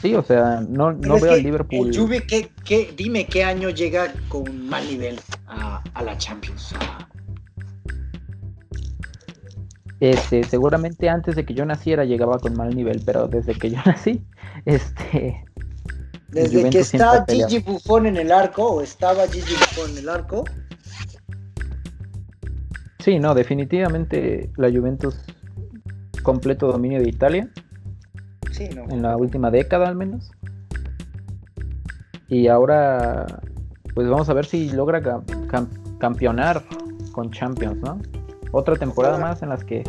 sí, 0.00 0.14
o 0.14 0.22
sea, 0.22 0.62
no, 0.68 0.92
no 0.92 1.20
veo 1.20 1.32
al 1.32 1.42
Liverpool. 1.42 1.88
El 1.88 1.98
Juve, 1.98 2.22
¿qué, 2.26 2.50
qué- 2.64 2.94
dime 2.96 3.26
qué 3.26 3.44
año 3.44 3.70
llega 3.70 4.12
con 4.28 4.66
mal 4.68 4.86
nivel 4.86 5.20
a, 5.46 5.82
a 5.94 6.02
la 6.02 6.16
Champions. 6.16 6.72
a- 6.80 7.06
Este, 10.00 10.44
seguramente 10.44 11.08
antes 11.08 11.36
de 11.36 11.46
que 11.46 11.54
yo 11.54 11.64
naciera 11.64 12.04
llegaba 12.04 12.38
con 12.38 12.54
mal 12.54 12.74
nivel, 12.76 13.02
pero 13.06 13.28
desde 13.28 13.54
que 13.54 13.70
yo 13.70 13.78
nací, 13.86 14.22
este, 14.66 15.42
Desde 16.28 16.68
que 16.68 16.80
está. 16.80 17.24
Gigi 17.26 17.60
Buffon 17.60 18.06
en 18.06 18.16
el 18.18 18.30
arco, 18.30 18.66
o 18.74 18.80
estaba 18.82 19.26
Gigi 19.26 19.54
Buffon 19.54 19.90
en 19.92 19.98
el 19.98 20.08
arco, 20.10 20.44
sí, 22.98 23.18
no, 23.18 23.34
definitivamente 23.34 24.50
la 24.56 24.70
Juventus 24.70 25.16
completo 26.22 26.66
dominio 26.72 27.00
de 27.00 27.08
Italia 27.08 27.48
sí, 28.50 28.68
no. 28.74 28.82
en 28.90 29.00
la 29.02 29.16
última 29.16 29.50
década 29.50 29.88
al 29.88 29.94
menos. 29.96 30.30
Y 32.28 32.48
ahora, 32.48 33.24
pues 33.94 34.08
vamos 34.08 34.28
a 34.28 34.34
ver 34.34 34.44
si 34.46 34.70
logra 34.70 35.00
cam- 35.00 35.24
cam- 35.46 35.98
campeonar 35.98 36.64
con 37.12 37.30
Champions, 37.30 37.78
¿no? 37.78 38.00
Otra 38.52 38.76
temporada 38.76 39.18
más 39.18 39.42
en 39.42 39.48
las 39.50 39.64
que 39.64 39.82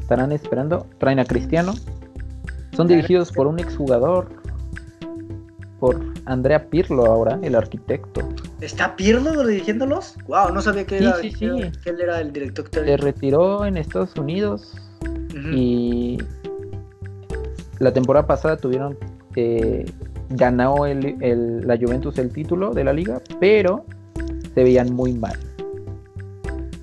estarán 0.00 0.32
esperando. 0.32 0.86
Traen 0.98 1.18
a 1.20 1.24
Cristiano. 1.24 1.74
Son 2.76 2.86
dirigidos 2.88 3.32
por 3.32 3.46
un 3.46 3.58
exjugador, 3.58 4.28
por 5.78 6.00
Andrea 6.24 6.68
Pirlo 6.70 7.04
ahora, 7.06 7.38
el 7.42 7.54
arquitecto. 7.54 8.22
¿Está 8.60 8.96
Pirlo 8.96 9.46
dirigiéndolos? 9.46 10.16
Wow, 10.26 10.52
no 10.54 10.62
sabía 10.62 10.86
que, 10.86 10.98
Sí, 10.98 11.04
era, 11.04 11.16
sí, 11.16 11.30
que 11.30 11.36
sí. 11.36 11.44
era- 11.46 11.72
que 11.72 11.90
él 11.90 12.00
era 12.00 12.20
el 12.20 12.32
director. 12.32 12.66
Se 12.72 12.96
retiró 12.96 13.64
en 13.66 13.76
Estados 13.76 14.14
Unidos 14.16 14.74
y 15.52 16.18
la 17.78 17.92
temporada 17.92 18.26
pasada 18.26 18.56
tuvieron 18.56 18.96
eh, 19.34 19.90
ganó 20.30 20.86
el, 20.86 21.16
el- 21.22 21.66
la 21.66 21.76
Juventus 21.76 22.18
el 22.18 22.30
título 22.32 22.70
de 22.72 22.84
la 22.84 22.92
liga, 22.92 23.20
pero 23.40 23.84
se 24.54 24.62
veían 24.62 24.92
muy 24.94 25.12
mal. 25.14 25.36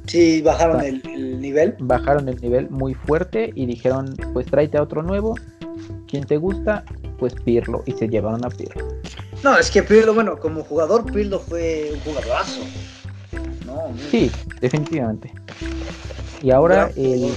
Sí, 0.10 0.42
bajaron 0.42 0.82
el, 0.84 1.02
el 1.08 1.40
nivel. 1.40 1.76
Bajaron 1.80 2.28
el 2.30 2.42
nivel 2.42 2.70
muy 2.70 2.96
fuerte 2.96 3.52
y 3.54 3.68
dijeron, 3.68 4.16
pues 4.34 4.48
tráete 4.48 4.78
a 4.80 4.82
otro 4.82 5.04
nuevo. 5.04 5.36
¿Quién 6.08 6.26
te 6.26 6.38
gusta? 6.38 6.84
Pues 7.20 7.36
Pirlo. 7.36 7.84
Y 7.86 7.92
se 7.92 8.10
llevaron 8.10 8.44
a 8.44 8.50
Pirlo. 8.50 8.88
No, 9.44 9.58
es 9.58 9.70
que 9.70 9.84
Pirlo, 9.84 10.16
bueno, 10.16 10.40
como 10.40 10.64
jugador, 10.64 11.06
Pirlo 11.12 11.40
fue 11.40 11.92
un 11.94 12.00
jugadorazo. 12.00 12.62
No, 13.66 13.94
Sí, 14.10 14.32
definitivamente. 14.60 15.32
Y 16.42 16.50
ahora 16.52 16.90
el. 16.96 17.32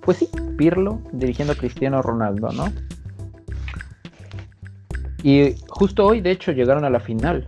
Pues 0.00 0.18
sí, 0.18 0.28
Pirlo 0.56 1.00
dirigiendo 1.12 1.52
a 1.52 1.56
Cristiano 1.56 2.00
Ronaldo, 2.00 2.50
¿no? 2.52 2.72
Y 5.22 5.54
justo 5.68 6.06
hoy, 6.06 6.20
de 6.20 6.30
hecho, 6.30 6.52
llegaron 6.52 6.84
a 6.84 6.90
la 6.90 7.00
final 7.00 7.44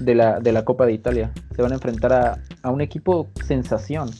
de 0.00 0.14
la, 0.14 0.40
de 0.40 0.52
la 0.52 0.64
Copa 0.64 0.86
de 0.86 0.92
Italia. 0.92 1.32
Se 1.54 1.62
van 1.62 1.72
a 1.72 1.74
enfrentar 1.74 2.12
a, 2.12 2.38
a 2.62 2.70
un 2.70 2.80
equipo 2.80 3.28
sensación 3.46 4.10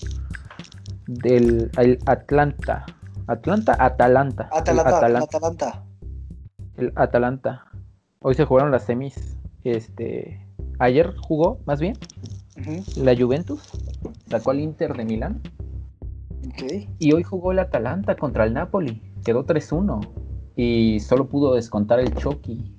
del 1.06 1.70
el 1.76 1.98
Atlanta. 2.06 2.86
Atlanta, 3.26 3.76
Atalanta. 3.78 4.48
El 4.52 4.58
Atalanta, 4.58 4.96
Atalanta. 5.24 5.84
El 6.76 6.92
Atalanta. 6.96 7.64
Hoy 8.20 8.34
se 8.34 8.44
jugaron 8.44 8.70
las 8.70 8.84
semis. 8.84 9.36
Este. 9.64 10.40
Ayer 10.78 11.14
jugó, 11.16 11.60
más 11.66 11.80
bien, 11.80 11.96
la 12.96 13.16
Juventus. 13.16 13.70
Sacó 14.28 14.50
al 14.50 14.60
Inter 14.60 14.96
de 14.96 15.04
Milán. 15.04 15.40
ok. 16.48 16.88
Y 16.98 17.12
hoy 17.12 17.22
jugó 17.22 17.52
el 17.52 17.60
Atalanta 17.60 18.16
contra 18.16 18.44
el 18.44 18.54
Napoli. 18.54 19.02
Quedó 19.24 19.46
3-1. 19.46 20.00
Y 20.56 21.00
solo 21.00 21.28
pudo 21.28 21.54
descontar 21.54 22.00
el 22.00 22.14
Chucky. 22.14 22.74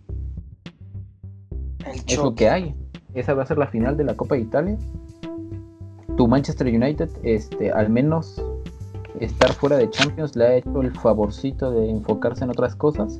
El 1.86 2.01
Es 2.08 2.18
lo 2.18 2.36
que 2.36 2.49
hay. 2.49 2.76
Esa 3.16 3.34
va 3.34 3.43
a 3.43 3.45
ser 3.45 3.57
la 3.57 3.68
final 3.68 3.97
de 3.97 4.03
la 4.03 4.16
Copa 4.16 4.36
de 4.36 4.41
Italia. 4.41 4.78
Tu 6.18 6.28
Manchester 6.28 6.68
United, 6.68 7.09
este, 7.24 7.72
al 7.72 7.89
menos 7.89 8.41
estar 9.20 9.51
fuera 9.53 9.78
de 9.78 9.89
Champions, 9.89 10.36
le 10.36 10.45
ha 10.45 10.55
hecho 10.55 10.82
el 10.82 10.91
favorcito 10.91 11.72
de 11.72 11.89
enfocarse 11.89 12.43
en 12.43 12.49
otras 12.51 12.76
cosas. 12.76 13.20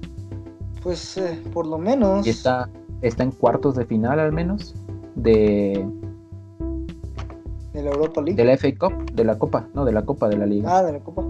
Pues 0.83 1.17
eh, 1.17 1.41
por 1.53 1.65
lo 1.65 1.77
menos. 1.77 2.27
Y 2.27 2.29
está, 2.29 2.69
está 3.01 3.23
en 3.23 3.31
cuartos 3.31 3.75
de 3.75 3.85
final 3.85 4.19
al 4.19 4.31
menos. 4.31 4.75
De, 5.15 5.85
De 7.73 7.81
la 7.81 7.89
Europa 7.91 8.21
League. 8.21 8.35
de 8.35 8.45
la 8.45 8.57
FA 8.57 8.67
Cup, 8.77 9.11
de 9.13 9.23
la 9.23 9.39
Copa, 9.39 9.67
no, 9.73 9.85
de 9.85 9.93
la 9.93 10.03
Copa 10.05 10.27
de 10.29 10.37
la 10.37 10.45
Liga. 10.45 10.77
Ah, 10.77 10.83
de 10.83 10.91
la 10.93 10.99
Copa. 10.99 11.23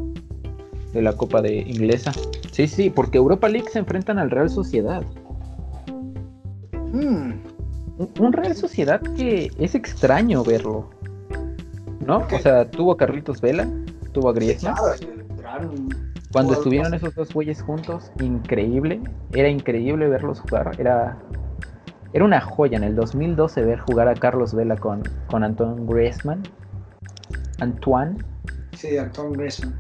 de 0.92 1.02
la 1.02 1.14
Copa 1.14 1.42
de 1.42 1.58
Inglesa. 1.58 2.12
Sí, 2.52 2.68
sí, 2.68 2.90
porque 2.90 3.18
Europa 3.20 3.48
League 3.50 3.70
se 3.72 3.80
enfrentan 3.80 4.18
al 4.18 4.32
Real 4.32 4.50
Sociedad. 4.50 5.04
Mm, 6.94 7.34
Un, 7.98 8.34
Real 8.34 8.56
Sociedad 8.56 9.02
que 9.16 9.52
es 9.58 9.76
extraño 9.76 10.44
verlo. 10.44 10.90
¿No? 12.06 12.26
O 12.32 12.40
sea, 12.40 12.70
tuvo 12.70 12.92
a 12.92 12.98
Carlitos 12.98 13.42
Vela, 13.42 13.68
tuvo 14.12 14.30
a 14.30 14.34
Griezmann. 14.34 14.76
claro, 15.40 15.72
Cuando 16.32 16.54
estuvieron 16.54 16.94
esos 16.94 17.16
dos 17.16 17.34
güeyes 17.34 17.62
juntos, 17.62 18.12
increíble. 18.22 19.02
Era 19.32 19.50
increíble 19.50 20.08
verlos 20.08 20.42
jugar. 20.42 20.72
Era, 20.78 21.18
era 22.14 22.26
una 22.26 22.42
joya 22.42 22.78
en 22.78 22.84
el 22.84 22.96
2012 22.96 23.62
ver 23.62 23.80
jugar 23.80 24.08
a 24.08 24.14
Carlos 24.14 24.54
Vela 24.54 24.76
con, 24.76 25.02
con 25.28 25.44
Antoine 25.44 25.86
Griezmann. 25.88 26.44
Antoine. 27.60 28.18
Sí, 28.74 28.98
Antoine 28.98 29.38
Griezmann. 29.38 29.80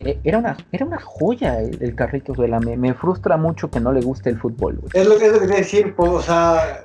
Eh, 0.00 0.18
Era 0.24 0.38
una, 0.38 0.56
era 0.72 0.84
una 0.84 0.98
joya 1.00 1.60
el, 1.60 1.80
el 1.80 1.94
Carlitos 1.94 2.36
Vela. 2.36 2.58
Me, 2.58 2.76
me 2.76 2.92
frustra 2.94 3.36
mucho 3.36 3.70
que 3.70 3.78
no 3.78 3.92
le 3.92 4.00
guste 4.00 4.30
el 4.30 4.38
fútbol, 4.38 4.78
güey. 4.78 4.90
Es 4.94 5.06
lo 5.06 5.16
que 5.16 5.26
es 5.26 5.32
lo 5.32 5.38
que 5.38 5.46
quería 5.46 5.58
decir, 5.58 5.94
pues, 5.94 6.10
o 6.10 6.22
sea, 6.22 6.84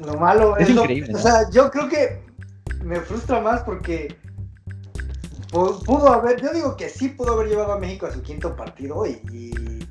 lo 0.00 0.14
malo 0.14 0.56
Es 0.56 0.68
es, 0.68 0.74
lo- 0.74 0.82
increíble, 0.82 1.10
O 1.14 1.16
¿no? 1.16 1.22
sea, 1.22 1.50
yo 1.50 1.70
creo 1.70 1.88
que 1.88 2.22
me 2.82 3.00
frustra 3.00 3.40
más 3.40 3.62
porque 3.62 4.16
pu- 5.52 5.84
pudo 5.84 6.12
haber, 6.12 6.40
yo 6.40 6.52
digo 6.52 6.76
que 6.76 6.88
sí 6.88 7.08
pudo 7.10 7.32
haber 7.34 7.48
llevado 7.48 7.72
a 7.72 7.78
México 7.78 8.06
a 8.06 8.12
su 8.12 8.22
quinto 8.22 8.56
partido 8.56 9.04
y, 9.06 9.20
y 9.32 9.86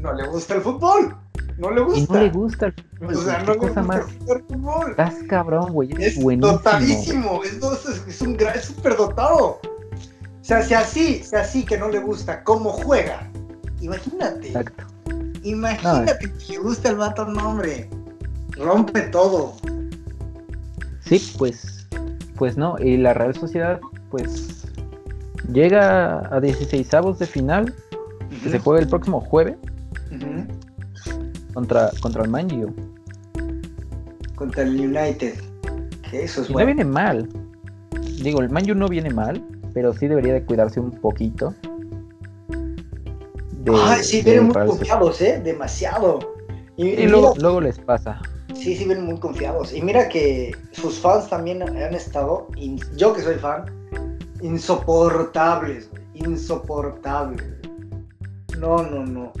no 0.00 0.12
le 0.12 0.26
gusta 0.28 0.54
el 0.54 0.62
fútbol, 0.62 1.16
no 1.58 1.70
le 1.70 1.80
Y 1.80 1.84
gusta. 1.84 2.14
no 2.14 2.20
le 2.20 2.30
gusta 2.30 2.66
el 2.66 2.74
o 2.74 3.06
fútbol. 3.10 3.24
sea, 3.24 3.34
güey. 3.34 3.46
no 3.46 3.52
le 3.52 3.58
gusta 3.58 3.82
más. 3.82 4.00
fútbol. 4.48 4.90
Estás 4.90 5.14
cabrón, 5.28 5.72
güey. 5.72 5.90
Es 5.98 6.20
buenísimo. 6.20 6.52
dotadísimo, 6.52 7.42
es, 7.44 7.52
es, 7.54 8.02
es 8.08 8.20
un 8.22 8.36
gran, 8.36 8.56
es 8.56 8.64
súper 8.66 8.96
dotado. 8.96 9.60
O 9.60 10.46
sea, 10.46 10.60
si 10.62 10.74
así, 10.74 11.22
si 11.24 11.36
así 11.36 11.64
que 11.64 11.78
no 11.78 11.88
le 11.88 12.00
gusta 12.00 12.42
cómo 12.44 12.70
juega, 12.70 13.30
imagínate. 13.80 14.48
Exacto. 14.48 14.84
Imagínate 15.42 16.32
que 16.32 16.52
le 16.52 16.58
gusta 16.58 16.88
el 16.90 16.96
vato, 16.96 17.24
no, 17.26 17.50
hombre. 17.50 17.88
Rompe 18.56 19.02
todo. 19.02 19.54
Sí, 21.00 21.20
pues, 21.38 21.86
pues 22.36 22.56
no. 22.56 22.76
Y 22.78 22.96
la 22.96 23.14
Real 23.14 23.34
Sociedad, 23.34 23.80
pues, 24.10 24.64
llega 25.52 26.34
a 26.34 26.40
16 26.40 26.94
avos 26.94 27.18
de 27.18 27.26
final, 27.26 27.74
que 28.42 28.50
se 28.50 28.58
juega 28.58 28.80
el 28.80 28.88
próximo 28.88 29.20
jueves 29.20 29.56
contra, 31.52 31.90
contra 32.00 32.22
el 32.24 32.30
Man 32.30 32.46
U. 32.52 32.74
Contra 34.34 34.62
el 34.62 34.80
United. 34.80 35.34
Que 36.10 36.24
eso 36.24 36.42
es 36.42 36.48
Y 36.48 36.52
no 36.52 36.54
bueno. 36.54 36.66
viene 36.66 36.84
mal. 36.84 37.28
Digo, 38.22 38.40
el 38.40 38.50
Man 38.50 38.70
U 38.70 38.74
no 38.74 38.88
viene 38.88 39.10
mal, 39.10 39.42
pero 39.72 39.92
sí 39.92 40.06
debería 40.08 40.32
de 40.32 40.44
cuidarse 40.44 40.80
un 40.80 40.90
poquito. 40.90 41.54
De, 43.62 43.72
Ay, 43.74 44.02
sí, 44.02 44.22
vienen 44.22 44.44
muy 44.44 44.54
confiados, 44.54 45.20
¿eh? 45.20 45.40
Demasiado. 45.42 46.18
Y, 46.76 46.88
Y 46.88 47.02
y 47.02 47.06
luego, 47.06 47.30
mira, 47.30 47.42
luego 47.42 47.60
les 47.60 47.78
pasa. 47.78 48.20
Sí, 48.54 48.76
sí, 48.76 48.84
vienen 48.84 49.04
muy 49.04 49.18
confiados. 49.18 49.72
Y 49.72 49.82
mira 49.82 50.08
que 50.08 50.56
sus 50.72 50.98
fans 50.98 51.28
también 51.28 51.62
han 51.62 51.94
estado, 51.94 52.48
yo 52.96 53.14
que 53.14 53.22
soy 53.22 53.36
fan, 53.36 53.64
insoportables, 54.40 55.90
güey, 55.90 56.02
insoportables. 56.14 57.44
No, 58.58 58.82
no, 58.82 59.04
no. 59.04 59.32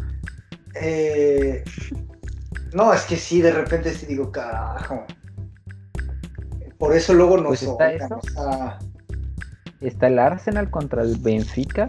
Eh, 0.74 1.62
no, 2.72 2.92
es 2.92 3.02
que 3.02 3.16
sí, 3.16 3.40
de 3.40 3.52
repente 3.52 3.92
sí 3.92 4.06
digo, 4.06 4.32
carajo. 4.32 5.04
Por 6.78 6.94
eso 6.94 7.14
luego 7.14 7.36
nos 7.36 7.46
Pues 7.46 7.62
está 7.62 7.92
eso. 7.92 8.20
Está 9.80 10.06
el 10.08 10.18
Arsenal 10.18 10.70
contra 10.70 11.02
el 11.02 11.16
Benfica, 11.16 11.88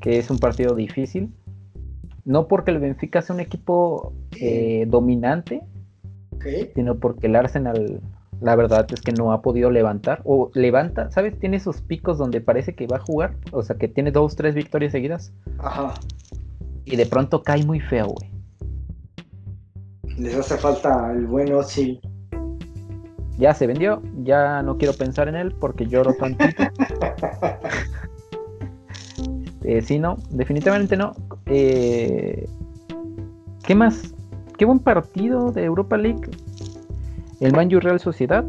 que 0.00 0.18
es 0.18 0.30
un 0.30 0.38
partido 0.38 0.74
difícil. 0.74 1.32
No 2.24 2.48
porque 2.48 2.70
el 2.70 2.78
Benfica 2.78 3.22
sea 3.22 3.34
un 3.34 3.40
equipo 3.40 4.12
eh, 4.40 4.84
dominante, 4.88 5.62
sino 6.74 6.96
porque 6.96 7.26
el 7.26 7.36
Arsenal, 7.36 8.00
la 8.40 8.56
verdad 8.56 8.86
es 8.92 9.00
que 9.00 9.12
no 9.12 9.32
ha 9.32 9.42
podido 9.42 9.70
levantar. 9.70 10.20
O 10.24 10.50
levanta, 10.54 11.10
¿sabes? 11.10 11.38
Tiene 11.38 11.56
esos 11.56 11.80
picos 11.80 12.18
donde 12.18 12.40
parece 12.40 12.74
que 12.74 12.86
va 12.86 12.96
a 12.96 13.00
jugar, 13.00 13.36
o 13.52 13.62
sea, 13.62 13.76
que 13.76 13.88
tiene 13.88 14.10
dos, 14.10 14.36
tres 14.36 14.54
victorias 14.54 14.92
seguidas, 14.92 15.32
Ajá. 15.58 15.94
y 16.84 16.96
de 16.96 17.06
pronto 17.06 17.42
cae 17.42 17.64
muy 17.64 17.80
feo, 17.80 18.08
güey. 18.08 18.30
Les 20.18 20.36
hace 20.36 20.58
falta 20.58 21.12
el 21.12 21.26
buen 21.26 21.52
Ozil. 21.52 22.00
Ya 23.38 23.54
se 23.54 23.66
vendió, 23.66 24.02
ya 24.22 24.62
no 24.62 24.76
quiero 24.76 24.92
pensar 24.92 25.28
en 25.28 25.36
él 25.36 25.54
porque 25.58 25.86
lloro 25.86 26.14
tantito. 26.14 26.62
Eh, 29.62 29.82
sí, 29.82 29.98
no, 29.98 30.16
definitivamente 30.30 30.96
no. 30.96 31.12
Eh, 31.50 32.48
¿Qué 33.64 33.74
más? 33.74 34.14
Qué 34.56 34.64
buen 34.64 34.78
partido 34.78 35.52
de 35.52 35.64
Europa 35.64 35.96
League. 35.96 36.22
El 37.40 37.52
Man 37.52 37.74
U 37.74 37.80
Real 37.80 37.98
Sociedad, 38.00 38.44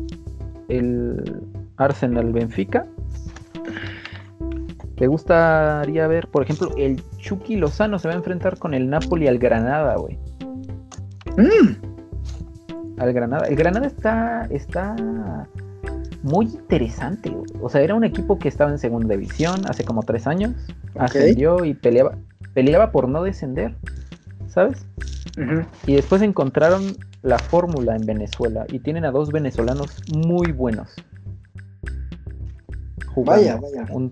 el 0.67 1.41
Arsenal 1.77 2.31
Benfica. 2.31 2.85
¿Te 4.97 5.07
gustaría 5.07 6.05
ver, 6.07 6.27
por 6.27 6.43
ejemplo, 6.43 6.71
el 6.77 7.01
Chucky 7.17 7.55
Lozano 7.55 7.97
se 7.97 8.07
va 8.07 8.13
a 8.13 8.17
enfrentar 8.17 8.59
con 8.59 8.73
el 8.73 8.89
Napoli 8.89 9.27
al 9.27 9.39
Granada, 9.39 9.95
güey? 9.95 10.19
Mm, 11.37 12.99
Al 12.99 13.13
Granada. 13.13 13.47
El 13.47 13.55
Granada 13.55 13.87
está, 13.87 14.45
está 14.51 14.95
muy 16.21 16.45
interesante. 16.45 17.29
güey. 17.29 17.45
O 17.61 17.69
sea, 17.69 17.81
era 17.81 17.95
un 17.95 18.03
equipo 18.03 18.37
que 18.37 18.47
estaba 18.47 18.69
en 18.69 18.77
segunda 18.77 19.15
división 19.15 19.61
hace 19.67 19.83
como 19.85 20.03
tres 20.03 20.27
años. 20.27 20.51
Ok. 20.93 21.01
Ascendió 21.01 21.65
y 21.65 21.73
peleaba, 21.73 22.17
peleaba 22.53 22.91
por 22.91 23.07
no 23.09 23.23
descender, 23.23 23.75
¿sabes? 24.47 24.85
Y 25.87 25.93
después 25.95 26.21
encontraron 26.21 26.97
la 27.21 27.39
fórmula 27.39 27.95
en 27.95 28.05
Venezuela 28.05 28.65
y 28.69 28.79
tienen 28.79 29.05
a 29.05 29.11
dos 29.11 29.31
venezolanos 29.31 30.01
muy 30.13 30.51
buenos. 30.51 30.89
jugando. 33.13 33.43
Vaya, 33.45 33.59
vaya. 33.59 33.93
Un- 33.93 34.11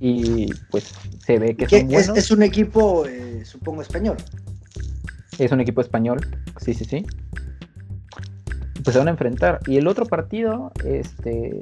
y 0.00 0.46
pues 0.70 0.94
se 1.24 1.38
ve 1.38 1.54
que 1.54 1.68
son 1.68 1.78
Es, 1.80 1.86
buenos. 1.86 2.16
es 2.16 2.30
un 2.30 2.42
equipo, 2.42 3.06
eh, 3.06 3.44
supongo, 3.44 3.82
español. 3.82 4.16
Es 5.38 5.52
un 5.52 5.60
equipo 5.60 5.80
español, 5.82 6.18
sí, 6.58 6.72
sí, 6.74 6.84
sí. 6.86 7.04
Pues 8.82 8.94
se 8.94 8.98
van 8.98 9.08
a 9.08 9.10
enfrentar. 9.12 9.60
Y 9.66 9.76
el 9.76 9.86
otro 9.86 10.06
partido, 10.06 10.72
este. 10.84 11.60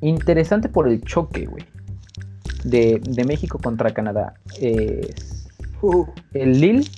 Interesante 0.00 0.68
por 0.68 0.86
el 0.88 1.02
choque, 1.02 1.46
güey. 1.46 1.64
De, 2.66 3.00
de 3.02 3.24
México 3.24 3.58
contra 3.62 3.92
Canadá. 3.92 4.34
Es 4.60 5.36
Uh, 5.82 6.06
el 6.32 6.60
Lille 6.60 6.90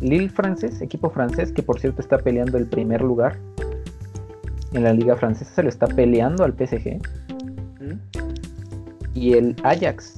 Lille 0.00 0.28
francés, 0.28 0.80
equipo 0.80 1.10
francés, 1.10 1.52
que 1.52 1.62
por 1.62 1.80
cierto 1.80 2.00
está 2.00 2.18
peleando 2.18 2.58
el 2.58 2.66
primer 2.66 3.00
lugar 3.00 3.38
en 4.72 4.84
la 4.84 4.92
liga 4.92 5.16
francesa, 5.16 5.54
se 5.54 5.62
lo 5.62 5.68
está 5.68 5.86
peleando 5.86 6.44
al 6.44 6.52
PSG. 6.52 7.00
Y 9.14 9.34
el 9.34 9.54
Ajax. 9.62 10.16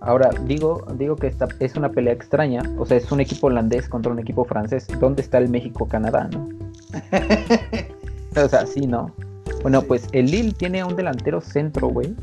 Ahora, 0.00 0.30
digo, 0.46 0.84
digo 0.98 1.16
que 1.16 1.28
esta 1.28 1.46
es 1.60 1.76
una 1.76 1.90
pelea 1.90 2.12
extraña. 2.12 2.62
O 2.76 2.84
sea, 2.84 2.96
es 2.96 3.10
un 3.12 3.20
equipo 3.20 3.46
holandés 3.46 3.88
contra 3.88 4.12
un 4.12 4.18
equipo 4.18 4.44
francés. 4.44 4.86
¿Dónde 5.00 5.22
está 5.22 5.38
el 5.38 5.48
México-Canadá, 5.48 6.28
no? 6.32 6.48
o 8.44 8.48
sea, 8.48 8.66
sí, 8.66 8.86
¿no? 8.86 9.14
Bueno, 9.64 9.80
pues 9.80 10.08
el 10.12 10.26
Lille 10.26 10.52
tiene 10.52 10.84
un 10.84 10.94
delantero 10.94 11.40
centro, 11.40 11.88
güey, 11.88 12.14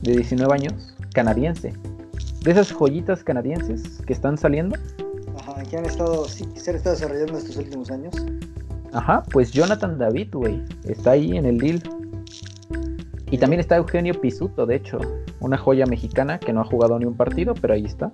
de 0.00 0.12
19 0.12 0.54
años, 0.54 0.96
canadiense. 1.12 1.74
De 2.40 2.50
esas 2.50 2.72
joyitas 2.72 3.22
canadienses 3.22 4.00
que 4.06 4.14
están 4.14 4.38
saliendo. 4.38 4.74
Ajá, 5.38 5.62
que 5.64 5.76
han 5.76 5.84
estado, 5.84 6.24
sí, 6.24 6.48
se 6.54 6.70
han 6.70 6.76
estado 6.76 6.94
desarrollando 6.96 7.36
estos 7.36 7.58
últimos 7.58 7.90
años. 7.90 8.14
Ajá, 8.94 9.22
pues 9.30 9.52
Jonathan 9.52 9.98
David, 9.98 10.28
güey, 10.32 10.64
está 10.84 11.10
ahí 11.10 11.36
en 11.36 11.44
el 11.44 11.58
Lille. 11.58 11.82
Y 13.30 13.36
también 13.36 13.60
está 13.60 13.76
Eugenio 13.76 14.18
Pisuto, 14.18 14.64
de 14.64 14.76
hecho, 14.76 14.98
una 15.40 15.58
joya 15.58 15.84
mexicana 15.84 16.38
que 16.40 16.54
no 16.54 16.62
ha 16.62 16.64
jugado 16.64 16.98
ni 16.98 17.04
un 17.04 17.18
partido, 17.18 17.52
pero 17.52 17.74
ahí 17.74 17.84
está. 17.84 18.10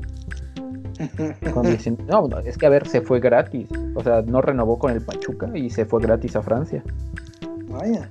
no, 2.08 2.26
no, 2.26 2.38
es 2.40 2.58
que 2.58 2.66
a 2.66 2.70
ver, 2.70 2.88
se 2.88 3.02
fue 3.02 3.20
gratis. 3.20 3.68
O 3.94 4.02
sea, 4.02 4.22
no 4.22 4.40
renovó 4.40 4.80
con 4.80 4.90
el 4.90 5.00
Pachuca 5.00 5.48
y 5.56 5.70
se 5.70 5.84
fue 5.84 6.02
gratis 6.02 6.34
a 6.34 6.42
Francia. 6.42 6.82
Vaya. 7.68 8.10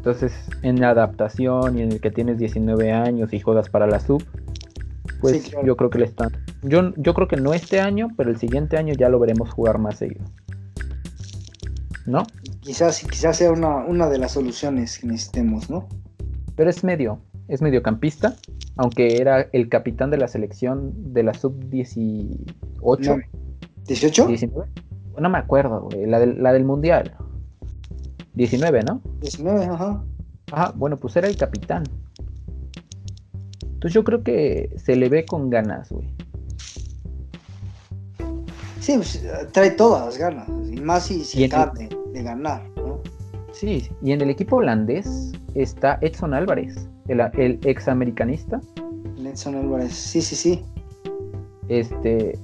Entonces, 0.00 0.32
en 0.62 0.80
la 0.80 0.90
adaptación 0.90 1.78
y 1.78 1.82
en 1.82 1.92
el 1.92 2.00
que 2.00 2.10
tienes 2.10 2.38
19 2.38 2.90
años 2.90 3.34
y 3.34 3.38
juegas 3.38 3.68
para 3.68 3.86
la 3.86 4.00
sub, 4.00 4.24
pues 5.20 5.50
yo 5.62 5.76
creo 5.76 5.90
que 5.90 5.98
le 5.98 6.06
están. 6.06 6.30
Yo, 6.62 6.94
yo 6.96 7.12
creo 7.12 7.28
que 7.28 7.36
no 7.36 7.52
este 7.52 7.80
año, 7.80 8.08
pero 8.16 8.30
el 8.30 8.38
siguiente 8.38 8.78
año 8.78 8.94
ya 8.94 9.10
lo 9.10 9.18
veremos 9.18 9.50
jugar 9.50 9.76
más 9.76 9.98
seguido. 9.98 10.24
¿No? 12.06 12.22
Quizás, 12.60 13.04
quizás 13.10 13.36
sea 13.36 13.52
una, 13.52 13.84
una 13.84 14.08
de 14.08 14.16
las 14.16 14.32
soluciones 14.32 14.98
que 14.98 15.06
necesitemos, 15.06 15.68
¿no? 15.68 15.86
Pero 16.56 16.70
es 16.70 16.82
medio, 16.82 17.20
es 17.48 17.60
mediocampista, 17.60 18.36
aunque 18.76 19.18
era 19.18 19.48
el 19.52 19.68
capitán 19.68 20.10
de 20.10 20.16
la 20.16 20.28
selección 20.28 21.12
de 21.12 21.24
la 21.24 21.34
sub 21.34 21.62
18. 21.68 23.18
¿18? 23.84 24.26
¿19? 24.26 24.64
No 25.18 25.28
me 25.28 25.36
acuerdo, 25.36 25.82
güey, 25.82 26.06
la, 26.06 26.20
del, 26.20 26.42
la 26.42 26.54
del 26.54 26.64
mundial. 26.64 27.14
19, 28.34 28.82
¿no? 28.84 29.00
19, 29.20 29.64
ajá. 29.64 30.04
Ajá, 30.52 30.72
bueno, 30.76 30.98
pues 30.98 31.16
era 31.16 31.28
el 31.28 31.36
capitán. 31.36 31.84
Entonces 33.62 33.94
yo 33.94 34.04
creo 34.04 34.22
que 34.22 34.70
se 34.76 34.96
le 34.96 35.08
ve 35.08 35.24
con 35.24 35.48
ganas, 35.48 35.90
güey. 35.90 36.08
Sí, 38.80 38.94
pues, 38.96 39.22
trae 39.52 39.70
todas 39.70 40.06
las 40.06 40.18
ganas. 40.18 40.48
Y 40.70 40.80
más 40.80 41.06
si 41.06 41.24
se 41.24 41.48
trate 41.48 41.88
de 42.12 42.22
ganar, 42.22 42.62
¿no? 42.76 43.00
Sí, 43.52 43.88
y 44.02 44.12
en 44.12 44.20
el 44.20 44.30
equipo 44.30 44.56
holandés 44.56 45.32
está 45.54 45.98
Edson 46.00 46.34
Álvarez, 46.34 46.88
el, 47.08 47.20
el 47.34 47.58
ex 47.64 47.88
americanista. 47.88 48.60
Edson 49.18 49.54
Álvarez, 49.54 49.92
sí, 49.92 50.22
sí, 50.22 50.36
sí. 50.36 50.64
Este, 51.68 52.38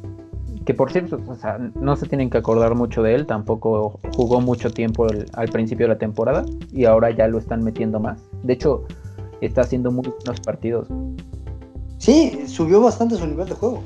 que 0.67 0.75
por 0.75 0.91
cierto, 0.91 1.21
o 1.29 1.37
sea, 1.37 1.59
no 1.59 1.95
se 1.97 2.07
tienen 2.09 2.29
que 2.29 2.39
acordar 2.39 2.75
mucho 2.75 3.01
de 3.05 3.15
él, 3.15 3.25
tampoco 3.25 4.01
jugó 4.17 4.41
mucho 4.41 4.69
tiempo 4.69 5.07
al 5.35 5.49
principio 5.49 5.87
de 5.87 5.95
la 5.95 5.99
temporada 5.99 6.45
y 6.73 6.87
ahora 6.87 7.11
ya 7.13 7.29
lo 7.29 7.39
están 7.39 7.63
metiendo 7.63 8.01
más. 8.01 8.21
De 8.43 8.55
hecho, 8.55 8.85
está 9.41 9.61
haciendo 9.61 9.93
muy 9.93 10.09
buenos 10.09 10.41
partidos. 10.41 10.89
Sí, 11.99 12.43
subió 12.49 12.81
bastante 12.81 13.15
su 13.15 13.25
nivel 13.29 13.49
de 13.49 13.55
juego. 13.55 13.85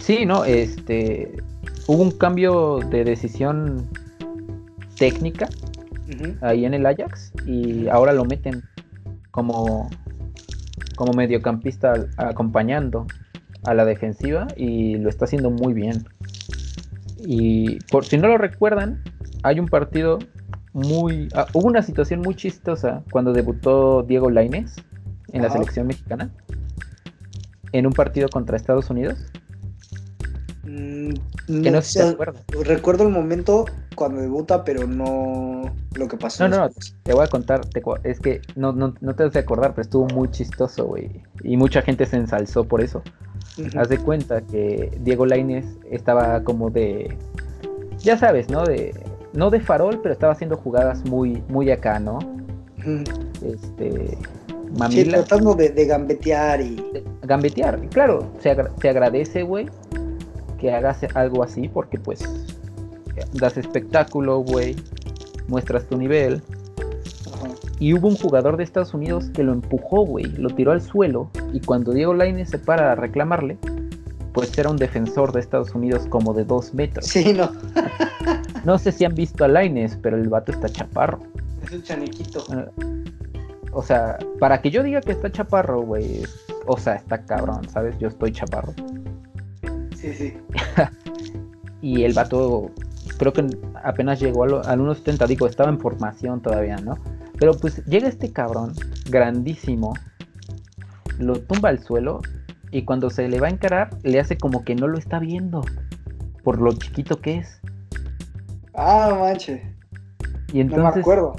Sí, 0.00 0.24
no, 0.24 0.46
este 0.46 1.36
hubo 1.86 2.02
un 2.02 2.12
cambio 2.12 2.78
de 2.90 3.04
decisión 3.04 3.86
técnica 4.96 5.50
ahí 6.40 6.64
en 6.64 6.72
el 6.72 6.86
Ajax 6.86 7.32
y 7.46 7.88
ahora 7.88 8.14
lo 8.14 8.24
meten 8.24 8.62
como 9.30 9.90
como 10.96 11.12
mediocampista 11.12 11.92
acompañando 12.16 13.06
a 13.64 13.74
la 13.74 13.84
defensiva 13.84 14.48
y 14.56 14.96
lo 14.96 15.08
está 15.08 15.24
haciendo 15.24 15.50
muy 15.50 15.72
bien. 15.72 16.06
Y 17.18 17.78
por 17.90 18.04
si 18.04 18.18
no 18.18 18.28
lo 18.28 18.38
recuerdan, 18.38 19.02
hay 19.42 19.60
un 19.60 19.66
partido 19.66 20.18
muy. 20.72 21.28
Ah, 21.34 21.46
hubo 21.52 21.66
una 21.66 21.82
situación 21.82 22.20
muy 22.20 22.34
chistosa 22.34 23.02
cuando 23.10 23.32
debutó 23.32 24.02
Diego 24.02 24.30
Lainez 24.30 24.76
en 25.32 25.42
la 25.42 25.50
selección 25.50 25.86
mexicana 25.86 26.30
en 27.72 27.86
un 27.86 27.92
partido 27.92 28.28
contra 28.28 28.56
Estados 28.56 28.90
Unidos. 28.90 29.18
Mm, 30.68 31.62
que 31.62 31.70
no, 31.70 31.80
sé 31.80 32.14
Recuerdo 32.62 33.04
el 33.04 33.08
momento 33.08 33.64
cuando 33.94 34.20
debuta, 34.20 34.64
pero 34.64 34.86
no 34.86 35.62
lo 35.94 36.08
que 36.08 36.18
pasó. 36.18 36.46
No, 36.46 36.58
no, 36.58 36.70
te 37.02 37.14
voy 37.14 37.24
a 37.24 37.28
contar. 37.28 37.62
es 38.04 38.20
que 38.20 38.42
no, 38.54 38.72
no, 38.72 38.94
no 39.00 39.14
te 39.14 39.24
vas 39.24 39.34
a 39.36 39.38
acordar, 39.38 39.70
pero 39.70 39.82
estuvo 39.82 40.06
muy 40.08 40.30
chistoso, 40.30 40.84
güey. 40.84 41.22
Y 41.42 41.56
mucha 41.56 41.80
gente 41.80 42.04
se 42.04 42.16
ensalzó 42.16 42.64
por 42.64 42.82
eso. 42.82 43.02
Haz 43.76 43.88
de 43.88 43.98
cuenta 43.98 44.42
que 44.42 44.96
Diego 45.00 45.24
Lainez 45.24 45.64
estaba 45.90 46.44
como 46.44 46.70
de. 46.70 47.16
Ya 47.98 48.18
sabes, 48.18 48.50
¿no? 48.50 48.64
De. 48.64 48.94
No 49.32 49.50
de 49.50 49.60
farol, 49.60 50.00
pero 50.02 50.12
estaba 50.12 50.32
haciendo 50.32 50.56
jugadas 50.56 51.04
muy, 51.04 51.42
muy 51.48 51.70
acá, 51.70 51.98
¿no? 51.98 52.18
Este. 53.42 54.18
Mamila. 54.76 54.90
Sí, 54.90 55.04
tratando 55.08 55.54
de, 55.54 55.86
gambetear 55.86 56.60
y. 56.60 56.84
Gambetear, 57.22 57.80
claro, 57.88 58.30
se, 58.40 58.54
se 58.80 58.88
agradece, 58.88 59.42
güey, 59.42 59.68
que 60.58 60.72
hagas 60.72 61.00
algo 61.14 61.42
así, 61.42 61.68
porque 61.68 61.98
pues. 61.98 62.22
Das 63.32 63.56
espectáculo, 63.56 64.38
güey. 64.40 64.76
Muestras 65.48 65.86
tu 65.86 65.96
nivel. 65.96 66.42
Y 67.80 67.94
hubo 67.94 68.08
un 68.08 68.16
jugador 68.16 68.56
de 68.56 68.64
Estados 68.64 68.92
Unidos 68.92 69.30
que 69.32 69.44
lo 69.44 69.52
empujó, 69.52 70.04
güey, 70.04 70.26
lo 70.26 70.50
tiró 70.50 70.72
al 70.72 70.82
suelo. 70.82 71.30
Y 71.52 71.60
cuando 71.60 71.92
Diego 71.92 72.12
Lainez 72.12 72.50
se 72.50 72.58
para 72.58 72.92
a 72.92 72.94
reclamarle, 72.96 73.56
pues 74.32 74.56
era 74.58 74.68
un 74.70 74.76
defensor 74.76 75.32
de 75.32 75.40
Estados 75.40 75.74
Unidos 75.74 76.06
como 76.08 76.34
de 76.34 76.44
dos 76.44 76.74
metros. 76.74 77.06
Sí, 77.06 77.32
no. 77.32 77.50
no 78.64 78.78
sé 78.78 78.92
si 78.92 79.04
han 79.04 79.14
visto 79.14 79.44
a 79.44 79.48
Lainez, 79.48 79.96
pero 80.02 80.16
el 80.16 80.28
vato 80.28 80.50
está 80.50 80.68
chaparro. 80.68 81.20
Es 81.64 81.72
un 81.72 81.82
chanequito. 81.82 82.44
Ah, 82.50 82.66
o 83.72 83.82
sea, 83.82 84.18
para 84.40 84.60
que 84.60 84.70
yo 84.70 84.82
diga 84.82 85.00
que 85.00 85.12
está 85.12 85.30
chaparro, 85.30 85.82
güey, 85.82 86.24
o 86.66 86.76
sea, 86.76 86.96
está 86.96 87.22
cabrón, 87.24 87.68
¿sabes? 87.68 87.96
Yo 87.98 88.08
estoy 88.08 88.32
chaparro. 88.32 88.72
Sí, 89.98 90.14
sí. 90.14 90.34
y 91.82 92.04
el 92.04 92.12
vato, 92.14 92.70
creo 93.18 93.32
que 93.32 93.44
apenas 93.82 94.20
llegó 94.20 94.44
a, 94.44 94.60
a 94.60 94.76
1.70, 94.76 95.26
digo, 95.26 95.48
estaba 95.48 95.70
en 95.70 95.80
formación 95.80 96.40
todavía, 96.40 96.76
¿no? 96.76 96.96
Pero 97.36 97.54
pues 97.54 97.84
llega 97.84 98.08
este 98.08 98.32
cabrón, 98.32 98.74
grandísimo, 99.10 99.94
lo 101.18 101.40
tumba 101.40 101.70
al 101.70 101.80
suelo 101.80 102.20
y 102.70 102.84
cuando 102.84 103.10
se 103.10 103.28
le 103.28 103.40
va 103.40 103.48
a 103.48 103.50
encarar, 103.50 103.90
le 104.04 104.20
hace 104.20 104.38
como 104.38 104.64
que 104.64 104.76
no 104.76 104.86
lo 104.86 104.98
está 104.98 105.18
viendo, 105.18 105.64
por 106.44 106.60
lo 106.60 106.72
chiquito 106.74 107.20
que 107.20 107.38
es. 107.38 107.60
Ah, 108.74 109.16
manche. 109.18 109.74
Y 110.52 110.60
entonces, 110.60 110.84
no 110.84 110.94
me 110.94 111.00
acuerdo. 111.00 111.34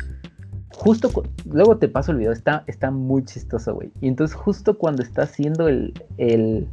Justo, 0.76 1.10
luego 1.46 1.78
te 1.78 1.88
paso 1.88 2.12
el 2.12 2.18
video, 2.18 2.34
está, 2.34 2.64
está 2.68 2.92
muy 2.92 3.24
chistoso, 3.24 3.76
güey. 3.76 3.92
Y 4.02 4.10
entonces 4.10 4.36
justo 4.36 4.78
cuando 4.78 5.02
está 5.02 5.24
haciendo 5.24 5.70
el, 5.70 5.94
el 6.18 6.68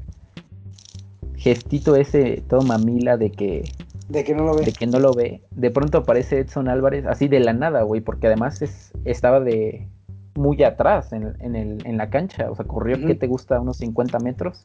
gestito 1.47 1.95
ese 1.95 2.43
todo 2.49 2.63
mamila 2.63 3.17
de 3.17 3.31
que 3.31 3.71
de 4.09 4.25
que 4.25 4.35
no 4.35 4.45
lo 4.45 4.57
ve. 4.57 4.65
De 4.65 4.73
que 4.73 4.87
no 4.87 4.99
lo 4.99 5.13
ve. 5.13 5.43
De 5.53 5.71
pronto 5.71 5.99
aparece 5.99 6.41
Edson 6.41 6.69
Álvarez 6.69 7.07
así 7.07 7.29
de 7.29 7.39
la 7.39 7.53
nada, 7.53 7.83
güey, 7.83 8.01
porque 8.01 8.27
además 8.27 8.63
es, 8.63 8.93
estaba 9.05 9.39
de 9.39 9.87
muy 10.35 10.63
atrás 10.65 11.13
en, 11.13 11.25
el, 11.55 11.87
en 11.87 11.97
la 11.97 12.11
cancha. 12.11 12.51
O 12.51 12.57
sea, 12.57 12.65
corrió, 12.65 13.05
¿qué 13.07 13.15
te 13.15 13.29
gusta? 13.29 13.61
Unos 13.61 13.79
50 13.79 14.19
metros. 14.19 14.65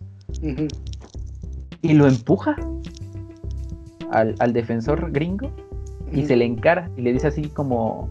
Y 1.82 1.94
lo 1.94 2.08
empuja 2.08 2.56
al, 4.12 4.54
defensor 4.54 5.12
gringo 5.12 5.52
y 6.12 6.26
se 6.26 6.36
le 6.36 6.46
encara 6.46 6.90
y 6.98 7.02
le 7.02 7.14
dice 7.14 7.28
así 7.28 7.44
como, 7.44 8.10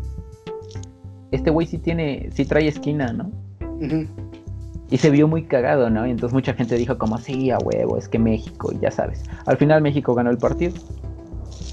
este 1.33 1.51
güey 1.51 1.67
sí 1.67 1.79
tiene, 1.79 2.31
sí 2.33 2.45
trae 2.45 2.69
esquina, 2.69 3.13
¿no? 3.13 3.31
Y 4.91 4.99
se 4.99 5.11
vio 5.11 5.29
muy 5.29 5.45
cagado, 5.45 5.89
¿no? 5.89 6.07
Y 6.07 6.11
entonces 6.11 6.35
mucha 6.35 6.53
gente 6.53 6.75
dijo 6.77 6.99
como, 6.99 7.17
sí, 7.19 7.51
a 7.51 7.59
huevo, 7.59 7.97
es 7.97 8.09
que 8.09 8.19
México, 8.19 8.73
y 8.73 8.81
ya 8.81 8.91
sabes. 8.91 9.25
Al 9.47 9.57
final 9.57 9.83
México 9.83 10.15
ganó 10.15 10.31
el 10.31 10.39
partido. 10.39 10.75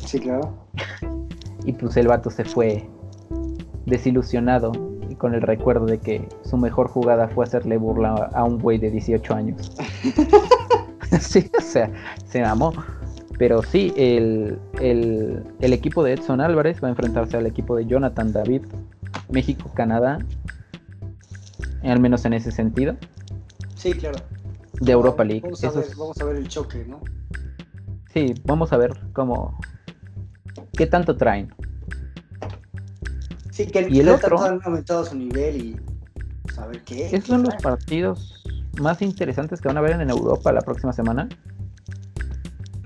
Sí, 0.05 0.19
claro. 0.19 0.53
y 1.65 1.73
pues 1.73 1.97
el 1.97 2.07
vato 2.07 2.29
se 2.29 2.45
fue 2.45 2.87
desilusionado 3.85 4.71
y 5.09 5.15
con 5.15 5.33
el 5.33 5.41
recuerdo 5.41 5.85
de 5.85 5.97
que 5.97 6.27
su 6.43 6.57
mejor 6.57 6.89
jugada 6.89 7.27
fue 7.29 7.45
hacerle 7.45 7.77
burla 7.77 8.29
a 8.33 8.43
un 8.43 8.59
güey 8.59 8.77
de 8.77 8.91
18 8.91 9.33
años. 9.33 9.75
sí, 11.19 11.49
o 11.57 11.61
sea, 11.61 11.91
se 12.25 12.43
amó. 12.43 12.73
Pero 13.37 13.61
sí, 13.61 13.93
el, 13.95 14.57
el, 14.79 15.73
equipo 15.73 16.03
de 16.03 16.13
Edson 16.13 16.41
Álvarez 16.41 16.83
va 16.83 16.87
a 16.87 16.91
enfrentarse 16.91 17.37
al 17.37 17.45
equipo 17.45 17.75
de 17.75 17.85
Jonathan 17.85 18.33
David, 18.33 18.63
México-Canadá, 19.29 20.19
al 21.83 21.99
menos 21.99 22.25
en 22.25 22.33
ese 22.33 22.51
sentido. 22.51 22.95
Sí, 23.75 23.93
claro. 23.93 24.17
De 24.79 24.91
Europa 24.91 25.23
League. 25.23 25.41
Vamos 25.43 25.63
a, 25.63 25.71
ver, 25.71 25.85
vamos 25.97 26.19
a 26.21 26.23
ver 26.25 26.35
el 26.37 26.47
choque, 26.47 26.85
¿no? 26.87 27.01
sí, 28.13 28.33
vamos 28.45 28.73
a 28.73 28.77
ver 28.77 28.91
cómo. 29.13 29.59
¿Qué 30.73 30.87
tanto 30.87 31.15
traen? 31.17 31.53
Sí, 33.51 33.65
que 33.67 33.87
Y 33.89 33.99
el 34.01 34.09
otro- 34.09 34.39
han 34.43 34.59
aumentado 34.63 35.03
su 35.05 35.15
nivel 35.15 35.55
y 35.57 35.79
pues, 36.43 36.57
a 36.59 36.67
ver 36.67 36.83
qué. 36.83 37.07
Esos 37.07 37.25
son 37.25 37.43
los 37.43 37.55
partidos 37.55 38.43
más 38.79 39.01
interesantes 39.01 39.59
que 39.61 39.67
van 39.67 39.77
a 39.77 39.81
ver 39.81 39.99
en 39.99 40.09
Europa 40.09 40.51
la 40.51 40.61
próxima 40.61 40.93
semana. 40.93 41.27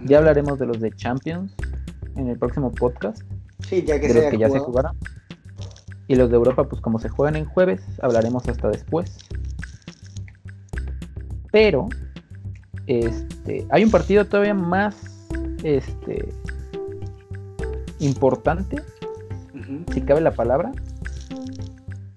Ya 0.05 0.17
hablaremos 0.19 0.57
de 0.59 0.65
los 0.65 0.79
de 0.79 0.91
Champions 0.91 1.53
en 2.15 2.27
el 2.27 2.37
próximo 2.37 2.71
podcast, 2.71 3.21
Sí, 3.67 3.83
ya 3.85 3.99
que 3.99 4.07
de 4.07 4.13
se 4.13 4.21
los 4.21 4.31
que 4.31 4.37
ya 4.37 4.49
se 4.49 4.59
jugaron. 4.59 4.97
Y 6.11 6.15
los 6.15 6.29
de 6.29 6.35
Europa, 6.35 6.65
pues 6.65 6.81
como 6.81 6.99
se 6.99 7.07
juegan 7.07 7.37
en 7.37 7.45
jueves, 7.45 7.81
hablaremos 8.01 8.45
hasta 8.49 8.67
después. 8.67 9.17
Pero 11.53 11.87
este, 12.85 13.65
hay 13.69 13.85
un 13.85 13.91
partido 13.91 14.25
todavía 14.25 14.53
más 14.53 14.97
este, 15.63 16.27
importante, 17.99 18.81
si 19.93 20.01
cabe 20.01 20.19
la 20.19 20.33
palabra, 20.33 20.73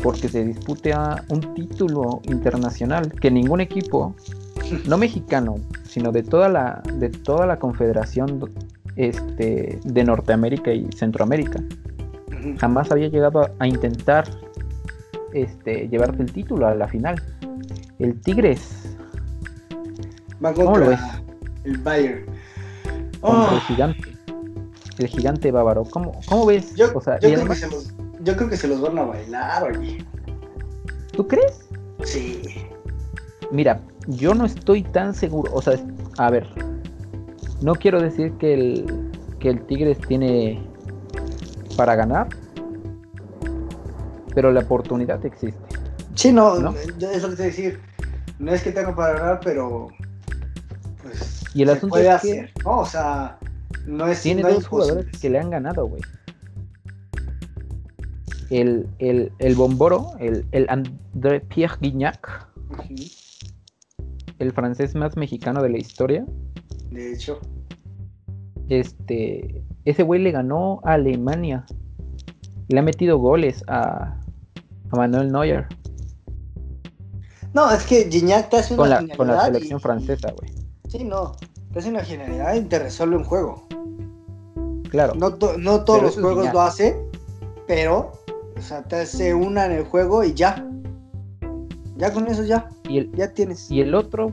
porque 0.03 0.29
se 0.29 0.45
disputa 0.45 1.25
un 1.29 1.55
título 1.55 2.21
internacional 2.25 3.13
que 3.13 3.31
ningún 3.31 3.61
equipo, 3.61 4.17
no 4.89 4.99
mexicano, 4.99 5.55
sino 5.85 6.11
de 6.11 6.25
toda 6.25 6.49
la, 6.49 6.83
de 6.99 7.11
toda 7.11 7.47
la 7.47 7.61
confederación 7.61 8.51
este, 8.97 9.79
de 9.85 10.03
Norteamérica 10.03 10.73
y 10.73 10.91
Centroamérica. 10.91 11.63
Jamás 12.59 12.91
había 12.91 13.09
llegado 13.09 13.41
a, 13.43 13.51
a 13.59 13.67
intentar 13.67 14.25
este, 15.33 15.89
llevarte 15.89 16.23
el 16.23 16.33
título 16.33 16.67
a 16.67 16.75
la 16.75 16.89
final. 16.89 17.21
El 17.99 18.21
Tigres 18.21 18.97
Va 20.45 20.53
¿Cómo 20.53 20.77
lo 20.77 20.87
contra 20.87 21.23
el 21.65 21.79
Bayern. 21.79 22.27
contra 23.21 23.51
Oh, 23.51 23.55
el 23.55 23.61
gigante. 23.63 24.17
El 24.99 25.07
gigante 25.09 25.51
bávaro. 25.51 25.85
¿Cómo, 25.85 26.13
cómo 26.27 26.47
ves? 26.47 26.75
yo, 26.77 26.87
O 26.95 27.01
sea, 27.01 27.19
yo 27.21 27.29
y 27.29 27.35
creo 27.35 27.49
que 27.49 27.55
se 27.55 27.71
los, 27.71 27.95
yo 28.23 28.37
creo 28.37 28.49
que 28.51 28.57
se 28.57 28.69
los 28.69 28.81
van 28.81 28.99
a 28.99 29.05
bailar, 29.05 29.63
oye. 29.63 30.05
¿Tú 31.13 31.27
crees? 31.27 31.69
Sí. 32.05 32.43
Mira, 33.51 33.81
yo 34.09 34.35
no 34.35 34.45
estoy 34.45 34.83
tan 34.83 35.15
seguro. 35.15 35.51
O 35.55 35.63
sea, 35.63 35.75
a 36.19 36.31
ver. 36.31 36.47
No 37.63 37.75
quiero 37.75 38.03
decir 38.03 38.33
que 38.35 38.55
el, 38.55 39.11
que 39.39 39.49
el 39.51 39.65
Tigres 39.67 39.99
tiene 40.07 40.63
para 41.77 41.95
ganar. 41.97 42.29
Pero 44.35 44.51
la 44.53 44.61
oportunidad 44.61 45.25
existe. 45.25 45.59
Sí, 46.15 46.33
no, 46.33 46.59
¿No? 46.59 46.75
eso 47.13 47.27
a 47.27 47.31
decir. 47.31 47.81
No 48.39 48.53
es 48.53 48.63
que 48.63 48.73
tengo 48.73 48.95
para 48.95 49.19
ganar, 49.19 49.41
pero 49.45 49.89
pues 51.03 51.45
Y 51.55 51.63
el 51.63 51.69
se 51.69 51.75
asunto 51.77 51.93
puede 51.95 52.09
es 52.15 52.23
que- 52.23 52.31
hacer, 52.41 52.53
¿no? 52.65 52.79
O 52.81 52.87
sea, 52.87 53.39
no 53.87 54.07
es 54.09 54.23
Tiene 54.23 54.43
no 54.43 54.51
dos 54.51 54.67
jugadores 54.67 55.07
que 55.21 55.31
le 55.31 55.39
han 55.39 55.51
ganado, 55.51 55.87
güey. 55.87 56.03
El, 58.51 58.89
el, 58.99 59.33
el 59.39 59.55
bomboro, 59.55 60.13
el, 60.21 60.47
el 60.53 60.67
André 60.69 61.41
Pierre 61.41 61.77
Guignac, 61.81 62.47
el 64.39 64.53
francés 64.53 64.95
más 64.95 65.17
mexicano 65.17 65.63
de 65.63 65.71
la 65.71 65.79
historia. 65.79 66.25
De 66.91 67.13
hecho, 67.15 67.41
Este, 68.69 69.63
ese 69.85 70.03
güey 70.03 70.21
le 70.23 70.31
ganó 70.31 70.81
a 70.85 70.95
Alemania. 70.95 71.65
Le 72.69 72.79
ha 72.79 72.83
metido 72.83 73.19
goles 73.19 73.63
a, 73.69 74.21
a 74.91 74.97
Manuel 74.97 75.31
Neuer 75.33 75.67
no, 77.55 77.71
es 77.71 77.85
que 77.85 78.11
Gignac 78.11 78.51
te 78.51 78.57
hace 78.57 78.75
una 78.75 78.83
con 78.83 78.91
la, 78.91 78.97
genialidad 78.97 79.17
con 79.17 79.27
la 79.29 79.37
y- 79.37 79.47
selección 79.47 79.81
francesa, 79.81 80.33
güey. 80.33 80.51
Sí, 80.89 81.05
no, 81.05 81.37
te 81.73 81.79
hace 81.79 81.89
una 81.89 82.03
genialidad 82.05 82.55
y 82.57 82.63
te 82.63 82.81
resuelve 82.81 83.17
un 83.17 83.23
juego. 83.25 83.69
Claro. 84.91 85.15
No, 85.15 85.35
to- 85.35 85.57
no 85.57 85.85
todos 85.85 86.03
los 86.03 86.15
juegos 86.15 86.35
Gignac. 86.39 86.55
lo 86.55 86.61
hace, 86.61 87.01
pero, 87.69 88.11
o 88.57 88.61
sea, 88.61 88.83
te 88.83 88.97
hace 88.97 89.35
una 89.35 89.67
en 89.67 89.73
el 89.73 89.85
juego 89.85 90.25
y 90.25 90.35
ya. 90.35 90.69
Ya 91.97 92.13
con 92.13 92.27
eso 92.27 92.43
ya, 92.43 92.69
Y 92.89 92.99
el, 92.99 93.13
ya 93.13 93.33
tienes. 93.33 93.71
y 93.71 93.81
el 93.81 93.95
otro, 93.95 94.33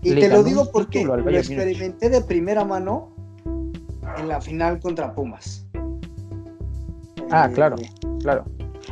Y 0.00 0.14
te 0.14 0.30
lo 0.30 0.42
digo 0.42 0.70
porque 0.72 1.04
lo 1.04 1.28
experimenté 1.28 2.08
de 2.08 2.22
primera 2.22 2.64
mano 2.64 3.11
en 4.18 4.28
la 4.28 4.40
final 4.40 4.80
contra 4.80 5.14
Pumas. 5.14 5.66
Ah, 7.30 7.48
Eh, 7.50 7.54
claro. 7.54 7.76
claro. 8.20 8.44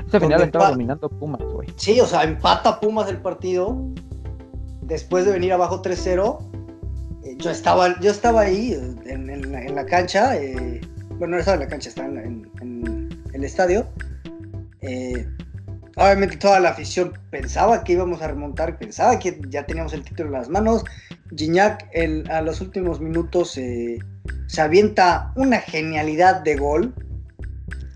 Esa 0.07 0.21
final 0.21 0.43
estaba 0.43 0.71
dominando 0.71 1.09
Pumas, 1.09 1.43
güey. 1.53 1.69
Sí, 1.77 2.01
o 2.01 2.07
sea, 2.07 2.23
empata 2.25 2.81
Pumas 2.81 3.09
el 3.09 3.19
partido. 3.19 3.77
Después 4.83 5.25
de 5.25 5.33
venir 5.33 5.53
abajo 5.53 5.83
3-0. 5.83 6.39
eh, 7.25 7.37
yo, 7.39 7.51
estaba, 7.51 8.01
yo 8.01 8.11
estaba 8.11 8.41
ahí 8.43 8.73
en, 9.05 9.29
en 9.31 9.53
la, 9.53 9.63
en 9.63 9.75
la 9.75 9.85
cancha. 9.87 10.37
eh, 10.37 10.81
bueno, 11.19 11.35
no 11.35 11.39
estaba 11.39 11.57
en 11.57 11.61
la 11.61 11.69
cancha, 11.69 11.89
estaba 11.91 12.09
en, 12.09 12.49
en- 12.61 13.11
el 13.35 13.45
estadio. 13.45 13.87
obviamente 15.97 16.37
toda 16.39 16.59
la 16.61 16.71
afición 16.71 17.13
pensaba 17.31 17.85
que 17.85 17.93
íbamos 17.93 18.23
a 18.23 18.29
remontar, 18.29 18.79
pensaba 18.79 19.19
que 19.19 19.41
ya 19.49 19.65
teníamos 19.67 19.93
el 19.93 20.03
título 20.03 20.29
en 20.29 20.33
las 20.33 20.49
manos. 20.49 20.85
Gignac 21.37 21.89
en- 21.93 22.29
a 22.31 22.41
los 22.43 22.61
últimos 22.61 23.01
minutos 23.01 23.57
se 24.47 24.61
avienta 24.61 25.33
una 25.37 25.59
genialidad 25.59 26.43
de 26.43 26.57
gol. 26.57 26.95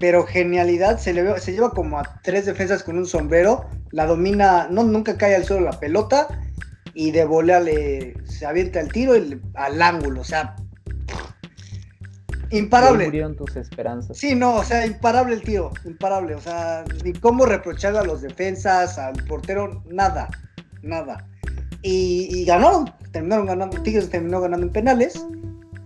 Pero 0.01 0.26
genialidad, 0.26 0.99
se, 0.99 1.14
le 1.14 1.22
ve- 1.22 1.41
se 1.41 1.53
lleva 1.53 1.70
como 1.70 1.99
a 1.99 2.20
tres 2.22 2.45
defensas 2.47 2.82
con 2.82 2.99
un 2.99 3.07
sombrero, 3.07 3.64
la 3.91 4.07
domina, 4.07 4.66
no, 4.70 4.82
nunca 4.82 5.16
cae 5.16 5.35
al 5.37 5.45
suelo 5.45 5.64
la 5.64 5.78
pelota 5.80 6.26
y 6.93 7.12
de 7.12 7.24
volea 7.24 7.61
le, 7.61 8.14
se 8.24 8.45
avienta 8.45 8.80
el 8.80 8.91
tiro 8.93 9.16
y 9.16 9.20
le- 9.28 9.41
al 9.55 9.80
ángulo, 9.80 10.20
o 10.20 10.24
sea, 10.24 10.57
imparable. 12.51 13.07
murieron 13.07 13.37
tus 13.37 13.57
esperanzas. 13.57 14.18
Sí, 14.18 14.35
no, 14.35 14.57
o 14.57 14.64
sea, 14.64 14.85
imparable 14.87 15.35
el 15.35 15.43
tiro, 15.43 15.70
imparable, 15.85 16.35
o 16.35 16.41
sea, 16.41 16.85
ni 17.05 17.12
cómo 17.12 17.47
reprocharle 17.47 18.01
a 18.01 18.05
los 18.05 18.20
defensas, 18.20 18.99
al 18.99 19.14
portero, 19.24 19.82
nada, 19.89 20.28
nada. 20.82 21.24
Y, 21.82 22.28
y 22.30 22.45
ganaron, 22.45 22.93
terminaron 23.12 23.47
ganando, 23.47 23.80
Tigres 23.82 24.11
terminó 24.11 24.41
ganando 24.41 24.66
en 24.66 24.72
penales, 24.72 25.24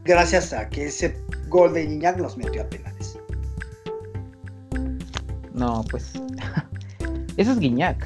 gracias 0.08 0.52
a 0.52 0.68
que 0.68 0.86
ese 0.86 1.16
gol 1.48 1.74
de 1.74 1.86
Gignac 1.86 2.18
los 2.18 2.36
metió 2.36 2.62
a 2.62 2.64
penales. 2.64 3.18
No, 5.54 5.84
pues. 5.90 6.12
Eso 7.36 7.52
es 7.52 7.58
Guiñac. 7.60 8.04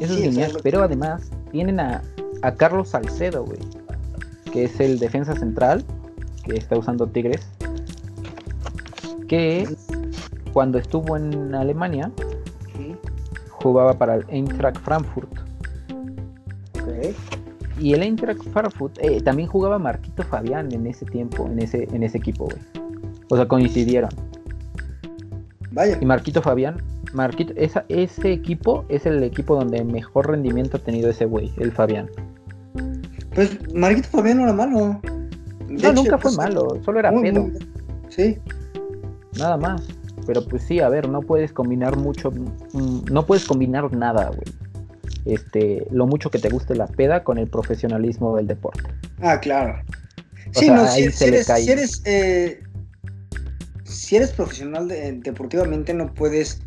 Eso 0.00 0.14
Sí, 0.14 0.24
es 0.24 0.34
Guiñac. 0.34 0.62
Pero 0.62 0.82
además 0.82 1.30
tienen 1.52 1.80
a, 1.80 2.02
a 2.42 2.52
Carlos 2.54 2.88
Salcedo, 2.90 3.44
güey. 3.44 3.58
Que 4.52 4.64
es 4.64 4.78
el 4.80 4.98
defensa 4.98 5.34
central 5.34 5.84
que 6.44 6.56
está 6.56 6.76
usando 6.76 7.06
Tigres. 7.06 7.46
Que 9.28 9.74
cuando 10.52 10.78
estuvo 10.78 11.16
en 11.16 11.54
Alemania 11.54 12.10
Ujú, 12.74 12.96
jugaba 13.50 13.94
para 13.94 14.16
el 14.16 14.24
Eintracht 14.28 14.78
Frankfurt. 14.84 15.30
ok. 16.82 17.14
Y 17.80 17.92
el 17.92 18.02
Eintracht 18.02 18.42
Frankfurt 18.52 18.98
eh, 19.02 19.20
también 19.20 19.48
jugaba 19.48 19.78
Marquito 19.78 20.22
Fabián 20.22 20.72
en 20.72 20.86
ese 20.86 21.04
tiempo, 21.06 21.46
en 21.46 21.58
ese, 21.60 21.88
en 21.92 22.02
ese 22.02 22.18
equipo, 22.18 22.44
güey. 22.44 22.58
O 23.30 23.36
sea, 23.36 23.46
coincidieron. 23.48 24.10
Vaya. 25.72 25.98
Y 26.00 26.04
Marquito 26.04 26.40
Fabián, 26.40 26.76
Marquito, 27.12 27.52
esa, 27.56 27.84
ese 27.88 28.32
equipo 28.32 28.84
es 28.88 29.06
el 29.06 29.22
equipo 29.22 29.56
donde 29.56 29.82
mejor 29.84 30.28
rendimiento 30.30 30.76
ha 30.76 30.80
tenido 30.80 31.10
ese 31.10 31.24
güey, 31.24 31.52
el 31.58 31.72
Fabián. 31.72 32.08
Pues 33.34 33.58
Marquito 33.74 34.08
Fabián 34.08 34.38
no 34.38 34.44
era 34.44 34.52
malo. 34.52 35.00
De 35.66 35.74
No, 35.74 35.78
hecho, 35.78 35.92
nunca 35.94 36.18
fue 36.18 36.30
pues, 36.30 36.36
malo, 36.36 36.78
solo 36.84 37.00
era 37.00 37.10
muy, 37.10 37.22
pedo, 37.22 37.42
muy- 37.42 37.58
Sí, 38.08 38.38
nada 39.38 39.56
más. 39.56 39.82
Pero 40.26 40.44
pues 40.46 40.62
sí, 40.62 40.78
a 40.80 40.88
ver, 40.88 41.08
no 41.08 41.20
puedes 41.20 41.52
combinar 41.52 41.96
mucho, 41.98 42.30
mm, 42.30 43.06
no 43.10 43.26
puedes 43.26 43.44
combinar 43.44 43.92
nada, 43.94 44.28
güey. 44.28 44.44
Este, 45.24 45.86
lo 45.90 46.06
mucho 46.06 46.30
que 46.30 46.38
te 46.38 46.50
guste 46.50 46.74
la 46.74 46.86
peda 46.86 47.24
con 47.24 47.38
el 47.38 47.48
profesionalismo 47.48 48.36
del 48.36 48.46
deporte. 48.46 48.82
ah, 49.22 49.40
claro. 49.40 49.80
O 50.54 50.58
Sí, 50.58 50.66
sea, 50.66 50.76
no, 50.76 50.86
si, 50.86 51.02
eres, 51.24 51.46
cae. 51.46 51.62
si 51.62 51.70
eres, 51.70 52.02
eh, 52.04 52.62
si 53.84 54.16
eres 54.16 54.32
profesional 54.32 54.88
de- 54.88 55.12
deportivamente 55.12 55.94
no 55.94 56.12
puedes 56.12 56.60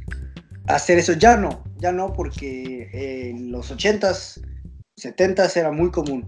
hacer 0.68 0.98
eso. 0.98 1.14
Ya 1.14 1.38
no, 1.38 1.64
ya 1.78 1.92
no, 1.92 2.14
porque 2.14 2.90
eh, 2.94 3.30
en 3.30 3.52
los 3.52 3.72
80s, 3.72 4.42
70s 4.98 5.56
era 5.58 5.72
muy 5.72 5.92
común. 5.92 6.28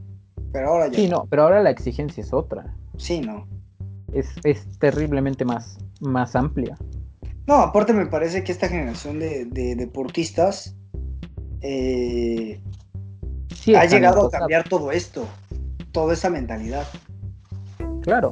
Pero 0.51 0.69
ahora 0.69 0.87
ya. 0.87 0.95
Sí, 0.95 1.07
no, 1.07 1.27
pero 1.29 1.43
ahora 1.43 1.61
la 1.61 1.69
exigencia 1.69 2.21
es 2.23 2.33
otra. 2.33 2.73
Sí, 2.97 3.21
no. 3.21 3.47
Es, 4.13 4.27
es 4.43 4.65
terriblemente 4.79 5.45
más, 5.45 5.77
más 6.01 6.35
amplia. 6.35 6.77
No, 7.47 7.55
aparte 7.55 7.93
me 7.93 8.05
parece 8.07 8.43
que 8.43 8.51
esta 8.51 8.67
generación 8.67 9.19
de, 9.19 9.45
de 9.45 9.75
deportistas 9.75 10.75
eh, 11.61 12.59
Sí, 13.55 13.75
ha 13.75 13.85
llegado 13.85 14.27
a 14.27 14.31
cambiar 14.31 14.67
todo 14.67 14.91
esto, 14.91 15.25
toda 15.91 16.13
esa 16.13 16.29
mentalidad. 16.29 16.87
Claro. 18.01 18.31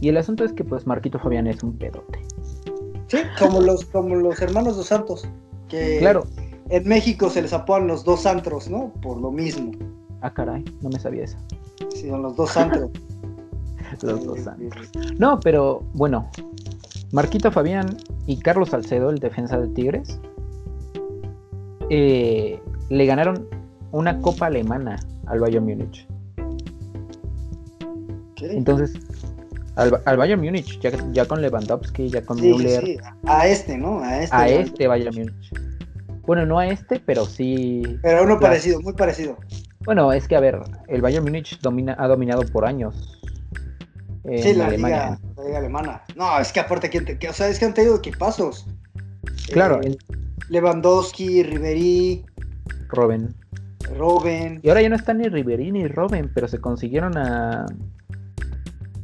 Y 0.00 0.08
el 0.08 0.16
asunto 0.16 0.44
es 0.44 0.52
que 0.52 0.64
pues 0.64 0.86
Marquito 0.86 1.18
Fabián 1.18 1.46
es 1.46 1.62
un 1.62 1.76
pedote. 1.78 2.20
Sí, 3.06 3.18
como 3.38 3.60
los, 3.60 3.84
como 3.86 4.16
los 4.16 4.40
hermanos 4.42 4.76
dos 4.76 4.86
santos, 4.86 5.26
que 5.68 5.98
Claro. 5.98 6.26
en 6.70 6.88
México 6.88 7.30
se 7.30 7.42
les 7.42 7.52
apodan 7.52 7.86
los 7.86 8.04
dos 8.04 8.26
antros, 8.26 8.68
¿no? 8.68 8.92
Por 9.02 9.18
lo 9.18 9.30
mismo. 9.30 9.72
Ah, 10.20 10.32
caray, 10.32 10.64
no 10.80 10.88
me 10.88 10.98
sabía 10.98 11.24
eso. 11.24 11.38
Sí, 11.94 12.08
son 12.08 12.22
los 12.22 12.34
dos 12.36 12.56
antros. 12.56 12.90
Los 14.02 14.24
dos 14.24 14.40
Santos. 14.40 14.90
No, 15.18 15.38
pero 15.38 15.84
bueno, 15.92 16.28
Marquito 17.12 17.52
Fabián 17.52 17.96
y 18.26 18.38
Carlos 18.38 18.70
Salcedo, 18.70 19.10
el 19.10 19.18
defensa 19.20 19.58
de 19.60 19.68
Tigres, 19.68 20.18
eh, 21.90 22.60
le 22.90 23.06
ganaron 23.06 23.46
una 23.92 24.20
copa 24.20 24.46
alemana 24.46 24.98
al 25.26 25.40
Bayern 25.40 25.64
Múnich. 25.64 26.06
Entonces, 28.40 28.92
al, 29.76 30.00
al 30.04 30.16
Bayern 30.16 30.40
Múnich, 30.42 30.78
ya, 30.80 30.90
ya 31.12 31.24
con 31.26 31.40
Lewandowski, 31.40 32.08
ya 32.10 32.22
con 32.24 32.38
Sí, 32.38 32.52
Müller, 32.52 32.84
sí, 32.84 32.96
A 33.26 33.46
este, 33.46 33.78
¿no? 33.78 34.00
A 34.00 34.20
este. 34.22 34.36
a 34.36 34.48
este 34.48 34.86
Bayern 34.86 35.14
Múnich. 35.16 35.50
Bueno, 36.26 36.46
no 36.46 36.58
a 36.58 36.66
este, 36.68 37.00
pero 37.00 37.24
sí. 37.26 37.82
Pero 38.02 38.18
uno 38.22 38.38
Claro. 38.38 38.40
parecido, 38.40 38.80
muy 38.80 38.92
parecido. 38.94 39.36
Bueno, 39.84 40.12
es 40.12 40.26
que 40.28 40.36
a 40.36 40.40
ver, 40.40 40.60
el 40.88 41.00
Bayern 41.02 41.24
Múnich 41.24 41.60
domina, 41.60 41.94
ha 41.98 42.06
dominado 42.08 42.42
por 42.52 42.64
años. 42.66 43.20
En 44.24 44.42
sí, 44.42 44.54
la 44.54 44.66
Alemania. 44.66 44.96
liga, 44.96 45.20
la 45.36 45.44
liga 45.44 45.58
alemana. 45.58 46.02
No, 46.16 46.38
es 46.38 46.50
que 46.52 46.60
aparte, 46.60 46.88
¿quién 46.88 47.04
te- 47.04 47.18
que- 47.18 47.28
o 47.28 47.32
sea, 47.34 47.48
es 47.48 47.58
que 47.58 47.66
han 47.66 47.74
tenido 47.74 47.96
equipazos. 47.96 48.66
Claro, 49.52 49.80
Eh, 49.82 49.88
el 49.88 49.98
Lewandowski, 50.48 51.42
Ribery, 51.42 52.24
Robben. 52.94 53.34
Robben. 53.96 54.60
Y 54.62 54.68
ahora 54.68 54.82
ya 54.82 54.88
no 54.88 54.96
están 54.96 55.18
ni 55.18 55.28
Ribery 55.28 55.72
ni 55.72 55.86
Robben, 55.88 56.30
pero 56.34 56.48
se 56.48 56.58
consiguieron 56.58 57.16
a 57.16 57.66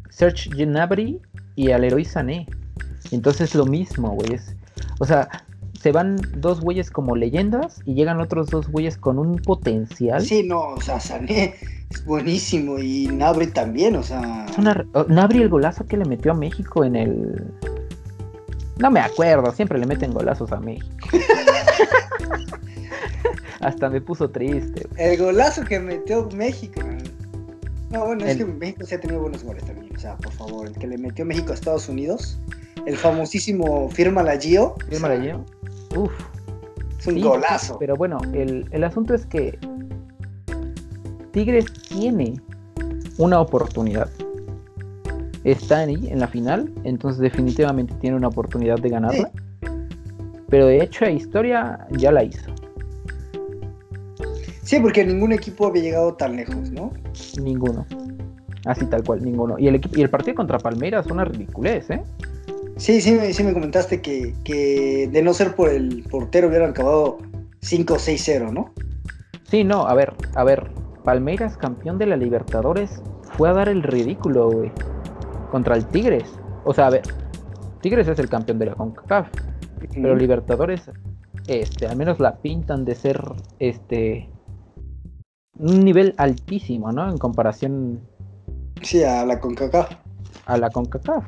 Serge 0.08 0.50
Gnabry 0.50 1.20
y 1.56 1.70
al 1.70 1.82
Leroy 1.82 2.04
Sané. 2.04 2.46
Entonces 3.10 3.54
lo 3.54 3.66
mismo, 3.66 4.10
güey. 4.10 4.38
O 4.98 5.04
sea, 5.04 5.28
se 5.80 5.92
van 5.92 6.16
dos 6.36 6.60
güeyes 6.60 6.90
como 6.90 7.16
leyendas 7.16 7.80
y 7.86 7.94
llegan 7.94 8.20
otros 8.20 8.48
dos 8.48 8.68
güeyes 8.68 8.98
con 8.98 9.18
un 9.18 9.36
potencial. 9.36 10.20
Sí, 10.20 10.42
no, 10.42 10.74
o 10.74 10.80
sea, 10.80 11.00
Sané 11.00 11.54
es 11.90 12.04
buenísimo 12.04 12.78
y 12.78 13.06
Nabri 13.06 13.46
también, 13.48 13.96
o 13.96 14.02
sea. 14.02 14.46
Una... 14.58 14.84
oh, 14.92 15.04
Gnabry 15.04 15.42
el 15.42 15.48
golazo 15.48 15.86
que 15.86 15.96
le 15.96 16.04
metió 16.04 16.32
a 16.32 16.34
México 16.34 16.84
en 16.84 16.96
el... 16.96 17.44
No 18.78 18.90
me 18.90 19.00
acuerdo, 19.00 19.50
siempre 19.52 19.78
le 19.78 19.86
meten 19.86 20.12
golazos 20.12 20.52
a 20.52 20.60
México. 20.60 20.86
Hasta 23.60 23.90
me 23.90 24.00
puso 24.00 24.30
triste. 24.30 24.86
El 24.96 25.18
golazo 25.18 25.64
que 25.64 25.78
metió 25.78 26.28
México. 26.34 26.80
No, 27.90 28.06
bueno, 28.06 28.24
es 28.24 28.36
que 28.36 28.44
México 28.44 28.86
sí 28.86 28.94
ha 28.94 29.00
tenido 29.00 29.20
buenos 29.20 29.42
goles 29.42 29.64
también. 29.64 29.94
O 29.94 29.98
sea, 29.98 30.16
por 30.16 30.32
favor, 30.32 30.66
el 30.68 30.74
que 30.74 30.86
le 30.86 30.96
metió 30.96 31.24
México 31.24 31.50
a 31.50 31.54
Estados 31.54 31.88
Unidos, 31.88 32.38
el 32.86 32.96
famosísimo 32.96 33.88
Firma 33.90 34.22
la 34.22 34.38
Gio. 34.38 34.76
Fírmala 34.88 35.16
yo. 35.16 35.44
Uf. 35.96 36.12
Es 36.98 37.06
un 37.06 37.14
Sí, 37.14 37.22
golazo. 37.22 37.78
Pero 37.78 37.96
bueno, 37.96 38.18
el, 38.32 38.66
el 38.70 38.84
asunto 38.84 39.14
es 39.14 39.26
que 39.26 39.58
Tigres 41.32 41.66
tiene 41.88 42.40
una 43.18 43.40
oportunidad. 43.40 44.08
Está 45.44 45.78
ahí 45.80 46.08
en 46.10 46.20
la 46.20 46.28
final, 46.28 46.72
entonces 46.84 47.20
definitivamente 47.20 47.94
tiene 47.94 48.16
una 48.16 48.28
oportunidad 48.28 48.78
de 48.78 48.88
ganarla. 48.90 49.30
Pero 50.50 50.66
de 50.66 50.82
hecho, 50.82 51.04
la 51.04 51.12
historia 51.12 51.86
ya 51.92 52.10
la 52.12 52.24
hizo. 52.24 52.50
Sí, 54.62 54.78
porque 54.80 55.04
ningún 55.04 55.32
equipo 55.32 55.66
había 55.66 55.82
llegado 55.82 56.14
tan 56.14 56.36
lejos, 56.36 56.70
¿no? 56.70 56.92
Ninguno. 57.40 57.86
Así 58.66 58.84
tal 58.86 59.02
cual, 59.02 59.24
ninguno. 59.24 59.58
Y 59.58 59.68
el, 59.68 59.76
equipo, 59.76 59.98
y 59.98 60.02
el 60.02 60.10
partido 60.10 60.34
contra 60.36 60.58
Palmeiras 60.58 61.06
una 61.06 61.24
ridiculez, 61.24 61.90
¿eh? 61.90 62.02
Sí, 62.76 63.00
sí, 63.00 63.12
me- 63.12 63.32
sí 63.32 63.42
me 63.42 63.52
comentaste 63.52 64.00
que, 64.00 64.34
que 64.44 65.08
de 65.10 65.22
no 65.22 65.32
ser 65.34 65.54
por 65.54 65.70
el 65.70 66.04
portero 66.10 66.48
hubieran 66.48 66.70
acabado 66.70 67.18
5-6-0, 67.62 68.52
¿no? 68.52 68.72
Sí, 69.44 69.64
no, 69.64 69.86
a 69.86 69.94
ver, 69.94 70.12
a 70.34 70.44
ver. 70.44 70.70
Palmeiras, 71.04 71.56
campeón 71.56 71.96
de 71.98 72.06
la 72.06 72.16
Libertadores, 72.16 73.02
fue 73.36 73.48
a 73.48 73.52
dar 73.54 73.68
el 73.68 73.82
ridículo, 73.82 74.50
güey. 74.50 74.70
Contra 75.50 75.74
el 75.74 75.86
Tigres. 75.86 76.24
O 76.64 76.74
sea, 76.74 76.88
a 76.88 76.90
ver, 76.90 77.02
Tigres 77.80 78.06
es 78.06 78.18
el 78.18 78.28
campeón 78.28 78.58
de 78.58 78.66
la 78.66 78.74
CONCACAF. 78.74 79.28
Pero 79.92 80.14
Libertadores, 80.14 80.90
este, 81.46 81.86
al 81.86 81.96
menos 81.96 82.20
la 82.20 82.36
pintan 82.36 82.84
de 82.84 82.94
ser, 82.94 83.20
este, 83.58 84.28
un 85.58 85.84
nivel 85.84 86.14
altísimo, 86.16 86.92
¿no? 86.92 87.08
En 87.10 87.18
comparación 87.18 88.00
Sí, 88.82 89.02
a 89.02 89.24
la 89.26 89.40
CONCACAF. 89.40 89.90
a 90.46 90.56
la 90.56 90.70
CONCACAF. 90.70 91.24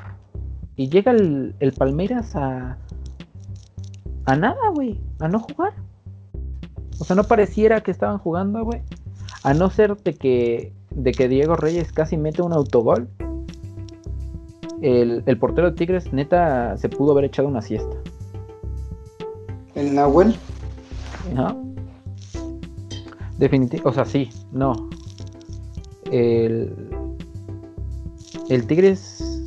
Y 0.76 0.88
llega 0.88 1.12
el, 1.12 1.54
el 1.60 1.72
Palmeiras 1.72 2.34
a, 2.34 2.78
a 4.24 4.36
nada, 4.36 4.70
güey, 4.74 4.98
a 5.20 5.28
no 5.28 5.38
jugar. 5.40 5.74
O 6.98 7.04
sea, 7.04 7.14
no 7.16 7.24
pareciera 7.24 7.82
que 7.82 7.90
estaban 7.90 8.18
jugando, 8.18 8.64
güey. 8.64 8.80
A 9.42 9.54
no 9.54 9.68
ser 9.70 9.96
de 9.96 10.14
que, 10.14 10.72
de 10.90 11.12
que 11.12 11.28
Diego 11.28 11.56
Reyes 11.56 11.92
casi 11.92 12.16
mete 12.16 12.42
un 12.42 12.52
autogol. 12.52 13.08
El, 14.80 15.22
el 15.26 15.38
portero 15.38 15.70
de 15.70 15.76
Tigres, 15.76 16.12
neta, 16.12 16.76
se 16.76 16.88
pudo 16.88 17.12
haber 17.12 17.24
echado 17.24 17.48
una 17.48 17.60
siesta. 17.60 17.96
El 19.74 19.94
Nahuel. 19.94 20.36
Ajá. 21.34 21.56
Definitivo, 23.38 23.90
o 23.90 23.92
sea, 23.92 24.04
sí, 24.04 24.30
no. 24.52 24.90
El, 26.10 26.74
el 28.48 28.66
Tigres, 28.66 29.44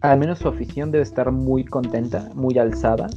al 0.00 0.18
menos 0.18 0.38
su 0.38 0.48
afición 0.48 0.90
debe 0.90 1.04
estar 1.04 1.30
muy 1.30 1.64
contenta, 1.64 2.30
muy 2.34 2.58
alzada 2.58 3.08